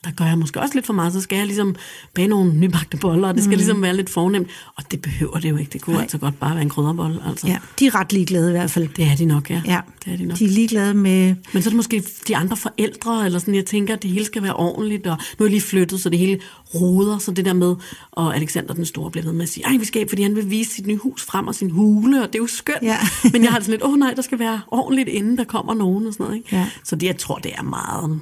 der 0.05 0.11
gør 0.11 0.25
jeg 0.25 0.39
måske 0.39 0.61
også 0.61 0.75
lidt 0.75 0.87
for 0.87 0.93
meget, 0.93 1.13
så 1.13 1.21
skal 1.21 1.37
jeg 1.37 1.47
ligesom 1.47 1.77
bage 2.15 2.29
nogle 2.29 2.53
nybagte 2.53 2.97
boller, 2.97 3.29
og 3.29 3.35
det 3.35 3.43
skal 3.43 3.55
mm. 3.55 3.57
ligesom 3.57 3.83
være 3.83 3.97
lidt 3.97 4.11
fornemt. 4.11 4.49
Og 4.77 4.85
det 4.91 5.03
behøver 5.03 5.39
det 5.39 5.51
jo 5.51 5.57
ikke. 5.57 5.73
Det 5.73 5.81
kunne 5.81 5.95
Nej. 5.95 6.03
altså 6.03 6.19
godt 6.19 6.41
bare 6.41 6.55
være 6.55 6.63
en 6.63 6.69
krydderbolle. 6.69 7.21
Altså. 7.29 7.47
Ja, 7.47 7.59
de 7.79 7.87
er 7.87 7.95
ret 7.95 8.13
ligeglade 8.13 8.49
i 8.49 8.53
hvert 8.53 8.71
fald. 8.71 8.89
Det 8.89 9.05
er 9.05 9.17
de 9.17 9.25
nok, 9.25 9.51
ja. 9.51 9.63
ja. 9.65 9.81
Det 10.05 10.13
er 10.13 10.17
de 10.17 10.25
nok. 10.25 10.39
De 10.39 10.45
er 10.45 10.49
ligeglade 10.49 10.95
med... 10.95 11.35
Men 11.53 11.63
så 11.63 11.69
er 11.69 11.71
det 11.71 11.77
måske 11.77 12.05
de 12.29 12.37
andre 12.37 12.57
forældre, 12.57 13.27
eller 13.27 13.39
sådan, 13.39 13.55
jeg 13.55 13.67
tænker, 13.67 13.95
at 13.95 14.03
det 14.03 14.11
hele 14.11 14.25
skal 14.25 14.43
være 14.43 14.55
ordentligt, 14.55 15.07
og 15.07 15.17
nu 15.39 15.45
er 15.45 15.49
jeg 15.49 15.51
lige 15.51 15.61
flyttet, 15.61 16.01
så 16.01 16.09
det 16.09 16.19
hele 16.19 16.41
roder, 16.75 17.19
så 17.19 17.33
det 17.33 17.45
der 17.45 17.53
med, 17.53 17.75
og 18.13 18.37
Alexander 18.37 18.75
den 18.75 18.85
Store 18.85 19.11
bliver 19.11 19.25
ved 19.25 19.33
med 19.33 19.43
at 19.43 19.49
sige, 19.49 19.67
ej, 19.67 19.77
vi 19.77 19.85
skal 19.85 20.09
fordi 20.09 20.23
han 20.23 20.37
vil 20.37 20.51
vise 20.51 20.75
sit 20.75 20.87
nye 20.87 20.97
hus 20.97 21.25
frem 21.25 21.47
og 21.47 21.55
sin 21.55 21.71
hule, 21.71 22.23
og 22.23 22.27
det 22.27 22.35
er 22.35 22.39
jo 22.43 22.47
skønt. 22.47 22.83
Ja. 22.83 22.97
Men 23.33 23.43
jeg 23.43 23.53
har 23.53 23.61
sådan 23.61 23.71
lidt, 23.71 23.83
åh 23.83 23.93
oh, 23.93 23.99
nej, 23.99 24.15
der 24.15 24.23
skal 24.23 24.39
være 24.39 24.61
ordentligt, 24.67 25.09
inden 25.09 25.39
der 25.39 25.45
kommer 25.45 25.75
nogen 25.75 26.07
og 26.07 26.13
sådan 26.13 26.25
noget. 26.25 26.37
Ikke? 26.37 26.57
Ja. 26.57 26.69
Så 26.85 26.97
det, 26.97 27.07
jeg 27.07 27.17
tror, 27.17 27.39
det 27.39 27.53
er 27.55 27.63
meget 27.63 28.21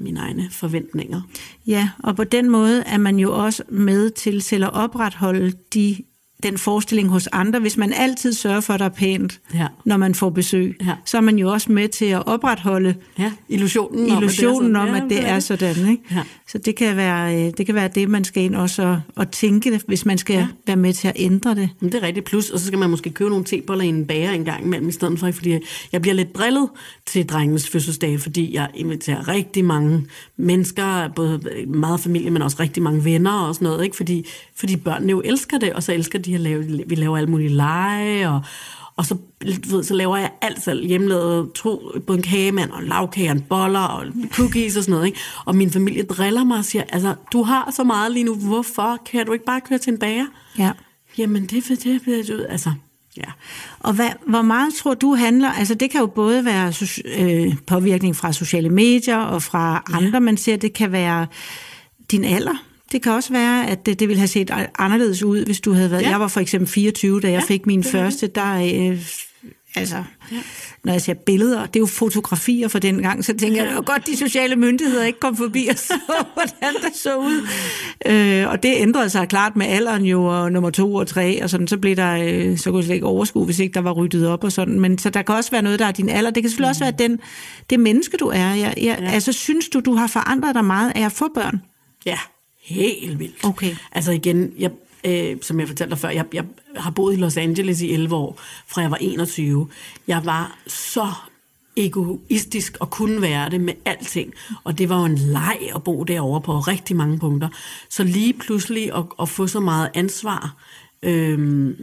mine 0.00 0.20
egne 0.20 0.48
forventninger. 0.50 1.21
Ja, 1.66 1.90
og 1.98 2.16
på 2.16 2.24
den 2.24 2.50
måde 2.50 2.82
er 2.86 2.98
man 2.98 3.18
jo 3.18 3.44
også 3.44 3.62
med 3.68 4.10
til 4.10 4.42
selv 4.42 4.64
at 4.64 4.72
opretholde 4.72 5.52
de 5.74 5.96
den 6.42 6.58
forestilling 6.58 7.08
hos 7.08 7.26
andre. 7.32 7.60
Hvis 7.60 7.76
man 7.76 7.92
altid 7.92 8.32
sørger 8.32 8.60
for, 8.60 8.74
at 8.74 8.80
der 8.80 8.86
er 8.86 8.90
pænt, 8.90 9.40
ja. 9.54 9.66
når 9.84 9.96
man 9.96 10.14
får 10.14 10.30
besøg, 10.30 10.76
ja. 10.80 10.94
så 11.04 11.16
er 11.16 11.20
man 11.20 11.38
jo 11.38 11.52
også 11.52 11.72
med 11.72 11.88
til 11.88 12.04
at 12.04 12.26
opretholde 12.26 12.94
ja. 13.18 13.32
illusionen, 13.48 14.06
illusionen 14.06 14.76
om, 14.76 14.88
at 14.88 15.02
det 15.08 15.28
er 15.28 15.40
sådan. 15.40 15.60
Det 15.60 15.68
er 15.68 15.74
sådan 15.74 15.90
ikke? 15.90 16.02
Ja. 16.10 16.22
Så 16.48 16.58
det 16.58 16.76
kan, 16.76 16.96
være, 16.96 17.36
øh, 17.36 17.52
det 17.56 17.66
kan 17.66 17.74
være 17.74 17.88
det, 17.94 18.08
man 18.08 18.24
skal 18.24 18.42
ind 18.42 18.54
også 18.54 18.82
og, 18.82 19.00
og 19.16 19.30
tænke 19.30 19.80
hvis 19.86 20.06
man 20.06 20.18
skal 20.18 20.36
ja. 20.36 20.46
være 20.66 20.76
med 20.76 20.92
til 20.92 21.08
at 21.08 21.14
ændre 21.16 21.54
det. 21.54 21.70
Men 21.80 21.92
det 21.92 22.02
er 22.02 22.06
rigtigt. 22.06 22.26
Plus, 22.26 22.50
og 22.50 22.58
så 22.58 22.66
skal 22.66 22.78
man 22.78 22.90
måske 22.90 23.10
købe 23.10 23.30
nogle 23.30 23.44
teboller 23.44 23.84
i 23.84 23.88
en 23.88 24.06
bager 24.06 24.30
en 24.30 24.44
gang 24.44 24.64
imellem, 24.64 24.88
i 24.88 24.92
stedet 24.92 25.18
for, 25.18 25.30
fordi 25.30 25.58
jeg 25.92 26.02
bliver 26.02 26.14
lidt 26.14 26.34
drillet 26.34 26.68
til 27.06 27.28
drengens 27.28 27.68
fødselsdag, 27.68 28.20
fordi 28.20 28.54
jeg 28.54 28.68
inviterer 28.74 29.28
rigtig 29.28 29.64
mange 29.64 30.06
mennesker, 30.36 31.08
både 31.08 31.40
meget 31.66 32.00
familie, 32.00 32.30
men 32.30 32.42
også 32.42 32.56
rigtig 32.60 32.82
mange 32.82 33.04
venner 33.04 33.32
og 33.32 33.54
sådan 33.54 33.66
noget, 33.66 33.84
ikke? 33.84 33.96
Fordi, 33.96 34.26
fordi 34.54 34.76
børnene 34.76 35.10
jo 35.10 35.22
elsker 35.24 35.58
det, 35.58 35.72
og 35.72 35.82
så 35.82 35.92
elsker 35.92 36.18
de 36.18 36.31
at 36.34 36.40
lave, 36.40 36.64
vi 36.86 36.94
laver 36.94 37.16
alle 37.16 37.30
mulige 37.30 37.48
lege, 37.48 38.28
og, 38.28 38.40
og 38.96 39.06
så, 39.06 39.16
ved, 39.66 39.84
så 39.84 39.94
laver 39.94 40.16
jeg 40.16 40.30
alt 40.40 40.62
selv 40.62 40.86
hjemmelavet, 40.86 41.52
to, 41.52 41.92
både 42.06 42.18
en 42.18 42.24
kagemand 42.24 42.70
og 42.70 42.82
en 42.82 42.88
lavkage 42.88 43.30
og 43.30 43.36
boller 43.48 43.80
og 43.80 44.06
cookies 44.30 44.76
og 44.76 44.82
sådan 44.82 44.92
noget. 44.92 45.06
Ikke? 45.06 45.18
Og 45.44 45.56
min 45.56 45.70
familie 45.70 46.02
driller 46.02 46.44
mig 46.44 46.58
og 46.58 46.64
siger, 46.64 46.84
altså, 46.88 47.14
du 47.32 47.42
har 47.42 47.70
så 47.70 47.84
meget 47.84 48.12
lige 48.12 48.24
nu, 48.24 48.34
hvorfor 48.34 48.98
kan 49.10 49.26
du 49.26 49.32
ikke 49.32 49.44
bare 49.44 49.60
køre 49.60 49.78
til 49.78 49.92
en 49.92 49.98
bager? 49.98 50.26
Ja. 50.58 50.72
Jamen, 51.18 51.46
det 51.46 51.70
er 51.70 51.76
det, 51.76 51.84
det, 51.84 52.26
det, 52.26 52.46
altså, 52.48 52.72
Ja. 53.16 53.30
Og 53.80 53.92
hvad, 53.92 54.10
hvor 54.26 54.42
meget 54.42 54.74
tror 54.74 54.94
du 54.94 55.14
handler, 55.14 55.50
altså 55.50 55.74
det 55.74 55.90
kan 55.90 56.00
jo 56.00 56.06
både 56.06 56.44
være 56.44 56.72
øh, 57.18 57.54
påvirkning 57.66 58.16
fra 58.16 58.32
sociale 58.32 58.70
medier 58.70 59.16
og 59.18 59.42
fra 59.42 59.82
andre, 59.92 60.10
ja. 60.12 60.20
man 60.20 60.36
ser, 60.36 60.56
det 60.56 60.72
kan 60.72 60.92
være 60.92 61.26
din 62.10 62.24
alder. 62.24 62.64
Det 62.92 63.02
kan 63.02 63.12
også 63.12 63.32
være, 63.32 63.66
at 63.66 63.86
det, 63.86 64.00
det 64.00 64.08
ville 64.08 64.18
have 64.18 64.28
set 64.28 64.50
anderledes 64.78 65.22
ud, 65.22 65.44
hvis 65.44 65.60
du 65.60 65.72
havde 65.72 65.90
været... 65.90 66.02
Ja. 66.02 66.10
Jeg 66.10 66.20
var 66.20 66.28
for 66.28 66.40
eksempel 66.40 66.68
24, 66.68 67.20
da 67.20 67.30
jeg 67.30 67.40
ja, 67.40 67.46
fik 67.46 67.66
min 67.66 67.84
første, 67.84 68.26
der... 68.26 68.54
Øh, 68.54 69.06
altså, 69.76 69.96
ja. 70.32 70.36
når 70.84 70.92
jeg 70.92 71.02
ser 71.02 71.14
billeder, 71.14 71.66
det 71.66 71.76
er 71.76 71.80
jo 71.80 71.86
fotografier 71.86 72.68
fra 72.68 72.78
den 72.78 73.02
gang, 73.02 73.24
så 73.24 73.36
tænker 73.36 73.64
jeg, 73.64 73.82
godt 73.86 74.06
de 74.06 74.16
sociale 74.16 74.56
myndigheder 74.56 75.04
ikke 75.04 75.20
kom 75.20 75.36
forbi 75.36 75.66
og 75.70 75.78
så, 75.78 75.94
hvordan 76.34 76.82
det 76.82 76.96
så 76.96 77.16
ud. 77.16 77.48
Øh, 78.06 78.48
og 78.48 78.62
det 78.62 78.72
ændrede 78.76 79.10
sig 79.10 79.28
klart 79.28 79.56
med 79.56 79.66
alderen 79.66 80.04
jo, 80.04 80.24
og 80.24 80.52
nummer 80.52 80.70
to 80.70 80.94
og 80.94 81.06
tre, 81.06 81.42
og 81.42 81.50
sådan, 81.50 81.68
så 81.68 81.78
blev 81.78 81.96
der, 81.96 82.12
øh, 82.12 82.58
så 82.58 82.70
kunne 82.70 82.78
jeg 82.78 82.84
slet 82.84 82.94
ikke 82.94 83.06
overskue, 83.06 83.44
hvis 83.44 83.58
ikke 83.58 83.74
der 83.74 83.80
var 83.80 83.92
ryddet 83.92 84.28
op 84.28 84.44
og 84.44 84.52
sådan. 84.52 84.80
Men 84.80 84.98
så 84.98 85.10
der 85.10 85.22
kan 85.22 85.34
også 85.34 85.50
være 85.50 85.62
noget, 85.62 85.78
der 85.78 85.86
er 85.86 85.92
din 85.92 86.08
alder. 86.08 86.30
Det 86.30 86.42
kan 86.42 86.50
selvfølgelig 86.50 86.68
mm. 86.68 86.70
også 86.70 86.84
være 86.84 87.08
den, 87.08 87.20
det 87.70 87.80
menneske, 87.80 88.16
du 88.16 88.26
er. 88.26 88.54
Jeg, 88.54 88.74
jeg, 88.76 88.98
ja. 89.00 89.10
Altså, 89.10 89.32
synes 89.32 89.68
du, 89.68 89.80
du 89.80 89.94
har 89.94 90.06
forandret 90.06 90.54
dig 90.54 90.64
meget 90.64 90.92
af 90.94 91.04
at 91.04 91.12
få 91.12 91.28
børn? 91.34 91.62
Ja, 92.06 92.18
helt 92.62 93.18
vildt. 93.18 93.44
Okay. 93.44 93.76
Altså 93.92 94.12
igen, 94.12 94.52
jeg, 94.58 94.70
øh, 95.04 95.36
som 95.42 95.60
jeg 95.60 95.68
fortalte 95.68 95.90
dig 95.90 95.98
før, 95.98 96.08
jeg, 96.08 96.24
jeg 96.32 96.44
har 96.76 96.90
boet 96.90 97.14
i 97.14 97.16
Los 97.16 97.36
Angeles 97.36 97.80
i 97.80 97.92
11 97.92 98.16
år, 98.16 98.40
fra 98.66 98.80
jeg 98.80 98.90
var 98.90 98.98
21. 99.00 99.68
Jeg 100.06 100.24
var 100.24 100.58
så 100.66 101.12
egoistisk 101.76 102.76
og 102.80 102.90
kunne 102.90 103.22
være 103.22 103.50
det 103.50 103.60
med 103.60 103.74
alting. 103.84 104.34
Og 104.64 104.78
det 104.78 104.88
var 104.88 104.98
jo 104.98 105.04
en 105.04 105.18
leg 105.18 105.58
at 105.74 105.84
bo 105.84 106.04
derovre 106.04 106.40
på 106.40 106.58
rigtig 106.58 106.96
mange 106.96 107.18
punkter. 107.18 107.48
Så 107.90 108.04
lige 108.04 108.32
pludselig 108.32 108.94
at, 108.94 109.04
at 109.20 109.28
få 109.28 109.46
så 109.46 109.60
meget 109.60 109.90
ansvar 109.94 110.56
øhm, 111.02 111.76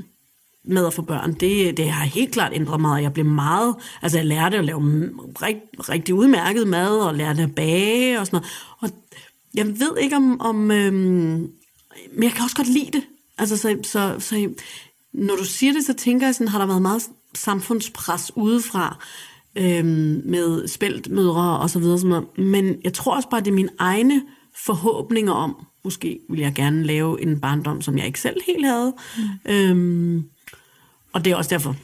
med 0.64 0.88
at 0.88 0.94
få 0.94 1.02
børn, 1.02 1.34
det, 1.34 1.78
det 1.78 1.90
har 1.90 2.06
helt 2.06 2.34
klart 2.34 2.52
ændret 2.56 2.82
mig. 2.82 3.04
Jeg 3.04 3.14
blev 3.14 3.26
meget, 3.26 3.76
altså 4.02 4.18
jeg 4.18 4.26
lærte 4.26 4.58
at 4.58 4.66
lave 4.66 4.82
rigt, 5.42 5.90
rigtig 5.90 6.16
udmærket 6.16 6.68
mad, 6.68 7.00
og 7.00 7.16
lærte 7.16 7.44
at 7.44 7.56
bage 7.56 8.20
og 8.20 8.26
sådan 8.26 8.38
noget. 8.38 8.52
Og 8.80 8.90
jeg 9.54 9.68
ved 9.80 9.98
ikke 10.02 10.16
om, 10.16 10.42
om 10.42 10.72
øhm, 10.72 11.52
men 12.14 12.24
jeg 12.24 12.32
kan 12.32 12.44
også 12.44 12.56
godt 12.56 12.68
lide 12.68 12.92
det. 12.94 13.04
Altså, 13.38 13.58
så, 13.58 13.78
så, 13.84 14.16
så 14.20 14.50
når 15.14 15.36
du 15.36 15.46
siger 15.46 15.74
det, 15.74 15.86
så 15.86 15.94
tænker 15.94 16.28
jeg 16.28 16.36
sådan, 16.36 16.48
har 16.48 16.60
der 16.60 16.66
været 16.66 16.82
meget 16.82 17.04
samfundspres 17.36 18.32
udefra 18.36 18.98
øhm, 19.56 20.22
med 20.26 20.68
spæltmødre 20.68 21.60
og 21.60 21.70
så 21.70 21.80
videre. 21.80 21.98
Sådan 21.98 22.10
noget. 22.10 22.38
Men 22.38 22.76
jeg 22.84 22.94
tror 22.94 23.16
også 23.16 23.30
bare, 23.30 23.42
det 23.42 23.48
er 23.48 23.56
mine 23.56 23.70
egne 23.80 24.22
forhåbninger 24.66 25.34
om, 25.34 25.66
måske 25.84 26.20
ville 26.30 26.46
jeg 26.46 26.54
gerne 26.54 26.84
lave 26.84 27.22
en 27.22 27.40
barndom, 27.40 27.82
som 27.82 27.98
jeg 27.98 28.06
ikke 28.06 28.22
selv 28.22 28.42
helt 28.46 28.66
havde. 28.66 28.94
Mm. 29.18 29.52
Øhm, 29.52 30.24
og 31.14 31.26
det 31.26 31.32
er 31.32 31.36
også 31.36 31.50
derfor, 31.50 31.76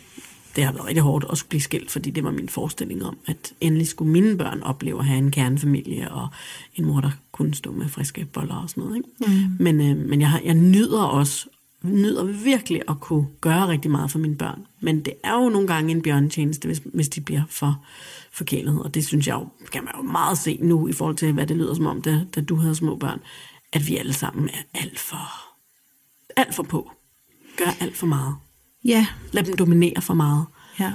det 0.56 0.63
har 0.63 0.72
været 0.72 0.86
rigtig 0.86 1.04
hårdt 1.04 1.26
at 1.32 1.38
skulle 1.38 1.50
blive 1.50 1.62
skilt, 1.62 1.91
fordi 1.91 2.10
det 2.10 2.24
var 2.24 2.32
min 2.32 2.50
forestilling 2.50 3.06
om, 3.06 3.18
at 3.26 3.54
endelig 3.62 3.88
skulle 3.88 4.12
mine 4.12 4.38
børn 4.38 4.62
opleve 4.62 5.00
at 5.00 5.06
have 5.06 5.18
en 5.18 5.32
kernefamilie, 5.32 6.12
og 6.12 6.28
en 6.76 6.86
mor, 6.86 7.02
der 7.02 7.12
kunne 7.32 7.54
stå 7.54 7.72
med 7.72 7.89
friske 7.89 8.26
boller 8.26 8.56
og 8.56 8.70
sådan 8.70 8.84
noget. 8.84 8.96
Ikke? 8.98 9.10
Mm. 9.20 9.56
Men, 9.60 9.82
øh, 9.82 10.10
men 10.10 10.22
jeg, 10.22 10.30
har, 10.30 10.41
jeg 10.46 10.54
nyder 10.54 11.04
også 11.04 11.48
nyder 11.84 12.24
virkelig 12.24 12.82
at 12.88 13.00
kunne 13.00 13.28
gøre 13.41 13.68
rigtig 13.68 13.91
meget 13.91 14.12
for 14.12 14.20
mine 14.20 14.36
børn. 14.36 14.65
Men 14.80 15.06
det 15.06 15.13
er 15.24 15.34
jo 15.44 15.50
nogle 15.50 15.68
gange 15.68 15.91
en 15.91 16.02
bjørnetjeneste, 16.02 16.65
hvis, 16.68 16.82
hvis 16.94 17.10
de 17.10 17.22
bliver 17.22 17.41
for 17.50 17.86
forkælet. 18.32 18.82
Og 18.82 18.94
det 18.94 19.06
synes 19.06 19.28
jeg 19.28 19.34
jo, 19.34 19.48
kan 19.72 19.84
man 19.84 19.94
jo 19.98 20.02
meget 20.02 20.38
se 20.38 20.60
nu, 20.62 20.88
i 20.88 20.94
forhold 20.94 21.15
til, 21.15 21.34
hvad 21.34 21.48
det 21.48 21.58
lyder 21.58 21.74
som 21.74 21.86
om, 21.86 22.02
da, 22.02 22.26
da 22.36 22.41
du 22.41 22.56
havde 22.56 22.76
små 22.76 22.96
børn, 22.96 23.20
at 23.74 23.88
vi 23.88 23.98
alle 23.98 24.13
sammen 24.13 24.50
er 24.50 24.80
alt 24.80 25.00
for, 25.00 25.32
alt 26.36 26.56
for 26.56 26.63
på. 26.63 26.91
Gør 27.58 27.76
alt 27.80 27.98
for 27.98 28.08
meget. 28.08 28.36
Ja. 28.86 29.06
Lad 29.32 29.43
dem 29.43 29.56
dominere 29.56 30.02
for 30.02 30.13
meget. 30.13 30.45
Ja. 30.80 30.91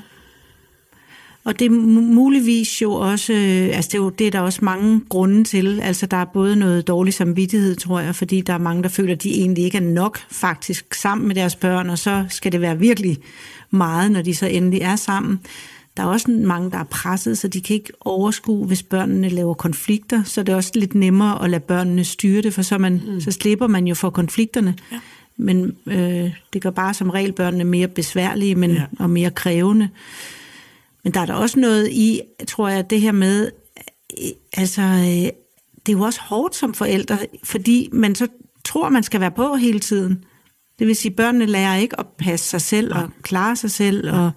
Og 1.45 1.59
det 1.59 1.65
er 1.65 1.71
muligvis 1.71 2.83
jo 2.83 2.93
også, 2.93 3.33
øh, 3.33 3.77
altså 3.77 3.89
det 3.89 3.95
er, 3.95 4.03
jo, 4.03 4.11
det 4.11 4.27
er 4.27 4.31
der 4.31 4.41
også 4.41 4.65
mange 4.65 5.01
grunde 5.09 5.45
til. 5.45 5.81
Altså 5.81 6.07
der 6.07 6.17
er 6.17 6.25
både 6.25 6.57
noget 6.57 6.89
dårlig 6.89 7.15
samvittighed, 7.15 7.77
tror 7.77 8.01
jeg, 8.01 8.15
fordi 8.15 8.41
der 8.41 8.53
er 8.53 8.59
mange, 8.59 8.83
der 8.83 8.89
føler, 8.89 9.13
at 9.13 9.23
de 9.23 9.31
egentlig 9.31 9.65
ikke 9.65 9.79
er 9.79 9.83
nok 9.83 10.19
faktisk 10.31 10.95
sammen 10.95 11.29
med 11.29 11.35
deres 11.35 11.57
børn, 11.57 11.91
og 11.91 11.99
så 11.99 12.25
skal 12.29 12.53
det 12.53 12.61
være 12.61 12.79
virkelig 12.79 13.19
meget, 13.71 14.13
når 14.13 14.23
de 14.23 14.35
så 14.35 14.47
endelig 14.47 14.81
er 14.81 14.97
sammen. 14.97 15.41
Der 15.97 16.03
er 16.03 16.07
også 16.07 16.31
mange, 16.31 16.71
der 16.71 16.79
er 16.79 16.85
presset, 16.85 17.39
så 17.39 17.49
de 17.49 17.61
kan 17.61 17.75
ikke 17.75 17.93
overskue, 18.01 18.67
hvis 18.67 18.83
børnene 18.83 19.29
laver 19.29 19.55
konflikter. 19.55 20.23
Så 20.23 20.43
det 20.43 20.53
er 20.53 20.57
også 20.57 20.73
lidt 20.75 20.95
nemmere 20.95 21.45
at 21.45 21.51
lade 21.51 21.63
børnene 21.63 22.05
styre 22.05 22.43
det, 22.43 22.55
for 22.55 22.63
så, 22.63 22.79
man, 22.79 23.03
mm. 23.07 23.21
så 23.21 23.31
slipper 23.31 23.67
man 23.67 23.87
jo 23.87 23.95
for 23.95 24.11
konflikterne. 24.11 24.75
Ja. 24.93 25.01
Men 25.41 25.77
øh, 25.87 26.35
det 26.53 26.63
gør 26.63 26.71
bare 26.71 26.95
som 26.95 27.11
regel 27.11 27.33
børnene 27.33 27.65
mere 27.65 27.89
besværlige 27.89 28.55
men, 28.55 28.71
ja. 28.71 28.85
og 28.99 29.11
mere 29.11 29.31
krævende. 29.31 29.89
Men 31.05 31.15
der 31.15 31.21
er 31.21 31.27
der 31.27 31.35
også 31.35 31.61
noget 31.61 31.89
i, 31.91 32.21
tror 32.49 32.69
jeg, 32.69 32.91
det 32.91 33.01
her 33.01 33.13
med, 33.13 33.51
altså, 34.57 34.83
øh, 34.83 35.31
det 35.87 35.93
er 35.93 35.99
jo 35.99 36.01
også 36.01 36.21
hårdt 36.23 36.57
som 36.57 36.75
forældre, 36.75 37.19
fordi 37.45 37.89
man 37.93 38.15
så 38.15 38.29
tror, 38.65 38.89
man 38.89 39.03
skal 39.03 39.21
være 39.21 39.31
på 39.31 39.55
hele 39.55 39.81
tiden. 39.81 40.25
Det 40.79 40.87
vil 40.87 40.97
sige, 40.97 41.15
børnene 41.15 41.47
lærer 41.47 41.77
ikke 41.77 42.01
at 42.01 42.07
passe 42.19 42.49
sig 42.49 42.61
selv 42.61 42.95
og 42.95 43.11
klare 43.23 43.57
sig 43.57 43.71
selv, 43.71 44.11
og 44.13 44.31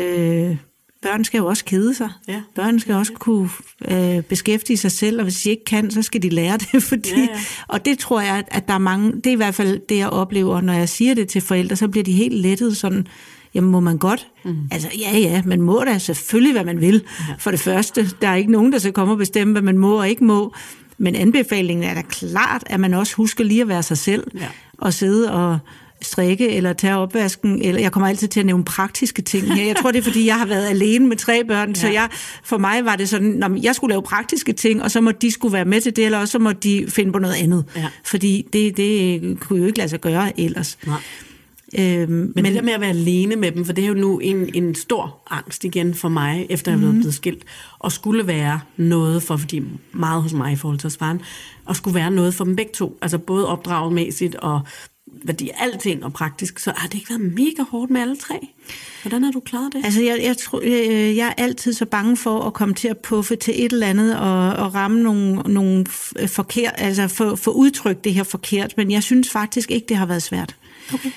øh, 0.00 0.56
børn 1.02 1.24
skal 1.24 1.38
jo 1.38 1.46
også 1.46 1.64
kede 1.64 1.94
sig. 1.94 2.10
Ja. 2.28 2.42
Børn 2.54 2.80
skal 2.80 2.94
også 2.94 3.12
kunne 3.12 3.48
øh, 3.88 4.22
beskæftige 4.22 4.76
sig 4.76 4.92
selv, 4.92 5.18
og 5.18 5.22
hvis 5.22 5.42
de 5.42 5.50
ikke 5.50 5.64
kan, 5.64 5.90
så 5.90 6.02
skal 6.02 6.22
de 6.22 6.28
lære 6.28 6.56
det. 6.56 6.82
Fordi, 6.90 7.10
ja, 7.10 7.20
ja. 7.20 7.40
Og 7.68 7.84
det 7.84 7.98
tror 7.98 8.20
jeg, 8.20 8.44
at 8.48 8.68
der 8.68 8.74
er 8.74 8.78
mange, 8.78 9.12
det 9.12 9.26
er 9.26 9.32
i 9.32 9.36
hvert 9.36 9.54
fald 9.54 9.80
det, 9.88 9.98
jeg 9.98 10.08
oplever, 10.08 10.60
når 10.60 10.72
jeg 10.72 10.88
siger 10.88 11.14
det 11.14 11.28
til 11.28 11.40
forældre, 11.40 11.76
så 11.76 11.88
bliver 11.88 12.04
de 12.04 12.12
helt 12.12 12.34
lettet 12.34 12.76
sådan, 12.76 13.06
jamen 13.54 13.70
må 13.70 13.80
man 13.80 13.98
godt? 13.98 14.26
Mm. 14.44 14.56
Altså 14.70 14.88
ja, 14.98 15.18
ja, 15.18 15.42
man 15.46 15.60
må 15.60 15.84
da 15.86 15.98
selvfølgelig, 15.98 16.52
hvad 16.52 16.64
man 16.64 16.80
vil. 16.80 17.04
Ja. 17.28 17.34
For 17.38 17.50
det 17.50 17.60
første, 17.60 18.10
der 18.20 18.28
er 18.28 18.34
ikke 18.34 18.52
nogen, 18.52 18.72
der 18.72 18.78
skal 18.78 18.92
komme 18.92 19.14
og 19.14 19.18
bestemme, 19.18 19.52
hvad 19.52 19.62
man 19.62 19.78
må 19.78 19.98
og 19.98 20.08
ikke 20.08 20.24
må. 20.24 20.54
Men 20.98 21.14
anbefalingen 21.14 21.84
er 21.84 21.94
da 21.94 22.02
klart, 22.02 22.62
at 22.66 22.80
man 22.80 22.94
også 22.94 23.14
husker 23.14 23.44
lige 23.44 23.62
at 23.62 23.68
være 23.68 23.82
sig 23.82 23.98
selv, 23.98 24.24
ja. 24.34 24.48
og 24.78 24.94
sidde 24.94 25.32
og 25.32 25.58
strikke 26.02 26.50
eller 26.50 26.72
tage 26.72 26.96
opvasken, 26.96 27.62
eller 27.62 27.80
jeg 27.80 27.92
kommer 27.92 28.08
altid 28.08 28.28
til 28.28 28.40
at 28.40 28.46
nævne 28.46 28.64
praktiske 28.64 29.22
ting 29.22 29.54
her. 29.54 29.64
Jeg 29.64 29.76
tror, 29.76 29.90
det 29.92 29.98
er, 29.98 30.02
fordi 30.02 30.26
jeg 30.26 30.38
har 30.38 30.46
været 30.46 30.66
alene 30.66 31.06
med 31.06 31.16
tre 31.16 31.44
børn, 31.44 31.68
ja. 31.68 31.74
så 31.74 31.88
jeg, 31.88 32.08
for 32.44 32.58
mig 32.58 32.84
var 32.84 32.96
det 32.96 33.08
sådan, 33.08 33.42
at 33.42 33.50
jeg 33.62 33.74
skulle 33.74 33.92
lave 33.92 34.02
praktiske 34.02 34.52
ting, 34.52 34.82
og 34.82 34.90
så 34.90 35.00
må 35.00 35.12
de 35.12 35.30
skulle 35.30 35.52
være 35.52 35.64
med 35.64 35.80
til 35.80 35.96
det, 35.96 36.04
eller 36.04 36.18
også 36.18 36.32
så 36.32 36.38
må 36.38 36.52
de 36.52 36.86
finde 36.88 37.12
på 37.12 37.18
noget 37.18 37.34
andet. 37.34 37.64
Ja. 37.76 37.88
Fordi 38.04 38.46
det, 38.52 38.76
det 38.76 39.40
kunne 39.40 39.58
jo 39.58 39.66
ikke 39.66 39.78
lade 39.78 39.88
sig 39.88 40.00
gøre 40.00 40.40
ellers. 40.40 40.78
Nej. 40.86 41.00
Øhm, 41.78 42.10
men, 42.10 42.32
men 42.34 42.44
det 42.44 42.54
der 42.54 42.62
med 42.62 42.72
at 42.72 42.80
være 42.80 42.90
alene 42.90 43.36
med 43.36 43.52
dem, 43.52 43.64
for 43.64 43.72
det 43.72 43.84
er 43.84 43.88
jo 43.88 43.94
nu 43.94 44.18
en, 44.18 44.50
en 44.54 44.74
stor 44.74 45.22
angst 45.30 45.64
igen 45.64 45.94
for 45.94 46.08
mig, 46.08 46.46
efter 46.50 46.72
jeg 46.72 46.80
mm. 46.80 46.98
blevet 46.98 47.14
skilt, 47.14 47.44
og 47.78 47.92
skulle 47.92 48.26
være 48.26 48.60
noget 48.76 49.22
for, 49.22 49.36
fordi 49.36 49.62
meget 49.92 50.22
hos 50.22 50.32
mig 50.32 50.52
i 50.52 50.56
forhold 50.56 50.78
til 50.78 50.90
faren, 50.90 51.20
og 51.64 51.76
skulle 51.76 51.94
være 51.94 52.10
noget 52.10 52.34
for 52.34 52.44
dem 52.44 52.56
begge 52.56 52.72
to, 52.72 52.98
altså 53.02 53.18
både 53.18 53.48
opdragmæssigt 53.48 54.34
og 54.34 54.60
værdi, 55.24 55.50
alting 55.58 56.04
og 56.04 56.12
praktisk, 56.12 56.58
så 56.58 56.72
har 56.76 56.88
det 56.88 56.94
ikke 56.94 57.10
været 57.10 57.20
mega 57.20 57.62
hårdt 57.70 57.90
med 57.90 58.00
alle 58.00 58.16
tre? 58.16 58.48
Hvordan 59.02 59.24
har 59.24 59.32
du 59.32 59.40
klaret 59.40 59.72
det? 59.72 59.84
Altså, 59.84 60.02
jeg, 60.02 60.20
jeg, 60.22 60.36
tror, 60.36 60.62
jeg, 60.62 61.16
jeg 61.16 61.26
er 61.26 61.42
altid 61.42 61.72
så 61.72 61.86
bange 61.86 62.16
for 62.16 62.40
at 62.40 62.52
komme 62.52 62.74
til 62.74 62.88
at 62.88 62.98
puffe 62.98 63.36
til 63.36 63.64
et 63.64 63.72
eller 63.72 63.86
andet 63.86 64.18
og, 64.18 64.52
og 64.52 64.74
ramme 64.74 65.02
nogle, 65.02 65.34
nogle 65.34 65.86
forkert, 66.26 66.74
altså 66.76 67.08
få, 67.08 67.36
for 67.36 67.50
udtrykt 67.50 68.04
det 68.04 68.14
her 68.14 68.22
forkert, 68.22 68.74
men 68.76 68.90
jeg 68.90 69.02
synes 69.02 69.30
faktisk 69.30 69.70
ikke, 69.70 69.86
det 69.88 69.96
har 69.96 70.06
været 70.06 70.22
svært. 70.22 70.56
Okay. 70.94 71.10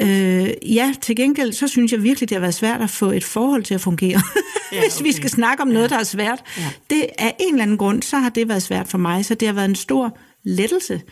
Øh, 0.00 0.74
ja, 0.74 0.94
til 1.02 1.16
gengæld, 1.16 1.52
så 1.52 1.68
synes 1.68 1.92
jeg 1.92 2.02
virkelig, 2.02 2.28
det 2.28 2.34
har 2.34 2.40
været 2.40 2.54
svært 2.54 2.80
at 2.80 2.90
få 2.90 3.10
et 3.10 3.24
forhold 3.24 3.62
til 3.62 3.74
at 3.74 3.80
fungere. 3.80 4.22
Ja, 4.72 4.80
Hvis 4.82 4.96
okay. 4.96 5.04
vi 5.04 5.12
skal 5.12 5.30
snakke 5.30 5.62
om 5.62 5.68
noget, 5.68 5.90
ja. 5.90 5.94
der 5.94 6.00
er 6.00 6.04
svært. 6.04 6.42
Ja. 6.58 6.70
Det 6.90 7.06
er 7.18 7.30
en 7.40 7.54
eller 7.54 7.62
anden 7.62 7.78
grund, 7.78 8.02
så 8.02 8.18
har 8.18 8.28
det 8.28 8.48
været 8.48 8.62
svært 8.62 8.88
for 8.88 8.98
mig. 8.98 9.24
Så 9.24 9.34
det 9.34 9.48
har 9.48 9.52
været 9.52 9.68
en 9.68 9.74
stor 9.74 10.18
lettelse 10.44 11.02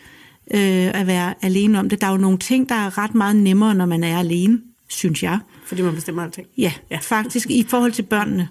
øh, 0.53 0.99
at 0.99 1.07
være 1.07 1.33
alene 1.41 1.79
om 1.79 1.89
det. 1.89 2.01
Der 2.01 2.07
er 2.07 2.11
jo 2.11 2.17
nogle 2.17 2.37
ting, 2.37 2.69
der 2.69 2.75
er 2.75 2.97
ret 2.97 3.15
meget 3.15 3.35
nemmere, 3.35 3.75
når 3.75 3.85
man 3.85 4.03
er 4.03 4.19
alene, 4.19 4.61
synes 4.87 5.23
jeg. 5.23 5.39
Fordi 5.65 5.81
man 5.81 5.95
bestemmer 5.95 6.23
alting? 6.23 6.47
Ja, 6.57 6.71
ja. 6.91 6.97
faktisk 7.01 7.49
i 7.49 7.65
forhold 7.69 7.91
til 7.91 8.03
børnene. 8.03 8.47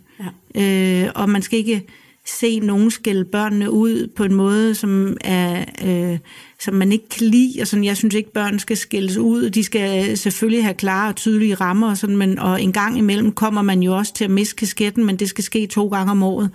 Ja. 0.54 1.04
Øh, 1.04 1.12
og 1.14 1.30
man 1.30 1.42
skal 1.42 1.58
ikke 1.58 1.86
se 2.26 2.60
nogen 2.60 2.90
skælde 2.90 3.24
børnene 3.24 3.70
ud 3.70 4.12
på 4.16 4.24
en 4.24 4.34
måde, 4.34 4.74
som, 4.74 5.16
er, 5.20 5.64
øh, 5.84 6.18
som 6.60 6.74
man 6.74 6.92
ikke 6.92 7.08
kan 7.08 7.26
lide. 7.26 7.60
Og 7.60 7.66
sådan, 7.66 7.84
jeg 7.84 7.96
synes 7.96 8.14
ikke, 8.14 8.32
børn 8.32 8.58
skal 8.58 8.76
skældes 8.76 9.16
ud. 9.16 9.50
De 9.50 9.64
skal 9.64 10.18
selvfølgelig 10.18 10.64
have 10.64 10.74
klare 10.74 11.08
og 11.08 11.16
tydelige 11.16 11.54
rammer. 11.54 11.90
Og, 11.90 11.98
sådan, 11.98 12.16
men, 12.16 12.38
og 12.38 12.62
en 12.62 12.72
gang 12.72 12.98
imellem 12.98 13.32
kommer 13.32 13.62
man 13.62 13.82
jo 13.82 13.96
også 13.96 14.14
til 14.14 14.24
at 14.24 14.30
miste 14.30 14.56
kasketten, 14.56 15.04
men 15.04 15.16
det 15.16 15.28
skal 15.28 15.44
ske 15.44 15.66
to 15.66 15.88
gange 15.88 16.10
om 16.10 16.22
året. 16.22 16.50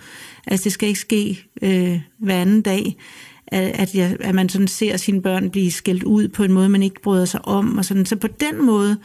Altså 0.48 0.64
det 0.64 0.72
skal 0.72 0.88
ikke 0.88 1.00
ske 1.00 1.46
øh, 1.62 2.00
hver 2.20 2.42
anden 2.42 2.62
dag. 2.62 2.96
At, 3.52 3.96
jeg, 3.96 4.18
at 4.20 4.36
man 4.36 4.50
sådan 4.50 4.68
ser 4.68 4.98
sine 4.98 5.22
børn 5.22 5.50
blive 5.50 5.72
skældt 5.72 6.04
ud 6.04 6.28
på 6.28 6.44
en 6.44 6.52
måde, 6.52 6.70
man 6.70 6.84
ikke 6.84 7.02
bryder 7.02 7.26
sig 7.26 7.46
om. 7.46 7.78
Og 7.78 7.86
sådan. 7.86 8.06
Så 8.06 8.16
på 8.16 8.28
den 8.28 8.66
måde 8.66 8.98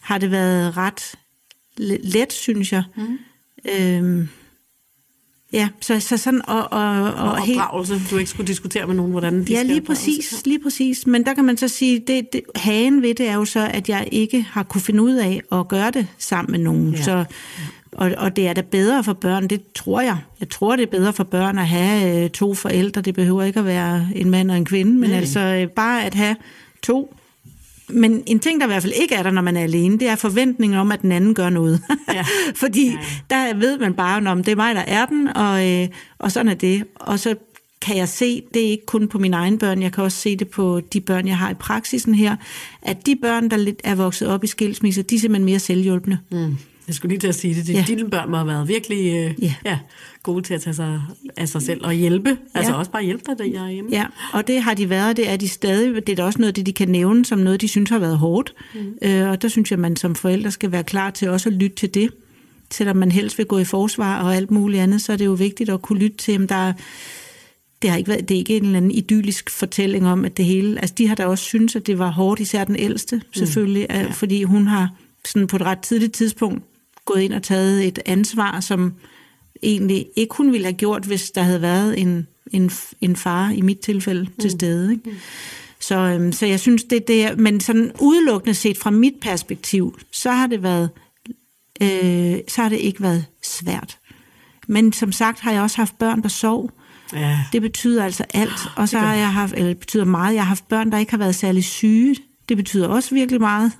har 0.00 0.18
det 0.18 0.30
været 0.30 0.76
ret 0.76 1.14
let, 2.02 2.32
synes 2.32 2.72
jeg. 2.72 2.82
Mm. 2.96 3.18
Øhm, 3.78 4.28
Ja, 5.52 5.68
så, 5.80 6.00
så 6.00 6.16
sådan... 6.16 6.42
Og, 6.48 6.72
og, 6.72 7.02
og, 7.02 7.12
og 7.12 7.32
opdragelse, 7.32 7.94
helt, 7.94 8.10
du 8.10 8.16
ikke 8.16 8.30
skulle 8.30 8.46
diskutere 8.46 8.86
med 8.86 8.94
nogen, 8.94 9.10
hvordan 9.10 9.44
de 9.44 9.52
Ja, 9.52 9.62
lige 9.62 9.80
præcis, 9.80 10.46
lige 10.46 10.62
præcis. 10.62 11.06
Men 11.06 11.26
der 11.26 11.34
kan 11.34 11.44
man 11.44 11.56
så 11.56 11.68
sige, 11.68 12.02
det, 12.06 12.32
det, 12.32 12.42
hagen 12.56 13.02
ved 13.02 13.14
det 13.14 13.28
er 13.28 13.34
jo 13.34 13.44
så, 13.44 13.70
at 13.72 13.88
jeg 13.88 14.08
ikke 14.12 14.42
har 14.42 14.62
kunne 14.62 14.80
finde 14.80 15.02
ud 15.02 15.14
af 15.14 15.42
at 15.52 15.68
gøre 15.68 15.90
det 15.90 16.06
sammen 16.18 16.52
med 16.52 16.58
nogen. 16.58 16.94
Ja. 16.94 17.02
Så, 17.02 17.24
og, 17.92 18.12
og 18.18 18.36
det 18.36 18.48
er 18.48 18.52
da 18.52 18.60
bedre 18.60 19.04
for 19.04 19.12
børn, 19.12 19.48
det 19.48 19.62
tror 19.74 20.00
jeg. 20.00 20.18
Jeg 20.40 20.48
tror, 20.48 20.76
det 20.76 20.82
er 20.82 20.90
bedre 20.90 21.12
for 21.12 21.24
børn 21.24 21.58
at 21.58 21.68
have 21.68 22.24
øh, 22.24 22.30
to 22.30 22.54
forældre. 22.54 23.00
Det 23.00 23.14
behøver 23.14 23.42
ikke 23.42 23.60
at 23.60 23.66
være 23.66 24.08
en 24.14 24.30
mand 24.30 24.50
og 24.50 24.56
en 24.56 24.64
kvinde, 24.64 24.92
men 24.92 25.10
Nej. 25.10 25.18
altså 25.18 25.40
øh, 25.40 25.68
bare 25.68 26.04
at 26.04 26.14
have 26.14 26.36
to 26.82 27.14
men 27.88 28.22
en 28.26 28.38
ting, 28.38 28.60
der 28.60 28.66
i 28.66 28.68
hvert 28.68 28.82
fald 28.82 28.92
ikke 29.02 29.14
er 29.14 29.22
der, 29.22 29.30
når 29.30 29.42
man 29.42 29.56
er 29.56 29.62
alene, 29.62 29.98
det 29.98 30.08
er 30.08 30.16
forventningen 30.16 30.78
om, 30.78 30.92
at 30.92 31.02
den 31.02 31.12
anden 31.12 31.34
gør 31.34 31.50
noget. 31.50 31.82
Ja. 32.14 32.24
Fordi 32.62 32.86
ja, 32.86 32.98
der 33.30 33.54
ved 33.54 33.78
man 33.78 33.94
bare, 33.94 34.30
om 34.30 34.44
det 34.44 34.52
er 34.52 34.56
mig, 34.56 34.74
der 34.74 34.80
er 34.80 35.06
den, 35.06 35.28
og, 35.28 35.70
øh, 35.70 35.88
og 36.18 36.32
sådan 36.32 36.48
er 36.48 36.54
det. 36.54 36.84
Og 36.94 37.18
så 37.18 37.34
kan 37.80 37.96
jeg 37.96 38.08
se, 38.08 38.42
det 38.54 38.66
er 38.66 38.70
ikke 38.70 38.86
kun 38.86 39.08
på 39.08 39.18
mine 39.18 39.36
egne 39.36 39.58
børn, 39.58 39.82
jeg 39.82 39.92
kan 39.92 40.04
også 40.04 40.18
se 40.18 40.36
det 40.36 40.48
på 40.48 40.80
de 40.92 41.00
børn, 41.00 41.28
jeg 41.28 41.38
har 41.38 41.50
i 41.50 41.54
praksisen 41.54 42.14
her, 42.14 42.36
at 42.82 43.06
de 43.06 43.16
børn, 43.16 43.50
der 43.50 43.56
lidt 43.56 43.80
er 43.84 43.94
vokset 43.94 44.28
op 44.28 44.44
i 44.44 44.46
skilsmisser, 44.46 45.02
de 45.02 45.14
er 45.14 45.18
simpelthen 45.18 45.44
mere 45.44 45.58
selvhjulpende. 45.58 46.18
Mm. 46.30 46.56
Jeg 46.92 46.96
skulle 46.96 47.10
lige 47.10 47.20
til 47.20 47.28
at 47.28 47.34
sige 47.34 47.54
det. 47.54 47.68
ja. 47.68 47.84
Dine 47.86 48.10
børn 48.10 48.30
må 48.30 48.36
have 48.36 48.46
været 48.46 48.68
virkelig 48.68 48.98
øh, 49.06 49.42
ja. 49.42 49.54
Ja, 49.64 49.78
gode 50.22 50.42
til 50.42 50.54
at 50.54 50.60
tage 50.60 50.74
sig 50.74 51.02
af 51.36 51.48
sig 51.48 51.62
selv 51.62 51.84
og 51.84 51.92
hjælpe. 51.92 52.38
Altså 52.54 52.72
også 52.72 52.90
bare 52.90 53.02
hjælpe 53.02 53.22
dig, 53.26 53.38
der 53.38 53.44
jeg 53.44 53.66
er 53.66 53.70
hjemme. 53.70 53.90
Ja, 53.90 54.06
og 54.32 54.46
det 54.46 54.62
har 54.62 54.74
de 54.74 54.90
været, 54.90 55.16
det 55.16 55.28
er 55.28 55.36
de 55.36 55.48
stadig. 55.48 56.06
Det 56.06 56.12
er 56.12 56.16
da 56.16 56.24
også 56.24 56.38
noget, 56.38 56.56
det 56.56 56.66
de 56.66 56.72
kan 56.72 56.88
nævne 56.88 57.24
som 57.24 57.38
noget, 57.38 57.60
de 57.60 57.68
synes 57.68 57.90
har 57.90 57.98
været 57.98 58.18
hårdt. 58.18 58.54
Mm. 58.74 59.08
Øh, 59.08 59.30
og 59.30 59.42
der 59.42 59.48
synes 59.48 59.70
jeg, 59.70 59.78
man 59.78 59.96
som 59.96 60.14
forældre 60.14 60.50
skal 60.50 60.72
være 60.72 60.84
klar 60.84 61.10
til 61.10 61.28
også 61.28 61.48
at 61.48 61.54
lytte 61.54 61.76
til 61.76 61.94
det. 61.94 62.10
Selvom 62.70 62.96
man 62.96 63.12
helst 63.12 63.38
vil 63.38 63.46
gå 63.46 63.58
i 63.58 63.64
forsvar 63.64 64.22
og 64.22 64.36
alt 64.36 64.50
muligt 64.50 64.82
andet, 64.82 65.02
så 65.02 65.12
er 65.12 65.16
det 65.16 65.26
jo 65.26 65.32
vigtigt 65.32 65.70
at 65.70 65.82
kunne 65.82 65.98
lytte 65.98 66.16
til, 66.16 66.36
om 66.36 66.48
der 66.48 66.68
er 66.68 66.72
det 67.82 67.90
har 67.90 67.98
ikke 67.98 68.08
været, 68.08 68.28
det 68.28 68.34
er 68.34 68.38
ikke 68.38 68.56
en 68.56 68.64
eller 68.64 68.76
anden 68.76 68.90
idyllisk 68.90 69.50
fortælling 69.50 70.06
om, 70.06 70.24
at 70.24 70.36
det 70.36 70.44
hele, 70.44 70.80
altså 70.80 70.94
de 70.98 71.08
har 71.08 71.14
da 71.14 71.26
også 71.26 71.44
synes 71.44 71.76
at 71.76 71.86
det 71.86 71.98
var 71.98 72.10
hårdt, 72.10 72.40
især 72.40 72.64
den 72.64 72.76
ældste, 72.76 73.16
mm. 73.16 73.22
selvfølgelig, 73.32 73.86
mm. 73.90 73.96
ja. 73.96 74.10
fordi 74.10 74.42
hun 74.42 74.66
har 74.66 74.88
sådan 75.24 75.46
på 75.46 75.56
et 75.56 75.62
ret 75.62 75.78
tidligt 75.78 76.12
tidspunkt 76.12 76.62
gået 77.04 77.20
ind 77.20 77.32
og 77.32 77.42
taget 77.42 77.86
et 77.86 77.98
ansvar, 78.06 78.60
som 78.60 78.94
egentlig 79.62 80.06
ikke 80.16 80.34
hun 80.34 80.52
ville 80.52 80.66
have 80.66 80.76
gjort, 80.76 81.04
hvis 81.04 81.30
der 81.30 81.42
havde 81.42 81.62
været 81.62 82.00
en, 82.00 82.26
en, 82.52 82.70
en 83.00 83.16
far, 83.16 83.50
i 83.50 83.60
mit 83.60 83.78
tilfælde, 83.78 84.22
mm. 84.22 84.40
til 84.40 84.50
stede. 84.50 84.92
Ikke? 84.92 85.10
Mm. 85.10 85.16
Så, 85.80 85.96
øhm, 85.96 86.32
så 86.32 86.46
jeg 86.46 86.60
synes, 86.60 86.84
det, 86.84 87.08
det 87.08 87.24
er, 87.24 87.36
men 87.36 87.60
sådan 87.60 87.92
udelukkende 88.00 88.54
set 88.54 88.78
fra 88.78 88.90
mit 88.90 89.14
perspektiv, 89.20 89.98
så 90.12 90.30
har 90.30 90.46
det 90.46 90.62
været, 90.62 90.90
øh, 91.82 92.38
så 92.48 92.62
har 92.62 92.68
det 92.68 92.78
ikke 92.78 93.02
været 93.02 93.24
svært. 93.42 93.98
Men 94.68 94.92
som 94.92 95.12
sagt 95.12 95.40
har 95.40 95.52
jeg 95.52 95.62
også 95.62 95.76
haft 95.76 95.98
børn, 95.98 96.22
der 96.22 96.28
sov, 96.28 96.70
Ja. 97.12 97.40
Det 97.52 97.62
betyder 97.62 98.04
altså 98.04 98.24
alt. 98.34 98.68
Og 98.76 98.88
så 98.88 98.98
har 98.98 99.14
jeg 99.14 99.32
haft, 99.32 99.54
eller 99.54 99.68
det 99.68 99.78
betyder 99.78 100.04
meget, 100.04 100.34
jeg 100.34 100.42
har 100.42 100.48
haft 100.48 100.68
børn, 100.68 100.92
der 100.92 100.98
ikke 100.98 101.12
har 101.12 101.18
været 101.18 101.34
særlig 101.34 101.64
syge. 101.64 102.16
Det 102.48 102.56
betyder 102.56 102.88
også 102.88 103.14
virkelig 103.14 103.40
meget. 103.40 103.72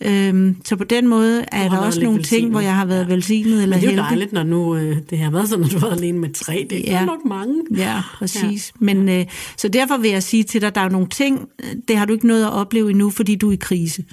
Øhm, 0.00 0.56
så 0.64 0.76
på 0.76 0.84
den 0.84 1.06
måde 1.08 1.44
er 1.52 1.68
der 1.68 1.76
også 1.78 2.00
nogle 2.00 2.12
ting, 2.14 2.18
velsignet. 2.22 2.50
hvor 2.50 2.60
jeg 2.60 2.74
har 2.74 2.84
været 2.86 3.08
ja. 3.08 3.14
velsignet 3.14 3.62
eller 3.62 3.76
Men 3.76 3.82
det 3.82 3.90
er 3.92 3.96
jo 3.96 4.02
dejligt, 4.02 4.32
når 4.32 4.42
nu 4.42 4.76
øh, 4.76 4.96
det 5.10 5.18
har 5.18 5.30
været 5.30 5.48
sådan, 5.48 5.64
at 5.64 5.70
du 5.70 5.78
har 5.78 5.86
været 5.86 5.98
alene 5.98 6.18
med 6.18 6.30
tre. 6.32 6.66
Det 6.70 6.90
er 6.90 6.98
Ja. 6.98 7.04
nok 7.04 7.24
mange. 7.26 7.54
Ja, 7.76 8.02
præcis. 8.18 8.72
Ja. 8.80 8.84
Men, 8.84 9.08
øh, 9.08 9.24
så 9.56 9.68
derfor 9.68 9.96
vil 9.96 10.10
jeg 10.10 10.22
sige 10.22 10.42
til 10.42 10.60
dig, 10.60 10.74
der 10.74 10.80
er 10.80 10.88
nogle 10.88 11.06
ting, 11.08 11.48
øh, 11.64 11.70
det 11.88 11.96
har 11.96 12.04
du 12.04 12.12
ikke 12.12 12.26
nået 12.26 12.42
at 12.44 12.52
opleve 12.52 12.90
endnu, 12.90 13.10
fordi 13.10 13.34
du 13.34 13.48
er 13.48 13.52
i 13.52 13.56
krise. 13.60 14.04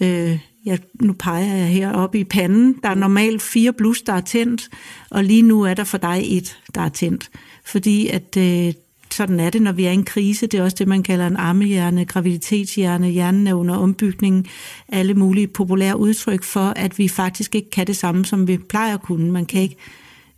Øh, 0.00 0.38
jeg, 0.66 0.78
nu 1.00 1.12
peger 1.12 1.54
jeg 1.56 1.68
her 1.68 1.92
oppe 1.92 2.18
i 2.18 2.24
panden. 2.24 2.76
Der 2.82 2.88
er 2.88 2.94
normalt 2.94 3.42
fire 3.42 3.72
blus, 3.72 4.02
der 4.02 4.12
er 4.12 4.20
tændt, 4.20 4.68
og 5.10 5.24
lige 5.24 5.42
nu 5.42 5.62
er 5.62 5.74
der 5.74 5.84
for 5.84 5.98
dig 5.98 6.22
et, 6.26 6.58
der 6.74 6.80
er 6.80 6.88
tændt. 6.88 7.30
Fordi 7.64 8.08
at 8.08 8.36
øh, 8.38 8.72
sådan 9.16 9.40
er 9.40 9.50
det, 9.50 9.62
når 9.62 9.72
vi 9.72 9.84
er 9.84 9.90
i 9.90 9.94
en 9.94 10.04
krise. 10.04 10.46
Det 10.46 10.60
er 10.60 10.64
også 10.64 10.76
det, 10.78 10.88
man 10.88 11.02
kalder 11.02 11.26
en 11.26 11.36
armehjerne, 11.36 12.04
graviditetshjerne, 12.04 13.08
hjernen 13.08 13.46
er 13.46 13.54
under 13.54 13.76
ombygning. 13.76 14.48
Alle 14.88 15.14
mulige 15.14 15.46
populære 15.46 15.98
udtryk 15.98 16.42
for, 16.44 16.72
at 16.76 16.98
vi 16.98 17.08
faktisk 17.08 17.54
ikke 17.54 17.70
kan 17.70 17.86
det 17.86 17.96
samme, 17.96 18.24
som 18.24 18.48
vi 18.48 18.58
plejer 18.58 18.94
at 18.94 19.02
kunne. 19.02 19.30
Man 19.30 19.46
kan 19.46 19.60
ikke, 19.60 19.76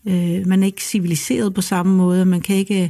øh, 0.06 0.46
man 0.46 0.62
er 0.62 0.66
ikke 0.66 0.84
civiliseret 0.84 1.54
på 1.54 1.60
samme 1.60 1.96
måde, 1.96 2.24
man 2.24 2.40
kan 2.40 2.56
ikke 2.56 2.82
øh, 2.82 2.88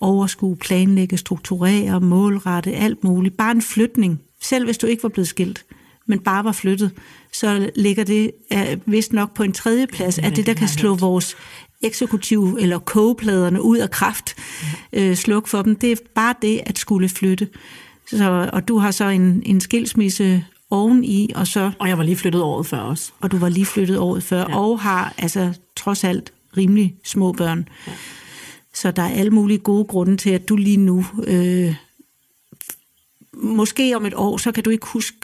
overskue, 0.00 0.56
planlægge, 0.56 1.16
strukturere, 1.16 2.00
målrette, 2.00 2.72
alt 2.72 3.04
muligt. 3.04 3.36
Bare 3.36 3.52
en 3.52 3.62
flytning, 3.62 4.20
selv 4.40 4.64
hvis 4.64 4.78
du 4.78 4.86
ikke 4.86 5.02
var 5.02 5.08
blevet 5.08 5.28
skilt, 5.28 5.64
men 6.06 6.18
bare 6.18 6.44
var 6.44 6.52
flyttet, 6.52 6.90
så 7.32 7.70
ligger 7.76 8.04
det 8.04 8.30
øh, 8.52 8.76
vist 8.86 9.12
nok 9.12 9.34
på 9.34 9.42
en 9.42 9.52
tredje 9.52 9.86
plads, 9.86 10.18
Ja, 10.18 10.26
at 10.26 10.36
det, 10.36 10.46
der 10.46 10.54
kan 10.54 10.68
slå 10.68 10.94
vores 10.94 11.36
eksekutive 11.82 12.60
eller 12.60 12.78
kogepladerne 12.78 13.62
ud 13.62 13.78
af 13.78 13.90
kraft, 13.90 14.34
øh, 14.92 15.16
sluk 15.16 15.46
for 15.46 15.62
dem, 15.62 15.76
det 15.76 15.92
er 15.92 15.96
bare 16.14 16.34
det 16.42 16.60
at 16.66 16.78
skulle 16.78 17.08
flytte. 17.08 17.48
Så, 18.10 18.50
og 18.52 18.68
du 18.68 18.78
har 18.78 18.90
så 18.90 19.04
en, 19.04 19.42
en 19.46 19.60
skilsmisse 19.60 20.44
oveni, 20.70 21.30
og 21.34 21.46
så 21.46 21.70
Og 21.78 21.88
jeg 21.88 21.98
var 21.98 22.04
lige 22.04 22.16
flyttet 22.16 22.42
året 22.42 22.66
før 22.66 22.78
også. 22.78 23.12
og 23.20 23.30
du 23.30 23.38
var 23.38 23.48
lige 23.48 23.66
flyttet 23.66 23.98
året 23.98 24.22
før. 24.22 24.38
Ja. 24.48 24.58
og 24.58 24.80
har 24.80 25.14
altså 25.18 25.52
trods 25.76 26.04
alt 26.04 26.32
rimelig 26.56 26.94
små 27.04 27.32
børn. 27.32 27.68
Ja. 27.86 27.92
Så 28.74 28.90
der 28.90 29.02
er 29.02 29.08
alle 29.10 29.30
mulige 29.30 29.58
gode 29.58 29.84
grunde 29.84 30.16
til, 30.16 30.30
at 30.30 30.48
du 30.48 30.56
lige 30.56 30.76
nu, 30.76 31.06
øh, 31.26 31.74
måske 33.32 33.96
om 33.96 34.06
et 34.06 34.14
år, 34.14 34.36
så 34.36 34.52
kan 34.52 34.64
du 34.64 34.70
ikke 34.70 34.86
huske 34.86 35.16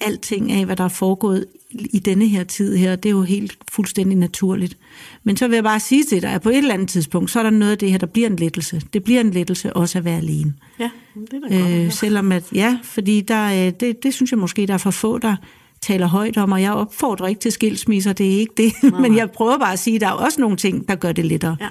alting 0.00 0.52
af, 0.52 0.64
hvad 0.64 0.76
der 0.76 0.84
er 0.84 0.88
foregået 0.88 1.46
i 1.72 1.98
denne 1.98 2.28
her 2.28 2.44
tid 2.44 2.76
her. 2.76 2.96
Det 2.96 3.08
er 3.08 3.10
jo 3.10 3.22
helt 3.22 3.56
fuldstændig 3.72 4.18
naturligt. 4.18 4.76
Men 5.24 5.36
så 5.36 5.48
vil 5.48 5.54
jeg 5.54 5.64
bare 5.64 5.80
sige 5.80 6.04
til 6.04 6.22
dig, 6.22 6.30
at 6.30 6.42
på 6.42 6.50
et 6.50 6.58
eller 6.58 6.74
andet 6.74 6.88
tidspunkt, 6.88 7.30
så 7.30 7.38
er 7.38 7.42
der 7.42 7.50
noget 7.50 7.72
af 7.72 7.78
det 7.78 7.90
her, 7.90 7.98
der 7.98 8.06
bliver 8.06 8.26
en 8.26 8.36
lettelse. 8.36 8.82
Det 8.92 9.04
bliver 9.04 9.20
en 9.20 9.30
lettelse 9.30 9.72
også 9.72 9.98
at 9.98 10.04
være 10.04 10.16
alene. 10.16 10.54
Ja, 10.78 10.90
det 11.14 11.32
er 11.32 11.48
da 11.48 11.56
godt. 11.56 11.84
Øh, 11.86 11.92
selvom 11.92 12.32
at, 12.32 12.44
ja, 12.54 12.78
fordi 12.82 13.20
der, 13.20 13.66
øh, 13.66 13.72
det, 13.80 14.02
det 14.02 14.14
synes 14.14 14.30
jeg 14.30 14.38
måske, 14.38 14.66
der 14.66 14.74
er 14.74 14.78
for 14.78 14.90
få, 14.90 15.18
der 15.18 15.36
taler 15.80 16.06
højt 16.06 16.36
om, 16.36 16.52
og 16.52 16.62
jeg 16.62 16.72
opfordrer 16.72 17.26
ikke 17.26 17.40
til 17.40 17.52
skilsmisser, 17.52 18.12
det 18.12 18.34
er 18.34 18.38
ikke 18.38 18.54
det. 18.56 18.72
Men 19.00 19.10
nej. 19.10 19.16
jeg 19.18 19.30
prøver 19.30 19.58
bare 19.58 19.72
at 19.72 19.78
sige, 19.78 19.94
at 19.94 20.00
der 20.00 20.06
er 20.06 20.12
også 20.12 20.40
nogle 20.40 20.56
ting, 20.56 20.88
der 20.88 20.94
gør 20.94 21.12
det 21.12 21.24
lettere. 21.24 21.56
ja. 21.60 21.68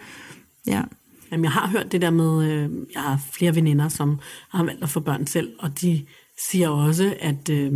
Ja. 0.68 0.82
Jamen, 1.32 1.44
jeg 1.44 1.52
har 1.52 1.68
hørt 1.68 1.92
det 1.92 2.02
der 2.02 2.10
med, 2.10 2.52
øh, 2.52 2.70
jeg 2.94 3.02
har 3.02 3.20
flere 3.34 3.56
veninder, 3.56 3.90
som 3.90 4.20
har 4.50 4.64
valgt 4.64 4.84
at 4.84 4.90
få 4.90 5.00
børn 5.00 5.28
selv, 5.28 5.50
og 5.60 5.82
de 5.82 6.06
siger 6.50 6.70
også, 6.70 7.14
at 7.20 7.50
øh, 7.50 7.74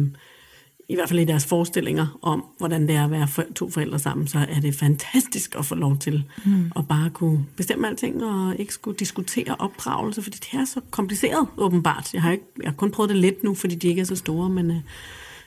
i 0.93 0.95
hvert 0.95 1.09
fald 1.09 1.19
i 1.19 1.25
deres 1.25 1.45
forestillinger 1.45 2.19
om, 2.21 2.45
hvordan 2.57 2.87
det 2.87 2.95
er 2.95 3.03
at 3.03 3.11
være 3.11 3.27
for, 3.27 3.43
to 3.55 3.69
forældre 3.69 3.99
sammen, 3.99 4.27
så 4.27 4.45
er 4.49 4.59
det 4.59 4.75
fantastisk 4.75 5.55
at 5.55 5.65
få 5.65 5.75
lov 5.75 5.97
til 5.97 6.23
mm. 6.45 6.71
at 6.75 6.87
bare 6.87 7.09
kunne 7.09 7.45
bestemme 7.55 7.87
alting, 7.87 8.23
og 8.23 8.55
ikke 8.59 8.73
skulle 8.73 8.97
diskutere 8.97 9.55
opdragelse, 9.59 10.21
fordi 10.21 10.37
det 10.37 10.59
er 10.59 10.65
så 10.65 10.81
kompliceret, 10.91 11.47
åbenbart. 11.57 12.13
Jeg 12.13 12.21
har, 12.21 12.31
ikke, 12.31 12.43
jeg 12.61 12.69
har 12.69 12.75
kun 12.75 12.91
prøvet 12.91 13.09
det 13.09 13.17
lidt 13.17 13.43
nu, 13.43 13.55
fordi 13.55 13.75
de 13.75 13.87
ikke 13.87 14.01
er 14.01 14.05
så 14.05 14.15
store, 14.15 14.49
men 14.49 14.71
øh, 14.71 14.77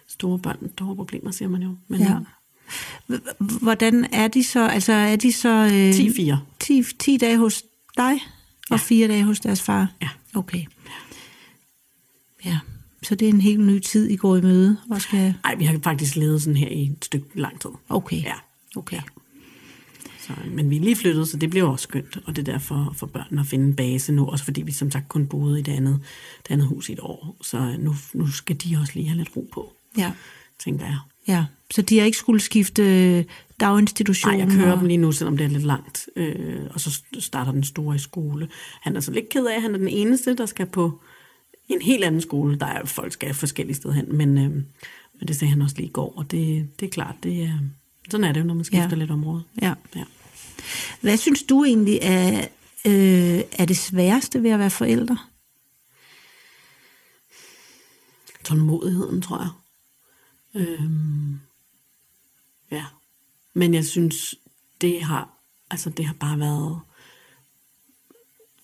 store 0.06 0.38
børn, 0.38 0.70
store 0.74 0.96
problemer, 0.96 1.30
siger 1.30 1.48
man 1.48 1.62
jo. 1.62 1.76
Men, 1.88 2.00
ja. 2.00 2.14
øh, 3.08 3.20
Hvordan 3.62 4.06
er 4.12 4.28
de 4.28 4.44
så? 4.44 4.66
Altså 4.66 4.92
er 4.92 5.16
de 5.16 5.32
så... 5.32 5.48
Øh, 5.48 5.90
10-4. 5.90 6.36
10, 6.60 6.82
10 6.98 7.16
dage 7.16 7.38
hos 7.38 7.64
dig, 7.96 8.20
og 8.70 8.80
fire 8.80 9.08
dage 9.08 9.24
hos 9.24 9.40
deres 9.40 9.62
far? 9.62 9.88
Ja. 10.02 10.08
Okay. 10.34 10.64
Ja, 12.44 12.58
så 13.08 13.14
det 13.14 13.28
er 13.28 13.32
en 13.32 13.40
helt 13.40 13.60
ny 13.60 13.78
tid, 13.78 14.08
I 14.08 14.16
går 14.16 14.36
i 14.36 14.40
møde 14.40 14.76
og 14.90 15.02
skal... 15.02 15.34
Ej, 15.44 15.54
vi 15.54 15.64
har 15.64 15.78
faktisk 15.82 16.16
levet 16.16 16.42
sådan 16.42 16.56
her 16.56 16.68
i 16.68 16.82
et 16.82 17.04
stykke 17.04 17.26
lang 17.34 17.60
tid. 17.60 17.70
Okay. 17.88 18.22
Ja. 18.22 18.34
Okay. 18.76 19.00
Så, 20.20 20.32
men 20.50 20.70
vi 20.70 20.76
er 20.76 20.80
lige 20.80 20.96
flyttet, 20.96 21.28
så 21.28 21.36
det 21.36 21.50
bliver 21.50 21.66
også 21.66 21.82
skønt, 21.82 22.18
og 22.24 22.36
det 22.36 22.48
er 22.48 22.52
derfor 22.52 22.94
for 22.96 23.06
børnene 23.06 23.40
at 23.40 23.46
finde 23.46 23.66
en 23.66 23.76
base 23.76 24.12
nu, 24.12 24.26
også 24.26 24.44
fordi 24.44 24.62
vi 24.62 24.72
som 24.72 24.90
sagt 24.90 25.08
kun 25.08 25.26
boede 25.26 25.58
i 25.58 25.62
det 25.62 25.72
andet, 25.72 26.00
det 26.42 26.50
andet 26.50 26.66
hus 26.66 26.88
i 26.88 26.92
et 26.92 27.00
år, 27.00 27.36
så 27.42 27.76
nu, 27.78 27.94
nu 28.14 28.26
skal 28.30 28.56
de 28.56 28.76
også 28.80 28.92
lige 28.94 29.08
have 29.08 29.16
lidt 29.16 29.36
ro 29.36 29.48
på, 29.52 29.72
Ja. 29.98 30.12
tænker 30.64 30.86
jeg. 30.86 30.98
Ja, 31.28 31.44
så 31.70 31.82
de 31.82 31.98
har 31.98 32.04
ikke 32.06 32.18
skulle 32.18 32.40
skifte 32.40 32.82
øh, 32.82 33.24
daginstitution? 33.60 34.32
Nej, 34.34 34.40
jeg 34.40 34.56
kører 34.56 34.72
og... 34.72 34.78
dem 34.78 34.86
lige 34.86 34.98
nu, 34.98 35.12
selvom 35.12 35.36
det 35.36 35.44
er 35.44 35.48
lidt 35.48 35.62
langt, 35.62 36.08
øh, 36.16 36.60
og 36.74 36.80
så 36.80 37.02
starter 37.18 37.52
den 37.52 37.64
store 37.64 37.96
i 37.96 37.98
skole. 37.98 38.48
Han 38.80 38.96
er 38.96 39.00
så 39.00 39.12
lidt 39.12 39.28
ked 39.28 39.46
af, 39.46 39.56
at 39.56 39.62
han 39.62 39.74
er 39.74 39.78
den 39.78 39.88
eneste, 39.88 40.36
der 40.36 40.46
skal 40.46 40.66
på 40.66 41.00
en 41.74 41.82
helt 41.82 42.04
anden 42.04 42.20
skole. 42.20 42.58
Der 42.58 42.66
er 42.66 42.84
folk 42.84 43.12
skal 43.12 43.34
forskellige 43.34 43.76
steder 43.76 43.94
hen, 43.94 44.16
men, 44.16 44.38
øh, 44.38 44.50
men 45.18 45.28
det 45.28 45.36
sagde 45.36 45.50
han 45.50 45.62
også 45.62 45.76
lige 45.76 45.88
i 45.88 45.92
går, 45.92 46.14
og 46.16 46.30
det, 46.30 46.68
det 46.80 46.86
er 46.86 46.90
klart, 46.90 47.14
det 47.22 47.42
er, 47.42 47.58
sådan 48.10 48.24
er 48.24 48.32
det 48.32 48.40
jo, 48.40 48.44
når 48.46 48.54
man 48.54 48.64
skifter 48.64 48.88
Ja. 48.90 48.94
lidt 48.94 49.10
område. 49.10 49.42
Ja. 49.62 49.74
Ja. 49.96 50.04
Hvad 51.00 51.16
synes 51.16 51.42
du 51.42 51.64
egentlig 51.64 51.98
er, 52.02 52.38
øh, 52.86 53.40
er 53.52 53.64
det 53.64 53.76
sværeste 53.76 54.42
ved 54.42 54.50
at 54.50 54.58
være 54.58 54.70
forældre? 54.70 55.18
tålmodigheden, 58.44 59.22
tror 59.22 59.38
jeg. 59.42 59.50
Øhm, 60.62 61.40
ja. 62.70 62.84
Men 63.54 63.74
jeg 63.74 63.84
synes, 63.84 64.34
det 64.80 65.02
har, 65.02 65.30
altså 65.70 65.90
det 65.90 66.04
har 66.06 66.14
bare 66.14 66.38
været 66.38 66.80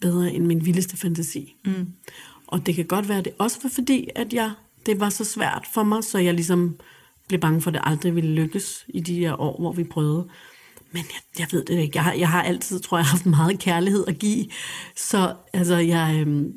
bedre 0.00 0.32
end 0.32 0.46
min 0.46 0.64
vildeste 0.64 0.96
fantasi. 0.96 1.56
Mm. 1.64 1.92
Og 2.52 2.66
det 2.66 2.74
kan 2.74 2.84
godt 2.84 3.08
være, 3.08 3.22
det 3.22 3.32
også 3.38 3.58
var 3.62 3.70
fordi, 3.70 4.08
at 4.14 4.32
jeg, 4.32 4.50
det 4.86 5.00
var 5.00 5.08
så 5.08 5.24
svært 5.24 5.68
for 5.74 5.82
mig, 5.82 6.04
så 6.04 6.18
jeg 6.18 6.34
ligesom 6.34 6.76
blev 7.28 7.40
bange 7.40 7.60
for, 7.60 7.70
at 7.70 7.74
det 7.74 7.82
aldrig 7.84 8.14
ville 8.14 8.30
lykkes 8.30 8.84
i 8.88 9.00
de 9.00 9.14
her 9.14 9.40
år, 9.40 9.60
hvor 9.60 9.72
vi 9.72 9.84
prøvede. 9.84 10.28
Men 10.92 11.02
jeg, 11.02 11.38
jeg 11.38 11.46
ved 11.52 11.64
det 11.64 11.78
ikke. 11.78 12.02
Jeg 12.02 12.14
jeg 12.18 12.28
har 12.28 12.42
altid, 12.42 12.80
tror 12.80 12.98
jeg, 12.98 13.06
haft 13.06 13.26
meget 13.26 13.58
kærlighed 13.58 14.04
at 14.08 14.18
give. 14.18 14.46
Så 14.96 15.34
altså, 15.52 15.76
jeg, 15.76 16.16
øhm, 16.20 16.54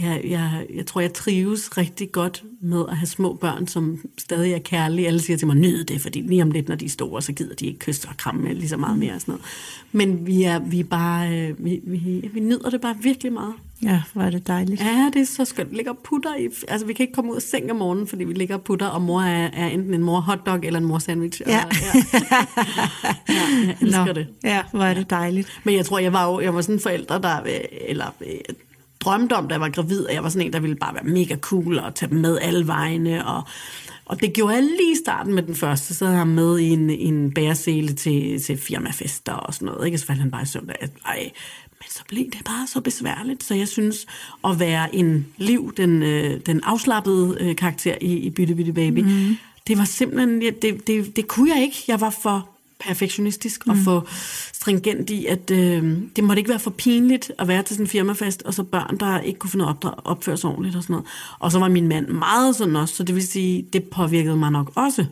jeg, 0.00 0.20
jeg, 0.24 0.66
jeg 0.74 0.86
tror, 0.86 1.00
jeg 1.00 1.12
trives 1.12 1.78
rigtig 1.78 2.12
godt 2.12 2.44
med 2.60 2.84
at 2.88 2.96
have 2.96 3.06
små 3.06 3.34
børn, 3.34 3.66
som 3.66 3.98
stadig 4.18 4.52
er 4.52 4.58
kærlige. 4.58 5.06
Alle 5.06 5.20
siger 5.20 5.36
til 5.36 5.46
mig, 5.46 5.56
nyd 5.56 5.84
det, 5.84 6.00
fordi 6.00 6.20
lige 6.20 6.42
om 6.42 6.50
lidt, 6.50 6.68
når 6.68 6.76
de 6.76 6.84
er 6.84 6.88
store, 6.88 7.22
så 7.22 7.32
gider 7.32 7.54
de 7.54 7.66
ikke 7.66 7.78
kysse 7.78 8.08
og 8.08 8.16
kramme 8.16 8.54
lige 8.54 8.68
så 8.68 8.76
meget 8.76 8.98
mere. 8.98 9.14
Og 9.14 9.20
sådan 9.20 9.32
noget. 9.32 9.44
Men 9.92 10.26
vi 10.26 10.42
er, 10.42 10.58
vi 10.58 10.80
er 10.80 10.84
bare, 10.84 11.38
øh, 11.38 11.64
vi, 11.64 11.80
vi, 11.84 12.30
vi 12.32 12.40
nyder 12.40 12.70
det 12.70 12.80
bare 12.80 12.96
virkelig 13.02 13.32
meget. 13.32 13.54
Ja, 13.82 14.02
hvor 14.12 14.22
er 14.22 14.30
det 14.30 14.46
dejligt. 14.46 14.80
Ja, 14.80 15.10
det 15.12 15.20
er 15.20 15.26
så 15.26 15.44
skønt. 15.44 15.70
Vi 15.70 15.76
ligger 15.76 15.92
og 15.92 15.98
putter 15.98 16.34
i... 16.36 16.48
Altså, 16.68 16.86
vi 16.86 16.92
kan 16.92 17.04
ikke 17.04 17.14
komme 17.14 17.30
ud 17.30 17.36
af 17.36 17.42
seng 17.42 17.70
om 17.70 17.76
morgenen, 17.76 18.06
fordi 18.06 18.24
vi 18.24 18.32
ligger 18.32 18.54
og 18.54 18.62
putter, 18.62 18.86
og 18.86 19.02
mor 19.02 19.20
er, 19.20 19.50
er 19.52 19.66
enten 19.66 19.94
en 19.94 20.02
mor 20.02 20.20
hotdog 20.20 20.58
eller 20.62 20.80
en 20.80 20.86
mor 20.86 20.98
sandwich. 20.98 21.42
Ja. 21.46 21.64
Og, 21.64 21.72
ja. 21.80 22.00
ja, 23.28 23.66
jeg 23.66 23.76
elsker 23.80 24.04
Nå, 24.04 24.12
det. 24.12 24.26
Ja, 24.44 24.62
hvor 24.72 24.84
er 24.84 24.94
det 24.94 25.10
dejligt. 25.10 25.60
Men 25.64 25.74
jeg 25.74 25.86
tror, 25.86 25.98
jeg 25.98 26.12
var 26.12 26.30
jo 26.30 26.40
jeg 26.40 26.54
var 26.54 26.60
sådan 26.60 26.74
en 26.74 26.80
forælder, 26.80 27.18
der... 27.18 27.42
øh, 27.42 27.60
Eller, 27.88 28.14
øh, 28.20 28.54
drømte 29.00 29.32
om, 29.32 29.48
da 29.48 29.52
jeg 29.52 29.60
var 29.60 29.68
gravid, 29.68 30.04
og 30.04 30.14
jeg 30.14 30.22
var 30.22 30.28
sådan 30.28 30.46
en, 30.46 30.52
der 30.52 30.60
ville 30.60 30.76
bare 30.76 30.94
være 30.94 31.04
mega 31.04 31.36
cool 31.36 31.78
og 31.78 31.94
tage 31.94 32.10
dem 32.10 32.18
med 32.18 32.38
alle 32.42 32.66
vejene. 32.66 33.26
Og, 33.26 33.42
og 34.04 34.20
det 34.20 34.32
gjorde 34.32 34.54
jeg 34.54 34.62
lige 34.62 34.92
i 34.92 34.96
starten 35.04 35.34
med 35.34 35.42
den 35.42 35.54
første. 35.54 35.94
Så 35.94 36.04
havde 36.04 36.16
jeg 36.16 36.20
ham 36.20 36.28
med 36.28 36.58
i 36.58 36.68
en, 36.68 36.90
en 36.90 37.34
bæresele 37.34 37.94
til, 37.94 38.42
til 38.42 38.56
firmafester 38.56 39.32
og 39.32 39.54
sådan 39.54 39.66
noget. 39.66 39.86
Ikke? 39.86 39.98
Så 39.98 40.06
faldt 40.06 40.20
han 40.20 40.30
bare 40.30 40.42
i 40.42 40.46
søvn. 40.46 40.70
At, 40.80 40.90
ej, 41.06 41.30
men 41.70 41.88
så 41.90 42.02
blev 42.08 42.24
det 42.24 42.44
bare 42.44 42.66
så 42.66 42.80
besværligt. 42.80 43.44
Så 43.44 43.54
jeg 43.54 43.68
synes, 43.68 44.06
at 44.44 44.60
være 44.60 44.94
en 44.94 45.26
liv, 45.36 45.72
den, 45.76 46.02
øh, 46.02 46.40
den 46.46 46.60
afslappede 46.64 47.36
øh, 47.40 47.56
karakter 47.56 47.94
i, 48.00 48.16
i 48.16 48.30
Bytte 48.30 48.54
Bytte 48.54 48.72
Baby, 48.72 48.98
mm. 48.98 49.36
det 49.66 49.78
var 49.78 49.84
simpelthen, 49.84 50.40
det, 50.40 50.86
det, 50.86 51.16
det 51.16 51.28
kunne 51.28 51.54
jeg 51.54 51.62
ikke. 51.62 51.84
Jeg 51.88 52.00
var 52.00 52.10
for 52.10 52.48
perfektionistisk 52.80 53.66
og 53.66 53.76
for 53.76 54.08
stringent 54.52 55.10
i, 55.10 55.26
at 55.26 55.50
øh, 55.50 55.98
det 56.16 56.24
måtte 56.24 56.40
ikke 56.40 56.50
være 56.50 56.58
for 56.58 56.70
pinligt 56.70 57.32
at 57.38 57.48
være 57.48 57.62
til 57.62 57.76
sådan 57.76 57.84
en 57.84 57.90
firmafest, 57.90 58.42
og 58.42 58.54
så 58.54 58.62
børn, 58.62 58.98
der 59.00 59.20
ikke 59.20 59.38
kunne 59.38 59.50
finde 59.50 59.64
at 59.64 59.70
opdra- 59.70 60.02
opføre 60.04 60.36
sig 60.36 60.50
ordentligt 60.50 60.76
og 60.76 60.82
sådan 60.82 60.94
noget. 60.94 61.06
Og 61.38 61.52
så 61.52 61.58
var 61.58 61.68
min 61.68 61.88
mand 61.88 62.08
meget 62.08 62.56
sådan 62.56 62.76
også, 62.76 62.94
så 62.94 63.02
det 63.02 63.14
vil 63.14 63.26
sige, 63.26 63.66
det 63.72 63.84
påvirkede 63.84 64.36
mig 64.36 64.50
nok 64.50 64.72
også. 64.74 65.06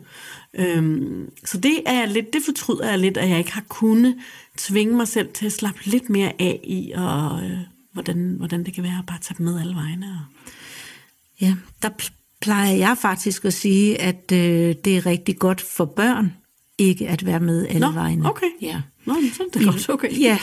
Øhm, 0.53 1.29
så 1.45 1.57
det 1.57 1.81
er 1.85 1.93
jeg 1.99 2.07
lidt, 2.07 2.33
det 2.33 2.41
fortryder 2.45 2.89
jeg 2.89 2.99
lidt, 2.99 3.17
at 3.17 3.29
jeg 3.29 3.37
ikke 3.37 3.53
har 3.53 3.63
kunnet 3.69 4.15
tvinge 4.57 4.95
mig 4.95 5.07
selv 5.07 5.29
til 5.33 5.45
at 5.45 5.51
slappe 5.51 5.85
lidt 5.85 6.09
mere 6.09 6.33
af 6.39 6.59
i, 6.63 6.91
og 6.95 7.43
øh, 7.43 7.57
hvordan, 7.93 8.35
hvordan 8.37 8.63
det 8.63 8.73
kan 8.73 8.83
være 8.83 8.99
at 8.99 9.05
bare 9.05 9.19
tage 9.21 9.37
dem 9.37 9.45
med 9.45 9.59
alle 9.59 9.75
vegne. 9.75 10.05
Og... 10.05 10.51
Ja, 11.41 11.55
der 11.81 11.89
pl- 12.01 12.37
plejer 12.41 12.71
jeg 12.71 12.97
faktisk 13.01 13.45
at 13.45 13.53
sige, 13.53 14.01
at 14.01 14.31
øh, 14.33 14.75
det 14.85 14.97
er 14.97 15.05
rigtig 15.05 15.39
godt 15.39 15.61
for 15.61 15.85
børn, 15.85 16.33
ikke 16.77 17.07
at 17.09 17.25
være 17.25 17.39
med 17.39 17.67
alle 17.67 17.79
Nå, 17.79 17.91
vegne. 17.91 18.29
okay. 18.29 18.47
Ja. 18.61 18.81
Nå, 19.05 19.13
så 19.33 19.43
er 19.43 19.59
det 19.59 19.65
godt, 19.65 19.89
okay. 19.89 20.21
Ja, 20.21 20.37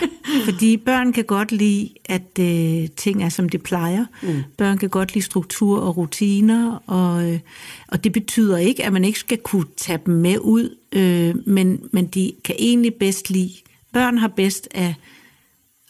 fordi 0.44 0.76
børn 0.76 1.12
kan 1.12 1.24
godt 1.24 1.52
lide, 1.52 1.88
at 2.04 2.38
øh, 2.40 2.88
ting 2.96 3.22
er, 3.24 3.28
som 3.28 3.48
det 3.48 3.62
plejer. 3.62 4.04
Mm. 4.22 4.42
Børn 4.58 4.78
kan 4.78 4.88
godt 4.88 5.14
lide 5.14 5.24
struktur 5.24 5.80
og 5.80 5.96
rutiner, 5.96 6.76
og, 6.86 7.30
øh, 7.32 7.40
og 7.88 8.04
det 8.04 8.12
betyder 8.12 8.56
ikke, 8.58 8.84
at 8.84 8.92
man 8.92 9.04
ikke 9.04 9.18
skal 9.18 9.38
kunne 9.38 9.66
tage 9.76 9.98
dem 10.06 10.14
med 10.14 10.38
ud, 10.38 10.76
øh, 10.92 11.34
men, 11.46 11.80
men 11.92 12.06
de 12.06 12.32
kan 12.44 12.54
egentlig 12.58 12.94
bedst 12.94 13.30
lide, 13.30 13.52
børn 13.92 14.18
har 14.18 14.28
bedst 14.28 14.68
af 14.74 14.94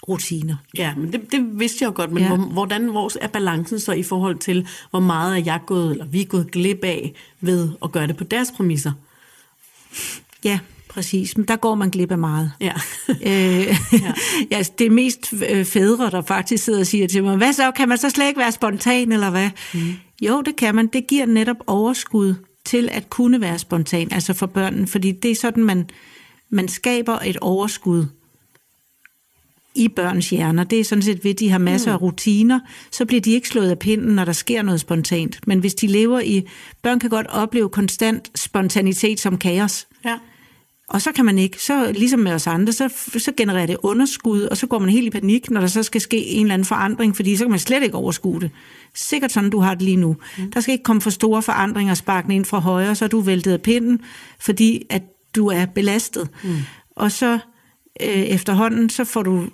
rutiner. 0.08 0.56
Ja, 0.78 0.94
men 0.96 1.12
det, 1.12 1.32
det 1.32 1.58
vidste 1.58 1.82
jeg 1.82 1.86
jo 1.88 1.92
godt, 1.96 2.12
men 2.12 2.22
Ja. 2.22 2.28
ja. 2.30 2.36
hvor, 2.36 2.46
hvordan 2.46 2.84
hvor 2.88 3.10
er 3.20 3.28
balancen 3.28 3.80
så 3.80 3.92
i 3.92 4.02
forhold 4.02 4.38
til, 4.38 4.66
hvor 4.90 5.00
meget 5.00 5.38
er 5.38 5.42
jeg 5.44 5.60
gået, 5.66 5.90
eller 5.90 6.04
vi 6.06 6.20
er 6.20 6.24
gået 6.26 6.50
glip 6.50 6.84
af 6.84 7.12
ved 7.40 7.68
at 7.84 7.92
gøre 7.92 8.06
det 8.06 8.16
på 8.16 8.24
deres 8.24 8.52
præmisser? 8.56 8.92
Ja, 10.44 10.58
præcis. 10.88 11.36
Men 11.36 11.46
der 11.48 11.56
går 11.56 11.74
man 11.74 11.90
glip 11.90 12.10
af 12.10 12.18
meget. 12.18 12.52
Ja. 12.60 12.72
øh, 13.08 13.66
ja. 13.92 14.12
ja, 14.50 14.62
det 14.78 14.86
er 14.86 14.90
mest 14.90 15.34
øh, 15.50 15.64
fædre, 15.64 16.10
der 16.10 16.22
faktisk 16.22 16.64
sidder 16.64 16.80
og 16.80 16.86
siger 16.86 17.08
til 17.08 17.24
mig, 17.24 17.36
hvad 17.36 17.52
så, 17.52 17.70
kan 17.70 17.88
man 17.88 17.98
så 17.98 18.10
slet 18.10 18.28
ikke 18.28 18.40
være 18.40 18.52
spontan, 18.52 19.12
eller 19.12 19.30
hvad? 19.30 19.50
Mm. 19.74 19.80
Jo, 20.22 20.42
det 20.42 20.56
kan 20.56 20.74
man. 20.74 20.86
Det 20.86 21.06
giver 21.06 21.26
netop 21.26 21.56
overskud 21.66 22.34
til 22.64 22.88
at 22.92 23.10
kunne 23.10 23.40
være 23.40 23.58
spontan, 23.58 24.08
altså 24.12 24.32
for 24.32 24.46
børnene, 24.46 24.86
fordi 24.86 25.12
det 25.12 25.30
er 25.30 25.34
sådan, 25.34 25.64
man, 25.64 25.88
man 26.50 26.68
skaber 26.68 27.18
et 27.24 27.36
overskud 27.36 28.06
i 29.74 29.88
børns 29.88 30.30
hjerner. 30.30 30.64
Det 30.64 30.80
er 30.80 30.84
sådan 30.84 31.02
set 31.02 31.24
ved, 31.24 31.30
at 31.30 31.38
de 31.38 31.50
har 31.50 31.58
masser 31.58 31.92
af 31.92 32.02
rutiner, 32.02 32.60
så 32.90 33.04
bliver 33.04 33.20
de 33.20 33.32
ikke 33.32 33.48
slået 33.48 33.70
af 33.70 33.78
pinden, 33.78 34.14
når 34.14 34.24
der 34.24 34.32
sker 34.32 34.62
noget 34.62 34.80
spontant. 34.80 35.46
Men 35.46 35.58
hvis 35.58 35.74
de 35.74 35.86
lever 35.86 36.20
i... 36.20 36.42
Børn 36.82 36.98
kan 36.98 37.10
godt 37.10 37.26
opleve 37.26 37.68
konstant 37.68 38.38
spontanitet 38.38 39.20
som 39.20 39.38
kaos. 39.38 39.86
ja. 40.04 40.18
Og 40.88 41.02
så 41.02 41.12
kan 41.12 41.24
man 41.24 41.38
ikke, 41.38 41.62
så 41.62 41.92
ligesom 41.92 42.20
med 42.20 42.32
os 42.32 42.46
andre, 42.46 42.72
så, 42.72 42.88
så 43.18 43.32
genererer 43.36 43.66
det 43.66 43.76
underskud, 43.82 44.42
og 44.42 44.56
så 44.56 44.66
går 44.66 44.78
man 44.78 44.88
helt 44.88 45.06
i 45.06 45.10
panik, 45.10 45.50
når 45.50 45.60
der 45.60 45.66
så 45.66 45.82
skal 45.82 46.00
ske 46.00 46.26
en 46.26 46.40
eller 46.40 46.54
anden 46.54 46.66
forandring, 46.66 47.16
fordi 47.16 47.36
så 47.36 47.44
kan 47.44 47.50
man 47.50 47.58
slet 47.58 47.82
ikke 47.82 47.96
overskue 47.96 48.40
det. 48.40 48.50
Sikkert 48.94 49.32
sådan, 49.32 49.50
du 49.50 49.58
har 49.58 49.74
det 49.74 49.82
lige 49.82 49.96
nu. 49.96 50.16
Mm. 50.38 50.50
Der 50.50 50.60
skal 50.60 50.72
ikke 50.72 50.84
komme 50.84 51.02
for 51.02 51.10
store 51.10 51.42
forandringer 51.42 51.94
sparkende 51.94 52.36
ind 52.36 52.44
fra 52.44 52.58
højre, 52.58 52.94
så 52.94 53.04
er 53.04 53.08
du 53.08 53.20
væltet 53.20 53.52
af 53.52 53.62
pinden, 53.62 54.00
fordi 54.40 54.86
at 54.90 55.02
du 55.34 55.46
er 55.46 55.66
belastet. 55.66 56.28
Mm. 56.44 56.56
Og 56.96 57.12
så 57.12 57.38
øh, 58.02 58.22
efterhånden, 58.22 58.90
så 58.90 59.04
får 59.04 59.22
du, 59.22 59.46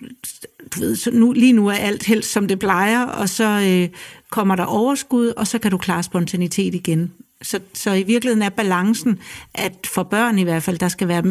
du 0.75 0.81
ved, 0.81 0.97
så 0.97 1.11
nu, 1.11 1.33
lige 1.33 1.53
nu 1.53 1.69
er 1.69 1.75
alt 1.75 2.07
helst 2.07 2.33
som 2.33 2.49
det 2.49 2.59
plejer, 2.59 3.03
og 3.07 3.29
så 3.29 3.45
øh, 3.45 3.89
kommer 4.31 4.57
der 4.57 4.65
overskud, 4.65 5.33
og 5.37 5.47
så 5.47 5.59
kan 5.59 5.71
du 5.71 5.79
klare 5.79 6.03
spontanitet 6.03 6.75
igen. 6.75 7.13
Så, 7.43 7.61
så 7.75 7.93
i 7.93 8.03
virkeligheden 8.03 8.43
er 8.43 8.49
balancen, 8.49 9.19
at 9.55 9.73
for 9.95 10.03
børn 10.03 10.39
i 10.39 10.43
hvert 10.43 10.63
fald, 10.63 10.79
der 10.79 10.89
skal 10.89 11.09
være, 11.09 11.23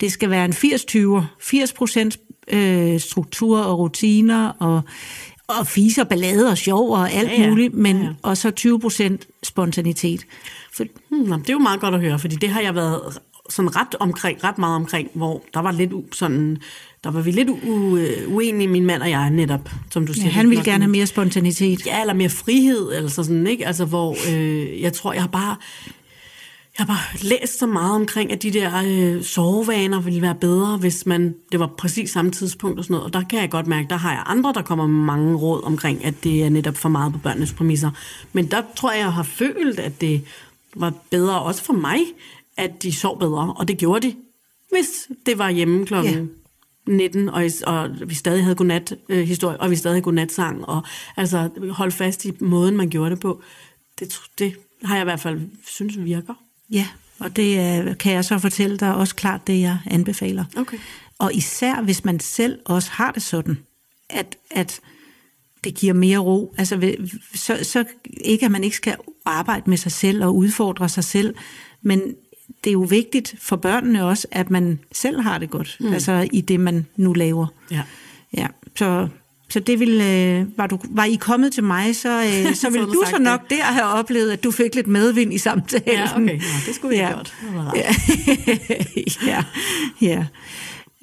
det 0.00 0.12
skal 0.12 0.30
være 0.30 0.44
en 0.44 0.52
80-20'er. 0.52 1.22
80 1.40 1.72
procent 1.72 2.18
øh, 2.48 3.00
struktur 3.00 3.58
og 3.60 3.78
rutiner, 3.78 4.48
og, 4.48 4.80
og 5.46 5.66
fise 5.66 6.00
og 6.00 6.08
ballade 6.08 6.48
og 6.50 6.58
sjov 6.58 6.90
og 6.90 7.12
alt 7.12 7.30
Ja, 7.30 7.42
ja. 7.42 7.48
muligt, 7.48 7.74
men 7.74 7.96
Ja, 7.96 8.02
ja. 8.02 8.12
og 8.22 8.36
så 8.36 8.50
20 8.50 8.80
procent 8.80 9.26
spontanitet. 9.42 10.26
For, 10.72 10.84
Hmm, 11.10 11.40
det 11.40 11.48
er 11.48 11.52
jo 11.52 11.58
meget 11.58 11.80
godt 11.80 11.94
at 11.94 12.00
høre, 12.00 12.18
fordi 12.18 12.36
det 12.36 12.48
har 12.48 12.60
jeg 12.60 12.74
været 12.74 13.18
sådan 13.50 13.76
ret 13.76 13.94
omkring, 14.00 14.44
ret 14.44 14.58
meget 14.58 14.76
omkring, 14.76 15.10
hvor 15.14 15.42
der 15.54 15.60
var 15.60 15.72
lidt 15.72 15.92
sådan, 16.12 16.58
der 17.04 17.10
var 17.10 17.20
vi 17.20 17.30
lidt 17.30 17.48
u- 17.50 17.96
øh, 17.96 18.34
uenige, 18.34 18.68
min 18.68 18.86
mand 18.86 19.02
og 19.02 19.10
jeg 19.10 19.30
netop, 19.30 19.70
som 19.90 20.06
du 20.06 20.12
siger. 20.12 20.26
ja, 20.26 20.30
han 20.30 20.44
lidt 20.44 20.50
vil 20.50 20.58
nok 20.58 20.64
gerne 20.64 20.84
have 20.84 20.90
mere 20.90 21.06
spontanitet. 21.06 21.86
Ja, 21.86 22.00
eller 22.00 22.14
mere 22.14 22.28
frihed, 22.28 22.92
eller 22.96 23.10
sådan, 23.10 23.46
ikke? 23.46 23.66
Altså, 23.66 23.84
hvor 23.84 24.16
øh, 24.32 24.80
jeg 24.80 24.92
tror, 24.92 25.12
jeg 25.12 25.22
har 25.22 25.28
bare... 25.28 25.56
Jeg 26.78 26.86
har 26.86 26.94
bare 26.94 27.28
læst 27.28 27.58
så 27.58 27.66
meget 27.66 27.94
omkring, 27.94 28.32
at 28.32 28.42
de 28.42 28.50
der 28.50 28.82
øh, 28.86 29.22
sovevaner 29.22 30.00
ville 30.00 30.22
være 30.22 30.34
bedre, 30.34 30.76
hvis 30.76 31.06
man 31.06 31.34
det 31.52 31.60
var 31.60 31.66
præcis 31.66 32.10
samme 32.10 32.30
tidspunkt 32.30 32.78
og 32.78 32.84
sådan 32.84 32.94
noget. 32.94 33.06
Og 33.06 33.12
der 33.12 33.22
kan 33.28 33.40
jeg 33.40 33.50
godt 33.50 33.66
mærke, 33.66 33.88
der 33.90 33.96
har 33.96 34.12
jeg 34.12 34.22
andre, 34.26 34.52
der 34.52 34.62
kommer 34.62 34.86
med 34.86 35.04
mange 35.04 35.36
råd 35.36 35.62
omkring, 35.64 36.04
at 36.04 36.14
det 36.24 36.44
er 36.44 36.48
netop 36.50 36.76
for 36.76 36.88
meget 36.88 37.12
på 37.12 37.18
børnenes 37.18 37.52
præmisser. 37.52 37.90
Men 38.32 38.46
der 38.46 38.62
tror 38.76 38.92
jeg, 38.92 38.98
jeg 39.00 39.12
har 39.12 39.22
følt, 39.22 39.78
at 39.78 40.00
det 40.00 40.22
var 40.76 40.92
bedre 41.10 41.42
også 41.42 41.62
for 41.62 41.72
mig, 41.72 41.98
at 42.56 42.82
de 42.82 42.92
sov 42.92 43.18
bedre. 43.18 43.54
Og 43.56 43.68
det 43.68 43.78
gjorde 43.78 44.06
de, 44.08 44.14
hvis 44.72 45.08
det 45.26 45.38
var 45.38 45.50
hjemme 45.50 45.86
klokken. 45.86 46.30
19, 46.86 47.28
og, 47.28 47.44
og 47.66 47.90
vi 48.06 48.14
stadig 48.14 48.42
havde 48.42 48.56
godnat 48.56 48.94
øh, 49.08 49.26
historie, 49.26 49.60
og 49.60 49.70
vi 49.70 49.76
stadig 49.76 49.94
havde 49.94 50.02
godnatsang, 50.02 50.64
og 50.64 50.82
altså 51.16 51.50
holde 51.70 51.92
fast 51.92 52.24
i 52.24 52.32
måden, 52.40 52.76
man 52.76 52.88
gjorde 52.90 53.10
det 53.10 53.20
på. 53.20 53.42
Det, 53.98 54.20
det 54.38 54.54
har 54.84 54.94
jeg 54.94 55.02
i 55.02 55.04
hvert 55.04 55.20
fald 55.20 55.40
synes 55.66 56.04
virker. 56.04 56.34
Ja, 56.70 56.88
og 57.18 57.36
det 57.36 57.80
øh, 57.86 57.98
kan 57.98 58.12
jeg 58.12 58.24
så 58.24 58.38
fortælle 58.38 58.76
dig 58.76 58.94
også 58.94 59.14
klart 59.14 59.46
det, 59.46 59.60
jeg 59.60 59.78
anbefaler. 59.86 60.44
Okay. 60.56 60.78
Og 61.18 61.34
især 61.34 61.82
hvis 61.82 62.04
man 62.04 62.20
selv 62.20 62.58
også 62.64 62.90
har 62.92 63.12
det 63.12 63.22
sådan, 63.22 63.58
at, 64.10 64.36
at 64.50 64.80
det 65.64 65.74
giver 65.74 65.94
mere 65.94 66.18
ro. 66.18 66.54
Altså, 66.58 66.94
så, 67.34 67.58
så 67.62 67.84
ikke, 68.20 68.46
at 68.46 68.52
man 68.52 68.64
ikke 68.64 68.76
skal 68.76 68.96
arbejde 69.24 69.70
med 69.70 69.76
sig 69.76 69.92
selv 69.92 70.24
og 70.24 70.36
udfordre 70.36 70.88
sig 70.88 71.04
selv, 71.04 71.34
men 71.82 72.14
det 72.64 72.70
er 72.70 72.72
jo 72.72 72.80
vigtigt 72.80 73.34
for 73.38 73.56
børnene 73.56 74.04
også, 74.04 74.26
at 74.30 74.50
man 74.50 74.78
selv 74.92 75.20
har 75.20 75.38
det 75.38 75.50
godt, 75.50 75.76
mm. 75.80 75.92
altså 75.92 76.28
i 76.32 76.40
det, 76.40 76.60
man 76.60 76.86
nu 76.96 77.12
laver. 77.12 77.46
Ja. 77.70 77.82
Ja, 78.36 78.46
så, 78.76 79.08
så 79.48 79.60
det 79.60 79.80
vil, 79.80 80.00
øh, 80.00 80.58
var, 80.58 80.66
du, 80.66 80.78
var 80.90 81.04
I 81.04 81.14
kommet 81.14 81.52
til 81.52 81.64
mig, 81.64 81.96
så, 81.96 82.22
øh, 82.22 82.54
så 82.54 82.70
ville 82.70 82.86
havde 82.86 82.92
du 82.92 83.04
så 83.10 83.18
nok 83.18 83.50
der 83.50 83.62
have 83.62 83.86
oplevet, 83.86 84.30
at 84.30 84.44
du 84.44 84.50
fik 84.50 84.74
lidt 84.74 84.86
medvind 84.86 85.34
i 85.34 85.38
samtalen. 85.38 85.84
Ja, 85.86 86.16
okay. 86.16 86.28
Ja, 86.28 86.54
det 86.66 86.74
skulle 86.74 86.96
vi 86.96 87.02
have 87.02 87.14
gjort. 87.14 87.34
Det 87.40 87.60
rart. 87.60 87.76
ja, 89.30 89.44
ja. 90.00 90.26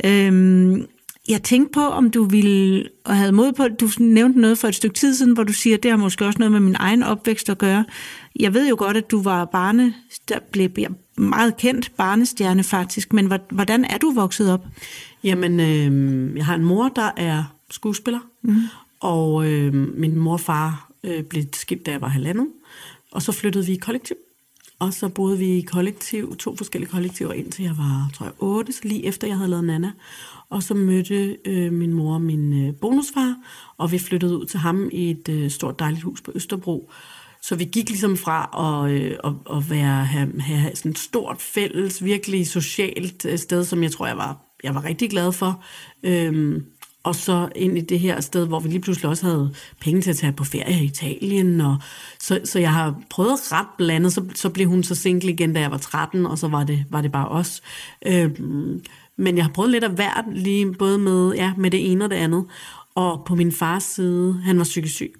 Øhm, 0.05 0.85
jeg 1.29 1.43
tænkte 1.43 1.71
på, 1.73 1.81
om 1.81 2.11
du 2.11 2.23
ville, 2.23 2.89
og 3.05 3.17
havde 3.17 3.31
mod 3.31 3.53
på, 3.53 3.67
du 3.67 3.89
nævnte 3.99 4.39
noget 4.39 4.57
for 4.57 4.67
et 4.67 4.75
stykke 4.75 4.93
tid 4.93 5.15
siden, 5.15 5.33
hvor 5.33 5.43
du 5.43 5.53
siger, 5.53 5.77
at 5.77 5.83
det 5.83 5.91
har 5.91 5.97
måske 5.97 6.25
også 6.25 6.39
noget 6.39 6.51
med 6.51 6.59
min 6.59 6.75
egen 6.79 7.03
opvækst 7.03 7.49
at 7.49 7.57
gøre. 7.57 7.85
Jeg 8.39 8.53
ved 8.53 8.69
jo 8.69 8.75
godt, 8.79 8.97
at 8.97 9.11
du 9.11 9.21
var 9.21 9.45
barne, 9.45 9.93
der 10.29 10.39
blev 10.51 10.69
meget 11.19 11.57
kendt 11.57 11.91
barnestjerne 11.97 12.63
faktisk, 12.63 13.13
men 13.13 13.25
hvor- 13.25 13.53
hvordan 13.55 13.85
er 13.85 13.97
du 13.97 14.11
vokset 14.11 14.51
op? 14.53 14.65
Jamen, 15.23 15.59
øh, 15.59 16.37
jeg 16.37 16.45
har 16.45 16.55
en 16.55 16.65
mor, 16.65 16.89
der 16.89 17.11
er 17.17 17.43
skuespiller, 17.71 18.19
mm. 18.41 18.55
og 18.99 19.51
øh, 19.51 19.73
min 19.73 20.15
mor 20.15 20.33
og 20.33 20.39
far 20.39 20.91
øh, 21.03 21.23
blev 21.23 21.43
skilt, 21.53 21.85
da 21.85 21.91
jeg 21.91 22.01
var 22.01 22.07
halvandet, 22.07 22.47
og 23.11 23.21
så 23.21 23.31
flyttede 23.31 23.65
vi 23.65 23.71
i 23.73 23.77
kollektiv. 23.77 24.15
Og 24.79 24.93
så 24.93 25.09
boede 25.09 25.37
vi 25.37 25.45
i 25.45 25.61
kollektiv, 25.61 26.35
to 26.37 26.55
forskellige 26.55 26.91
kollektiver, 26.91 27.33
indtil 27.33 27.63
jeg 27.63 27.77
var, 27.77 28.09
tror 28.13 28.25
jeg, 28.25 28.33
otte, 28.39 28.73
så 28.73 28.79
lige 28.83 29.05
efter 29.05 29.27
jeg 29.27 29.37
havde 29.37 29.49
lavet 29.49 29.63
Nana. 29.65 29.91
Og 30.49 30.63
så 30.63 30.73
mødte 30.73 31.37
øh, 31.45 31.73
min 31.73 31.93
mor 31.93 32.17
min 32.17 32.67
øh, 32.67 32.73
bonusfar, 32.75 33.35
og 33.77 33.91
vi 33.91 33.97
flyttede 33.99 34.37
ud 34.37 34.45
til 34.45 34.59
ham 34.59 34.89
i 34.91 35.11
et 35.11 35.29
øh, 35.29 35.49
stort 35.51 35.79
dejligt 35.79 36.03
hus 36.03 36.21
på 36.21 36.31
Østerbro. 36.35 36.91
Så 37.41 37.55
vi 37.55 37.63
gik 37.63 37.89
ligesom 37.89 38.17
fra 38.17 38.49
at, 38.85 38.91
øh, 38.91 39.17
at, 39.23 39.57
at 39.57 39.69
være, 39.69 40.05
have, 40.05 40.41
have 40.41 40.75
sådan 40.75 40.91
et 40.91 40.99
stort 40.99 41.41
fælles, 41.41 42.03
virkelig 42.03 42.47
socialt 42.47 43.25
øh, 43.25 43.37
sted, 43.37 43.65
som 43.65 43.83
jeg 43.83 43.91
tror, 43.91 44.07
jeg 44.07 44.17
var, 44.17 44.37
jeg 44.63 44.75
var 44.75 44.85
rigtig 44.85 45.09
glad 45.09 45.31
for. 45.31 45.63
Øhm, 46.03 46.65
og 47.03 47.15
så 47.15 47.49
ind 47.55 47.77
i 47.77 47.81
det 47.81 47.99
her 47.99 48.21
sted, 48.21 48.47
hvor 48.47 48.59
vi 48.59 48.69
lige 48.69 48.79
pludselig 48.79 49.09
også 49.09 49.25
havde 49.25 49.53
penge 49.81 50.01
til 50.01 50.09
at 50.09 50.17
tage 50.17 50.33
på 50.33 50.43
ferie 50.43 50.81
i 50.81 50.85
Italien. 50.85 51.61
Og 51.61 51.77
så, 52.19 52.39
så 52.43 52.59
jeg 52.59 52.73
har 52.73 53.01
prøvet 53.09 53.51
ret 53.51 53.67
blandet. 53.77 54.13
Så, 54.13 54.25
så 54.35 54.49
blev 54.49 54.67
hun 54.67 54.83
så 54.83 54.95
single 54.95 55.31
igen, 55.31 55.53
da 55.53 55.59
jeg 55.59 55.71
var 55.71 55.77
13, 55.77 56.25
og 56.25 56.37
så 56.37 56.47
var 56.47 56.63
det, 56.63 56.85
var 56.89 57.01
det 57.01 57.11
bare 57.11 57.27
os. 57.27 57.61
Øhm, 58.05 58.83
men 59.17 59.37
jeg 59.37 59.45
har 59.45 59.51
prøvet 59.51 59.71
lidt 59.71 59.83
af 59.83 59.91
hvert, 59.91 60.25
lige 60.31 60.73
både 60.73 60.97
med, 60.97 61.33
ja, 61.35 61.53
med 61.57 61.71
det 61.71 61.91
ene 61.91 62.03
og 62.03 62.09
det 62.09 62.15
andet. 62.15 62.45
Og 62.95 63.23
på 63.25 63.35
min 63.35 63.51
fars 63.51 63.83
side, 63.83 64.41
han 64.43 64.57
var 64.57 64.63
psykisk 64.63 64.95
syg. 64.95 65.13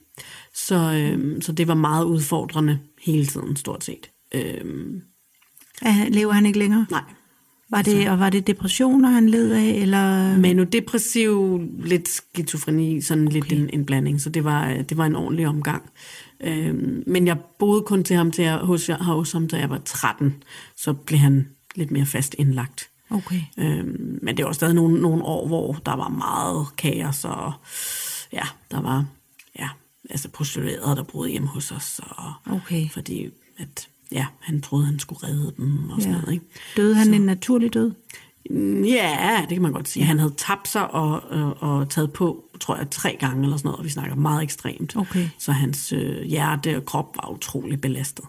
Så, 0.66 0.76
øhm, 0.94 1.42
så 1.42 1.52
det 1.52 1.68
var 1.68 1.74
meget 1.74 2.06
udfordrende 2.06 2.80
hele 3.02 3.26
tiden, 3.26 3.56
stort 3.56 3.84
set. 3.84 4.10
Er- 5.82 6.10
Lever 6.10 6.32
han 6.34 6.46
ikke 6.46 6.60
længere? 6.60 6.86
nej, 6.92 7.04
Var 7.72 7.82
det, 7.82 8.10
og 8.10 8.20
var 8.20 8.30
det 8.30 8.48
depressioner, 8.48 9.10
han 9.10 9.30
led 9.30 9.52
af? 9.52 9.70
Eller? 9.82 10.38
Manodepressiv, 10.38 11.62
lidt 11.80 12.10
skizofreni, 12.10 13.02
sådan 13.02 13.28
lidt 13.28 13.46
okay. 13.46 13.56
en, 13.56 13.70
en 13.74 13.86
blanding, 13.86 14.22
så 14.22 14.30
det 14.30 14.44
var, 14.44 14.74
det 14.74 14.98
var 14.98 15.06
en 15.06 15.16
ordentlig 15.16 15.48
omgang. 15.48 15.90
Øhm, 16.44 17.04
men 17.08 17.28
jeg 17.28 17.38
boede 17.60 17.82
kun 17.82 18.04
til 18.04 18.16
ham, 18.16 18.32
til 18.32 18.44
jeg, 18.44 18.58
hos, 18.58 18.90
hos 19.02 19.32
ham, 19.32 19.48
da 19.48 19.58
jeg 19.58 19.70
var 19.70 19.82
13, 19.86 20.44
så 20.78 20.94
blev 20.94 21.20
han 21.20 21.48
lidt 21.76 21.92
mere 21.92 22.06
fast 22.06 22.36
indlagt. 22.38 22.90
Okay. 23.10 23.42
Øhm, 23.60 24.20
men 24.22 24.38
det 24.38 24.46
var 24.46 24.52
stadig 24.52 24.76
nogle, 24.76 25.02
nogle 25.02 25.24
år, 25.24 25.48
hvor 25.48 25.74
der 25.86 25.96
var 25.96 26.10
meget 26.10 26.68
kaos, 26.78 27.26
og 27.26 27.54
ja, 28.34 28.44
der 28.72 28.82
var 28.82 29.06
altså 30.10 30.30
prostituerede, 30.30 30.96
der 30.96 31.04
boede 31.04 31.30
hjemme 31.32 31.48
hos 31.48 31.72
os. 31.72 32.02
Og, 32.04 32.34
Okay. 32.56 32.90
Fordi 32.90 33.30
at, 33.58 33.88
ja, 34.12 34.26
han 34.40 34.62
troede, 34.62 34.86
han 34.86 35.00
skulle 35.00 35.28
redde 35.28 35.54
dem 35.58 35.90
og 35.90 36.02
sådan 36.02 36.16
Ja. 36.16 36.22
noget. 36.22 36.34
Ikke? 36.34 36.46
Døde 36.78 36.96
han 36.96 37.14
en 37.14 37.22
naturlig 37.22 37.74
død? 37.74 37.92
Ja, 38.86 39.38
det 39.42 39.56
kan 39.56 39.62
man 39.62 39.72
godt 39.72 39.90
sige. 39.90 40.06
Han 40.06 40.20
havde 40.20 40.34
tabt 40.38 40.68
sig 40.68 40.92
og, 40.92 41.22
og, 41.24 41.58
og 41.64 41.90
taget 41.90 42.14
på, 42.14 42.44
tror 42.60 42.78
jeg, 42.78 42.90
tre 42.92 43.18
gange 43.20 43.44
eller 43.44 43.58
sådan 43.58 43.68
noget, 43.68 43.80
og 43.80 43.86
vi 43.86 43.90
snakker 43.90 44.16
meget 44.16 44.44
ekstremt. 44.44 44.96
Okay. 44.98 45.30
Så 45.38 45.52
hans 45.52 45.94
øh, 45.94 46.24
hjerte 46.24 46.78
og 46.78 46.86
krop 46.86 47.16
var 47.16 47.30
utrolig 47.32 47.82
belastet. 47.82 48.26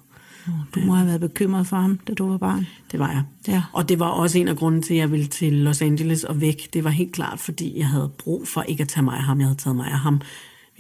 Du 0.75 0.81
må 0.81 0.95
have 0.95 1.07
været 1.07 1.21
bekymret 1.21 1.67
for 1.67 1.77
ham, 1.77 1.99
da 2.09 2.15
du 2.15 2.29
var 2.31 2.37
barn. 2.39 2.67
Det 2.93 3.01
var 3.01 3.11
jeg. 3.13 3.23
Ja. 3.49 3.63
Og 3.73 3.89
det 3.89 3.99
var 3.99 4.07
også 4.07 4.39
en 4.39 4.49
af 4.49 4.57
grunden 4.57 4.83
til, 4.83 4.95
at 4.95 5.01
jeg 5.01 5.11
ville 5.13 5.27
til 5.27 5.53
Los 5.53 5.83
Angeles 5.83 6.25
og 6.25 6.41
væk. 6.41 6.69
Det 6.73 6.85
var 6.85 6.91
helt 6.91 7.13
klart, 7.13 7.41
fordi 7.41 7.79
jeg 7.79 7.87
havde 7.89 8.11
brug 8.19 8.49
for 8.49 8.63
ikke 8.63 8.83
at 8.83 8.89
tage 8.89 9.05
mig 9.05 9.17
af 9.17 9.23
ham. 9.23 9.39
Jeg 9.41 9.47
havde 9.47 9.59
taget 9.59 9.77
mig 9.77 9.87
af 9.87 9.99
ham. 9.99 10.21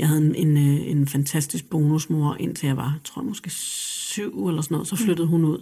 Jeg 0.00 0.08
havde 0.08 0.26
en, 0.26 0.34
en, 0.34 0.56
øh, 0.56 0.90
en 0.90 1.08
fantastisk 1.08 1.70
bonusmor, 1.70 2.36
indtil 2.40 2.66
jeg 2.66 2.76
var, 2.76 2.84
jeg 2.84 3.04
tror 3.04 3.22
måske 3.22 3.50
syv 3.50 4.48
eller 4.48 4.62
sådan 4.62 4.74
noget. 4.74 4.88
Så 4.88 4.96
flyttede 4.96 5.28
hun 5.28 5.44
ud. 5.44 5.58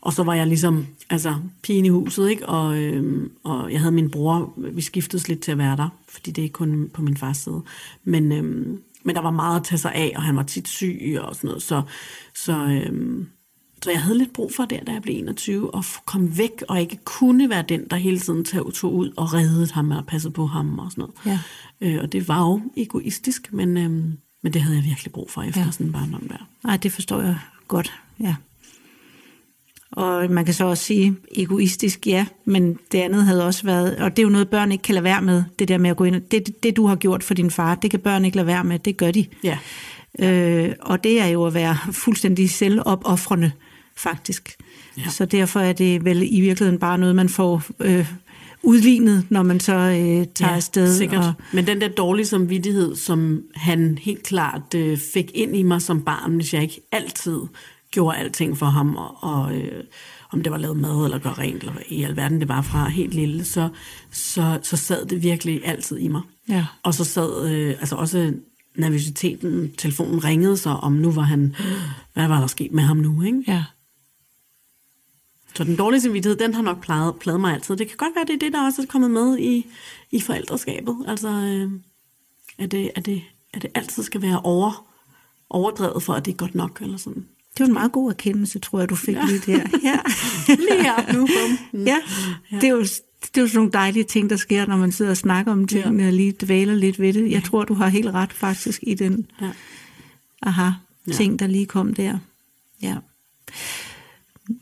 Og 0.00 0.12
så 0.12 0.22
var 0.22 0.34
jeg 0.34 0.46
ligesom, 0.46 0.86
altså, 1.10 1.34
pigen 1.62 1.84
i 1.84 1.88
huset, 1.88 2.30
ikke? 2.30 2.46
Og, 2.48 2.78
øhm, 2.78 3.30
og 3.44 3.72
jeg 3.72 3.80
havde 3.80 3.92
min 3.92 4.10
bror, 4.10 4.54
vi 4.56 4.82
skiftedes 4.82 5.28
lidt 5.28 5.40
til 5.40 5.52
at 5.52 5.58
være 5.58 5.76
der, 5.76 5.88
fordi 6.08 6.30
det 6.30 6.44
er 6.44 6.48
kun 6.48 6.90
på 6.94 7.02
min 7.02 7.16
fars 7.16 7.36
side. 7.36 7.62
Men, 8.04 8.32
øhm, 8.32 8.82
men 9.02 9.16
der 9.16 9.22
var 9.22 9.30
meget 9.30 9.60
at 9.60 9.64
tage 9.64 9.78
sig 9.78 9.94
af, 9.94 10.12
og 10.16 10.22
han 10.22 10.36
var 10.36 10.42
tit 10.42 10.68
syg 10.68 11.18
og 11.20 11.36
sådan 11.36 11.48
noget. 11.48 11.62
Så, 11.62 11.82
så, 12.34 12.52
øhm, 12.52 13.28
så 13.82 13.90
jeg 13.90 14.02
havde 14.02 14.18
lidt 14.18 14.32
brug 14.32 14.52
for 14.56 14.64
det, 14.64 14.80
da 14.86 14.92
jeg 14.92 15.02
blev 15.02 15.18
21, 15.18 15.70
at 15.74 15.84
komme 16.06 16.38
væk, 16.38 16.62
og 16.68 16.80
ikke 16.80 16.98
kunne 17.04 17.50
være 17.50 17.64
den, 17.68 17.86
der 17.90 17.96
hele 17.96 18.18
tiden 18.20 18.44
tog, 18.44 18.94
ud 18.94 19.12
og 19.16 19.34
reddede 19.34 19.72
ham 19.72 19.90
og 19.90 20.06
passede 20.06 20.32
på 20.32 20.46
ham 20.46 20.78
og 20.78 20.90
sådan 20.90 21.02
noget. 21.02 21.40
Ja. 21.80 21.88
Øh, 21.88 22.02
og 22.02 22.12
det 22.12 22.28
var 22.28 22.40
jo 22.40 22.60
egoistisk, 22.76 23.52
men, 23.52 23.76
øhm, 23.76 24.18
men 24.42 24.52
det 24.52 24.62
havde 24.62 24.76
jeg 24.76 24.84
virkelig 24.84 25.12
brug 25.12 25.30
for 25.30 25.42
efter 25.42 25.64
ja. 25.64 25.70
sådan 25.70 25.86
en 25.86 25.92
barndom 25.92 26.28
der. 26.28 26.48
Nej, 26.64 26.76
det 26.76 26.92
forstår 26.92 27.20
jeg 27.20 27.38
godt, 27.68 27.92
ja. 28.20 28.34
Og 29.92 30.30
man 30.30 30.44
kan 30.44 30.54
så 30.54 30.64
også 30.64 30.84
sige 30.84 31.16
egoistisk, 31.36 32.06
ja, 32.06 32.26
men 32.44 32.78
det 32.92 32.98
andet 32.98 33.24
havde 33.24 33.46
også 33.46 33.64
været, 33.64 33.96
og 33.96 34.10
det 34.10 34.22
er 34.22 34.24
jo 34.24 34.28
noget, 34.28 34.48
børn 34.48 34.72
ikke 34.72 34.82
kan 34.82 34.94
lade 34.94 35.04
være 35.04 35.22
med, 35.22 35.44
det 35.58 35.68
der 35.68 35.78
med 35.78 35.90
at 35.90 35.96
gå 35.96 36.04
ind, 36.04 36.14
det, 36.14 36.46
det, 36.46 36.62
det 36.62 36.76
du 36.76 36.86
har 36.86 36.96
gjort 36.96 37.22
for 37.22 37.34
din 37.34 37.50
far, 37.50 37.74
det 37.74 37.90
kan 37.90 38.00
børn 38.00 38.24
ikke 38.24 38.36
lade 38.36 38.46
være 38.46 38.64
med, 38.64 38.78
det 38.78 38.96
gør 38.96 39.10
de. 39.10 39.26
Ja. 39.44 39.58
Øh, 40.18 40.74
og 40.80 41.04
det 41.04 41.20
er 41.20 41.26
jo 41.26 41.46
at 41.46 41.54
være 41.54 41.76
fuldstændig 41.92 42.50
selvopoffrende, 42.50 43.52
faktisk. 43.98 44.56
Ja. 44.96 45.08
Så 45.08 45.24
derfor 45.24 45.60
er 45.60 45.72
det 45.72 46.04
vel 46.04 46.22
i 46.22 46.40
virkeligheden 46.40 46.78
bare 46.78 46.98
noget, 46.98 47.16
man 47.16 47.28
får 47.28 47.62
øh, 47.80 48.12
udlignet, 48.62 49.26
når 49.30 49.42
man 49.42 49.60
så 49.60 49.74
øh, 49.74 50.26
tager 50.34 50.50
ja, 50.50 50.56
afsted. 50.56 50.96
sikkert. 50.96 51.24
Og. 51.24 51.32
Men 51.52 51.66
den 51.66 51.80
der 51.80 51.88
dårlige 51.88 52.26
samvittighed, 52.26 52.96
som 52.96 53.42
han 53.54 53.98
helt 53.98 54.22
klart 54.22 54.74
øh, 54.74 54.98
fik 55.14 55.30
ind 55.34 55.56
i 55.56 55.62
mig 55.62 55.82
som 55.82 56.02
barn, 56.02 56.34
hvis 56.34 56.54
jeg 56.54 56.62
ikke 56.62 56.80
altid 56.92 57.40
gjorde 57.90 58.18
alting 58.18 58.58
for 58.58 58.66
ham, 58.66 58.96
og, 58.96 59.16
og 59.20 59.56
øh, 59.56 59.84
om 60.30 60.42
det 60.42 60.52
var 60.52 60.58
lavet 60.58 60.76
mad 60.76 61.04
eller 61.04 61.18
gøre 61.18 61.32
rent, 61.32 61.62
eller 61.62 61.72
i 61.88 62.02
alverden 62.02 62.40
det 62.40 62.48
var 62.48 62.62
fra 62.62 62.88
helt 62.88 63.14
lille, 63.14 63.44
så, 63.44 63.68
så, 64.10 64.58
så 64.62 64.76
sad 64.76 65.06
det 65.06 65.22
virkelig 65.22 65.60
altid 65.64 65.98
i 65.98 66.08
mig. 66.08 66.22
Ja. 66.48 66.66
Og 66.82 66.94
så 66.94 67.04
sad 67.04 67.50
øh, 67.50 67.70
altså 67.70 67.96
også 67.96 68.32
nervøsiteten, 68.76 69.72
telefonen 69.78 70.24
ringede 70.24 70.56
så, 70.56 70.70
om 70.70 70.92
nu 70.92 71.10
var 71.10 71.22
han, 71.22 71.56
hvad 72.14 72.28
var 72.28 72.40
der 72.40 72.46
sket 72.46 72.72
med 72.72 72.82
ham 72.82 72.96
nu, 72.96 73.22
ikke? 73.22 73.42
ja. 73.48 73.64
Så 75.58 75.64
den 75.64 75.76
dårlige 75.76 76.00
samvittighed, 76.00 76.38
den 76.38 76.54
har 76.54 76.62
nok 76.62 76.80
plaget, 76.80 77.14
plaget 77.20 77.40
mig 77.40 77.54
altid. 77.54 77.76
Det 77.76 77.88
kan 77.88 77.96
godt 77.96 78.14
være, 78.16 78.24
det 78.24 78.34
er 78.34 78.38
det, 78.38 78.52
der 78.52 78.64
også 78.64 78.82
er 78.82 78.86
kommet 78.86 79.10
med 79.10 79.38
i, 79.38 79.66
i 80.10 80.20
forældreskabet. 80.20 80.96
Altså, 81.08 81.28
øh, 81.28 81.70
at, 82.58 82.70
det, 82.72 82.90
at, 82.94 83.06
det, 83.06 83.22
at 83.54 83.62
det 83.62 83.70
altid 83.74 84.02
skal 84.02 84.22
være 84.22 84.40
over, 84.40 84.86
overdrevet 85.50 86.02
for, 86.02 86.12
at 86.12 86.24
det 86.24 86.32
er 86.32 86.36
godt 86.36 86.54
nok, 86.54 86.78
eller 86.82 86.96
sådan. 86.96 87.26
Det 87.52 87.60
var 87.60 87.66
en 87.66 87.72
meget 87.72 87.92
god 87.92 88.10
erkendelse, 88.10 88.58
tror 88.58 88.78
jeg, 88.78 88.88
du 88.90 88.94
fik 88.94 89.14
ja. 89.14 89.26
lige 89.26 89.38
der. 89.46 89.58
Ja. 89.88 89.98
Lige 90.54 90.82
her 90.82 91.12
nu, 91.12 91.26
bum. 91.26 91.80
ja. 91.86 91.98
Det 92.50 92.64
er 92.64 92.72
jo 92.72 92.80
det 92.80 93.36
er 93.36 93.40
jo 93.40 93.46
sådan 93.48 93.56
nogle 93.58 93.72
dejlige 93.72 94.04
ting, 94.04 94.30
der 94.30 94.36
sker, 94.36 94.66
når 94.66 94.76
man 94.76 94.92
sidder 94.92 95.10
og 95.10 95.16
snakker 95.16 95.52
om 95.52 95.66
tingene 95.66 96.02
ja. 96.02 96.08
og 96.08 96.12
lige 96.12 96.32
dvæler 96.32 96.74
lidt 96.74 97.00
ved 97.00 97.12
det. 97.12 97.30
Jeg 97.30 97.44
tror, 97.44 97.64
du 97.64 97.74
har 97.74 97.88
helt 97.88 98.08
ret 98.08 98.32
faktisk 98.32 98.80
i 98.82 98.94
den 98.94 99.26
Ja. 99.40 99.50
aha, 100.42 100.70
Ja. 101.06 101.12
ting, 101.12 101.38
der 101.38 101.46
lige 101.46 101.66
kom 101.66 101.94
der. 101.94 102.18
Ja. 102.82 102.96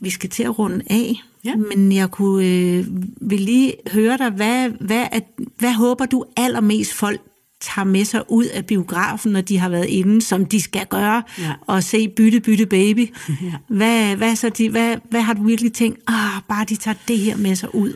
Vi 0.01 0.09
skal 0.09 0.29
til 0.29 0.43
at 0.43 0.59
runde 0.59 0.81
af, 0.89 1.13
Ja. 1.45 1.55
men 1.55 1.91
jeg 1.91 2.11
kunne 2.11 2.45
øh, 2.47 2.85
vil 3.21 3.39
lige 3.39 3.73
høre 3.91 4.17
dig, 4.17 4.29
hvad, 4.29 4.69
hvad, 4.69 5.05
er, 5.11 5.19
hvad 5.59 5.73
håber 5.73 6.05
du 6.05 6.25
allermest 6.37 6.93
folk 6.93 7.21
tager 7.61 7.85
med 7.85 8.05
sig 8.05 8.23
ud 8.31 8.45
af 8.45 8.65
biografen, 8.65 9.31
når 9.31 9.41
de 9.41 9.57
har 9.57 9.69
været 9.69 9.85
inde, 9.85 10.21
som 10.21 10.45
de 10.45 10.61
skal 10.61 10.85
gøre, 10.89 11.23
Ja. 11.39 11.53
og 11.61 11.83
se 11.83 12.07
Bytte 12.09 12.39
Bytte 12.39 12.65
Baby. 12.65 13.07
Ja. 13.29 13.53
hvad, 13.67 14.15
hvad, 14.15 14.35
så 14.35 14.49
de, 14.49 14.69
hvad, 14.69 14.97
hvad 15.09 15.21
har 15.21 15.33
du 15.33 15.43
virkelig 15.43 15.73
tænkt, 15.73 15.99
ah, 16.07 16.41
bare 16.47 16.65
de 16.69 16.75
tager 16.75 16.95
det 17.07 17.17
her 17.17 17.37
med 17.37 17.55
sig 17.55 17.75
ud? 17.75 17.93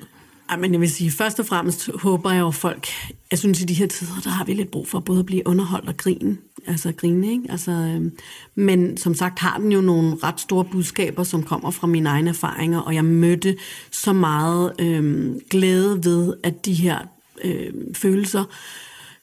Ej, 0.52 0.58
men 0.58 0.72
jeg 0.74 0.82
vil 0.82 0.92
sige, 0.92 1.12
først 1.12 1.40
og 1.40 1.46
fremmest 1.46 1.90
håber 1.96 2.32
jeg 2.32 2.40
jo 2.40 2.52
folk, 2.52 2.88
jeg 3.32 3.40
synes 3.40 3.62
i 3.62 3.66
de 3.66 3.74
her 3.74 3.88
tider, 3.88 4.22
der 4.24 4.30
har 4.30 4.46
vi 4.46 4.54
lidt 4.54 4.72
brug 4.72 4.88
for 4.88 5.00
både 5.00 5.20
at 5.20 5.26
blive 5.26 5.48
underholdt 5.48 5.90
og 5.90 5.98
grine, 5.98 6.38
altså 6.68 6.92
grine, 6.92 7.32
ikke? 7.32 7.44
Altså, 7.50 7.72
øhm, 7.72 8.12
men 8.56 8.98
som 8.98 9.16
sagt 9.16 9.40
har 9.40 9.58
den 9.58 9.72
jo 9.72 9.82
nogle 9.82 10.18
ret 10.24 10.40
store 10.40 10.66
budskaber, 10.66 11.24
som 11.24 11.44
kommer 11.44 11.72
fra 11.72 11.88
mine 11.88 12.10
egne 12.10 12.30
erfaringer, 12.30 12.80
og 12.80 12.96
jeg 12.96 13.06
mødte 13.06 13.58
så 13.92 14.14
meget 14.14 14.74
øhm, 14.80 15.40
glæde 15.50 16.04
ved, 16.04 16.34
at 16.44 16.66
de 16.66 16.74
her 16.74 17.00
øhm, 17.44 17.94
følelser 17.94 18.44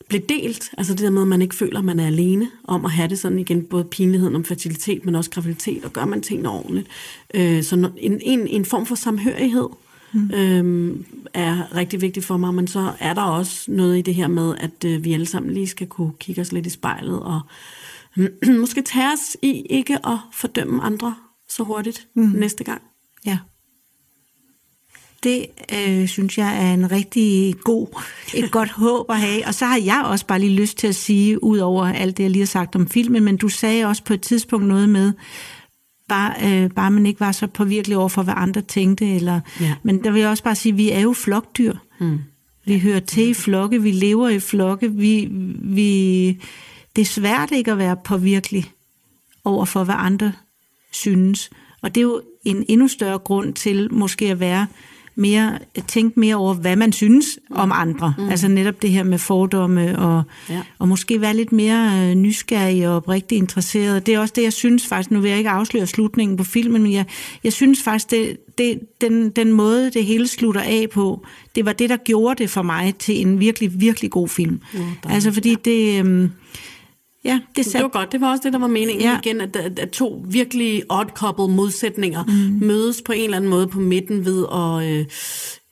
blev 0.09 0.21
delt. 0.29 0.71
Altså 0.79 0.93
det 0.93 1.03
der 1.03 1.11
med, 1.11 1.23
at 1.23 1.29
man 1.29 1.43
ikke 1.43 1.55
føler, 1.55 1.79
at 1.79 1.85
man 1.85 2.01
er 2.01 2.07
alene 2.07 2.51
om 2.65 2.85
at 2.85 2.91
have 2.91 3.09
det 3.09 3.19
sådan 3.19 3.39
igen, 3.39 3.65
både 3.65 3.85
pinligheden 3.85 4.37
om 4.37 4.45
fertilitet, 4.45 5.05
men 5.05 5.15
også 5.15 5.31
graviditet, 5.31 5.85
og 5.85 5.93
gør 5.93 6.05
man 6.05 6.23
tingene 6.23 6.51
ordentligt. 6.51 6.89
Øh, 7.35 7.63
så 7.63 7.91
en, 7.97 8.21
en, 8.23 8.47
en 8.47 8.65
form 8.65 8.87
for 8.87 8.95
samhørighed 8.95 9.69
mm. 10.13 10.31
øhm, 10.35 11.05
er 11.35 11.77
rigtig 11.77 12.01
vigtigt 12.01 12.27
for 12.27 12.37
mig, 12.37 12.55
men 12.55 12.69
så 12.69 12.93
er 13.01 13.15
der 13.15 13.23
også 13.23 13.71
noget 13.71 13.99
i 13.99 14.03
det 14.03 14.15
her 14.15 14.29
med, 14.29 14.55
at 14.61 14.85
øh, 14.85 15.05
vi 15.05 15.13
alle 15.13 15.27
sammen 15.27 15.55
lige 15.55 15.67
skal 15.67 15.87
kunne 15.87 16.13
kigge 16.21 16.41
os 16.41 16.53
lidt 16.53 16.67
i 16.67 16.71
spejlet, 16.71 17.21
og 17.21 17.41
måske 18.61 18.83
tage 18.83 19.13
os 19.13 19.37
i 19.43 19.63
ikke 19.71 20.07
at 20.07 20.19
fordømme 20.33 20.83
andre 20.83 21.15
så 21.49 21.63
hurtigt 21.63 22.07
mm. 22.15 22.23
næste 22.23 22.65
gang. 22.65 22.83
Ja. 23.27 23.39
Det 25.23 25.47
øh, 25.73 26.09
synes 26.09 26.39
jeg 26.39 26.69
er 26.69 26.75
en 26.75 26.91
rigtig 26.91 27.55
god, 27.65 28.03
et 28.35 28.51
godt 28.57 28.71
håb 28.71 29.11
at 29.11 29.21
have. 29.21 29.47
Og 29.47 29.55
så 29.55 29.67
har 29.67 29.79
jeg 29.79 30.03
også 30.05 30.27
bare 30.27 30.39
lige 30.39 30.61
lyst 30.61 30.79
til 30.79 30.87
at 30.87 30.95
sige, 30.95 31.45
ud 31.45 31.59
over 31.59 31.87
alt 31.87 32.17
det, 32.17 32.23
jeg 32.23 32.31
lige 32.31 32.41
har 32.41 32.47
sagt 32.47 32.77
om 32.77 32.89
filmen, 32.89 33.25
men 33.25 33.37
du 33.37 33.49
sagde 33.49 33.85
også 33.85 34.05
på 34.05 34.15
et 34.15 34.21
tidspunkt 34.21 34.67
noget 34.67 34.89
med, 34.89 35.13
bare, 36.09 36.35
øh, 36.45 36.71
bare 36.71 36.91
man 36.91 37.07
ikke 37.07 37.21
var 37.21 37.33
så 37.33 37.47
påvirkelig 37.47 37.97
over 37.97 38.09
for, 38.09 38.23
hvad 38.23 38.35
andre 38.37 38.61
tænkte. 38.61 39.15
Eller, 39.15 39.41
Ja. 39.61 39.75
Men 39.83 40.05
der 40.05 40.11
vil 40.11 40.21
jeg 40.21 40.31
også 40.31 40.43
bare 40.43 40.55
sige, 40.55 40.73
at 40.73 40.79
vi 40.79 40.91
er 40.91 41.01
jo 41.01 41.13
flokdyr. 41.13 41.75
Mm. 42.01 42.19
Vi 42.65 42.79
hører 42.79 43.01
til 43.01 43.29
i 43.29 43.35
flokke, 43.35 43.83
vi 43.83 43.91
lever 43.91 44.29
i 44.29 44.41
flokke. 44.41 44.93
Vi, 44.93 45.29
vi, 45.61 46.27
det 46.97 47.03
er 47.03 47.07
svært 47.07 47.51
ikke 47.51 47.73
at 47.73 47.79
være 47.79 47.97
påvirkelig 47.97 48.71
over 49.45 49.65
for, 49.65 49.85
hvad 49.85 49.95
andre 49.99 50.33
synes. 50.91 51.51
Og 51.83 51.95
det 51.95 52.01
er 52.01 52.05
jo 52.05 52.23
en 52.45 52.65
endnu 52.69 52.89
større 52.89 53.19
grund 53.19 53.55
til 53.55 53.95
måske 53.95 54.31
at 54.31 54.41
være 54.41 54.67
mere, 55.19 55.59
tænke 55.87 56.21
mere 56.21 56.35
over, 56.37 56.55
hvad 56.55 56.77
man 56.77 56.93
synes 56.93 57.27
om 57.51 57.73
andre. 57.75 58.15
Mm. 58.19 58.29
Altså 58.29 58.49
netop 58.49 58.83
det 58.83 58.91
her 58.91 59.03
med 59.03 59.19
fordomme, 59.19 59.99
og, 59.99 60.23
Ja. 60.51 60.61
og 60.79 60.89
måske 60.89 61.21
være 61.21 61.37
lidt 61.37 61.53
mere 61.53 62.09
øh, 62.11 62.15
nysgerrig 62.15 62.89
og 62.89 62.97
oprigtigt 62.97 63.39
interesseret. 63.39 64.07
Det 64.07 64.15
er 64.15 64.19
også 64.19 64.33
det, 64.37 64.43
jeg 64.43 64.53
synes 64.53 64.87
faktisk, 64.87 65.11
nu 65.11 65.21
vil 65.21 65.29
jeg 65.29 65.39
ikke 65.39 65.51
afsløre 65.51 65.87
slutningen 65.87 66.37
på 66.37 66.45
filmen, 66.45 66.83
men 66.83 66.93
jeg, 66.93 67.05
jeg 67.45 67.53
synes 67.53 67.83
faktisk, 67.83 68.11
det, 68.11 68.37
det, 68.59 68.81
den, 69.01 69.31
den 69.31 69.53
måde, 69.53 69.91
det 69.91 70.05
hele 70.05 70.29
slutter 70.29 70.61
af 70.61 70.87
på, 70.93 71.27
det 71.55 71.65
var 71.65 71.73
det, 71.73 71.91
der 71.91 71.97
gjorde 71.97 72.43
det 72.43 72.51
for 72.51 72.63
mig 72.63 72.95
til 72.99 73.21
en 73.21 73.41
virkelig, 73.41 73.81
virkelig 73.81 74.11
god 74.11 74.29
film. 74.29 74.61
dejligt, 74.73 75.15
altså 75.15 75.33
fordi 75.33 75.55
det... 75.65 75.99
Øhm, 76.01 76.31
ja, 77.25 77.41
det 77.49 77.57
Det 77.57 77.65
satte 77.65 77.83
var 77.83 77.89
godt. 77.89 78.13
Det 78.13 78.21
var 78.21 78.31
også 78.31 78.43
det, 78.45 78.53
der 78.53 78.59
var 78.59 78.67
meningen 78.67 79.01
Ja. 79.03 79.19
igen, 79.25 79.41
at, 79.41 79.57
at, 79.57 79.79
at 79.79 79.91
to 79.91 80.25
virkelig 80.29 80.83
odd 80.89 81.09
couple 81.15 81.49
modsætninger 81.57 82.25
mm. 82.25 82.67
mødes 82.67 83.03
på 83.03 83.13
en 83.13 83.25
eller 83.25 83.37
anden 83.37 83.51
måde 83.51 83.67
på 83.67 83.81
midten 83.81 84.25
ved 84.25 84.47
at, 84.53 84.93
øh, 84.93 85.07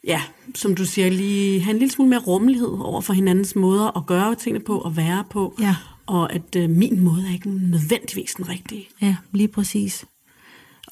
ja, 0.06 0.22
som 0.54 0.74
du 0.74 0.84
siger, 0.84 1.10
lige 1.10 1.60
have 1.60 1.72
en 1.72 1.78
lille 1.78 1.92
smule 1.92 2.10
mere 2.10 2.20
rummelighed 2.20 2.68
over 2.80 3.00
for 3.00 3.12
hinandens 3.12 3.56
måder 3.56 3.96
at 3.96 4.06
gøre 4.06 4.34
tingene 4.34 4.64
på 4.64 4.78
og 4.78 4.96
være 4.96 5.24
på. 5.30 5.54
Ja. 5.60 5.76
Og 6.06 6.32
at 6.32 6.56
øh, 6.56 6.70
min 6.70 7.00
måde 7.00 7.24
er 7.28 7.32
ikke 7.32 7.50
nødvendigvis 7.50 8.34
den 8.34 8.48
rigtige. 8.48 8.88
Ja, 9.02 9.16
lige 9.32 9.48
præcis. 9.48 10.04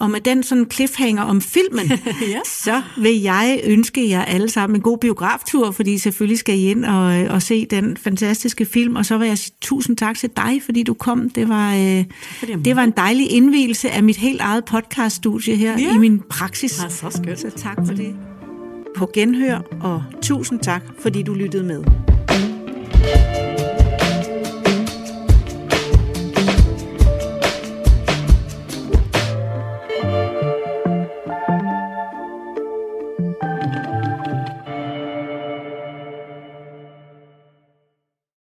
Og 0.00 0.10
med 0.10 0.20
den 0.20 0.42
sådan 0.42 0.66
cliffhanger 0.72 1.22
om 1.22 1.40
filmen, 1.40 1.86
Ja. 2.34 2.38
så 2.44 2.82
vil 2.98 3.20
jeg 3.22 3.60
ønske 3.64 4.08
jer 4.08 4.24
alle 4.24 4.48
sammen 4.50 4.76
en 4.76 4.82
god 4.82 4.98
biograftur, 4.98 5.70
fordi 5.70 5.98
selvfølgelig 5.98 6.38
skal 6.38 6.58
I 6.58 6.70
ind 6.70 6.84
og, 6.84 7.04
og 7.30 7.42
se 7.42 7.66
den 7.70 7.96
fantastiske 7.96 8.64
film. 8.64 8.96
Og 8.96 9.06
så 9.06 9.18
vil 9.18 9.28
jeg 9.28 9.38
sige 9.38 9.52
tusind 9.60 9.96
tak 9.96 10.18
til 10.18 10.30
dig, 10.36 10.60
fordi 10.64 10.82
du 10.82 10.94
kom. 10.94 11.30
Det 11.30 11.48
var, 11.48 11.74
øh, 11.74 12.04
det 12.64 12.76
var 12.76 12.82
en 12.84 12.92
dejlig 12.96 13.30
indvielse 13.30 13.90
af 13.90 14.02
mit 14.02 14.16
helt 14.16 14.40
eget 14.40 14.64
podcaststudie 14.64 15.56
her 15.56 15.78
Ja. 15.78 15.94
i 15.94 15.98
min 15.98 16.22
praksis. 16.30 16.82
Ja, 16.84 16.88
så 16.88 17.10
skønt. 17.22 17.40
Så 17.40 17.50
tak 17.56 17.76
for 17.86 17.94
det. 17.94 18.14
På 18.96 19.10
genhør, 19.14 19.58
og 19.80 20.02
tusind 20.22 20.60
tak, 20.60 20.82
fordi 21.00 21.22
du 21.22 21.34
lyttede 21.34 21.64
med. 21.64 21.84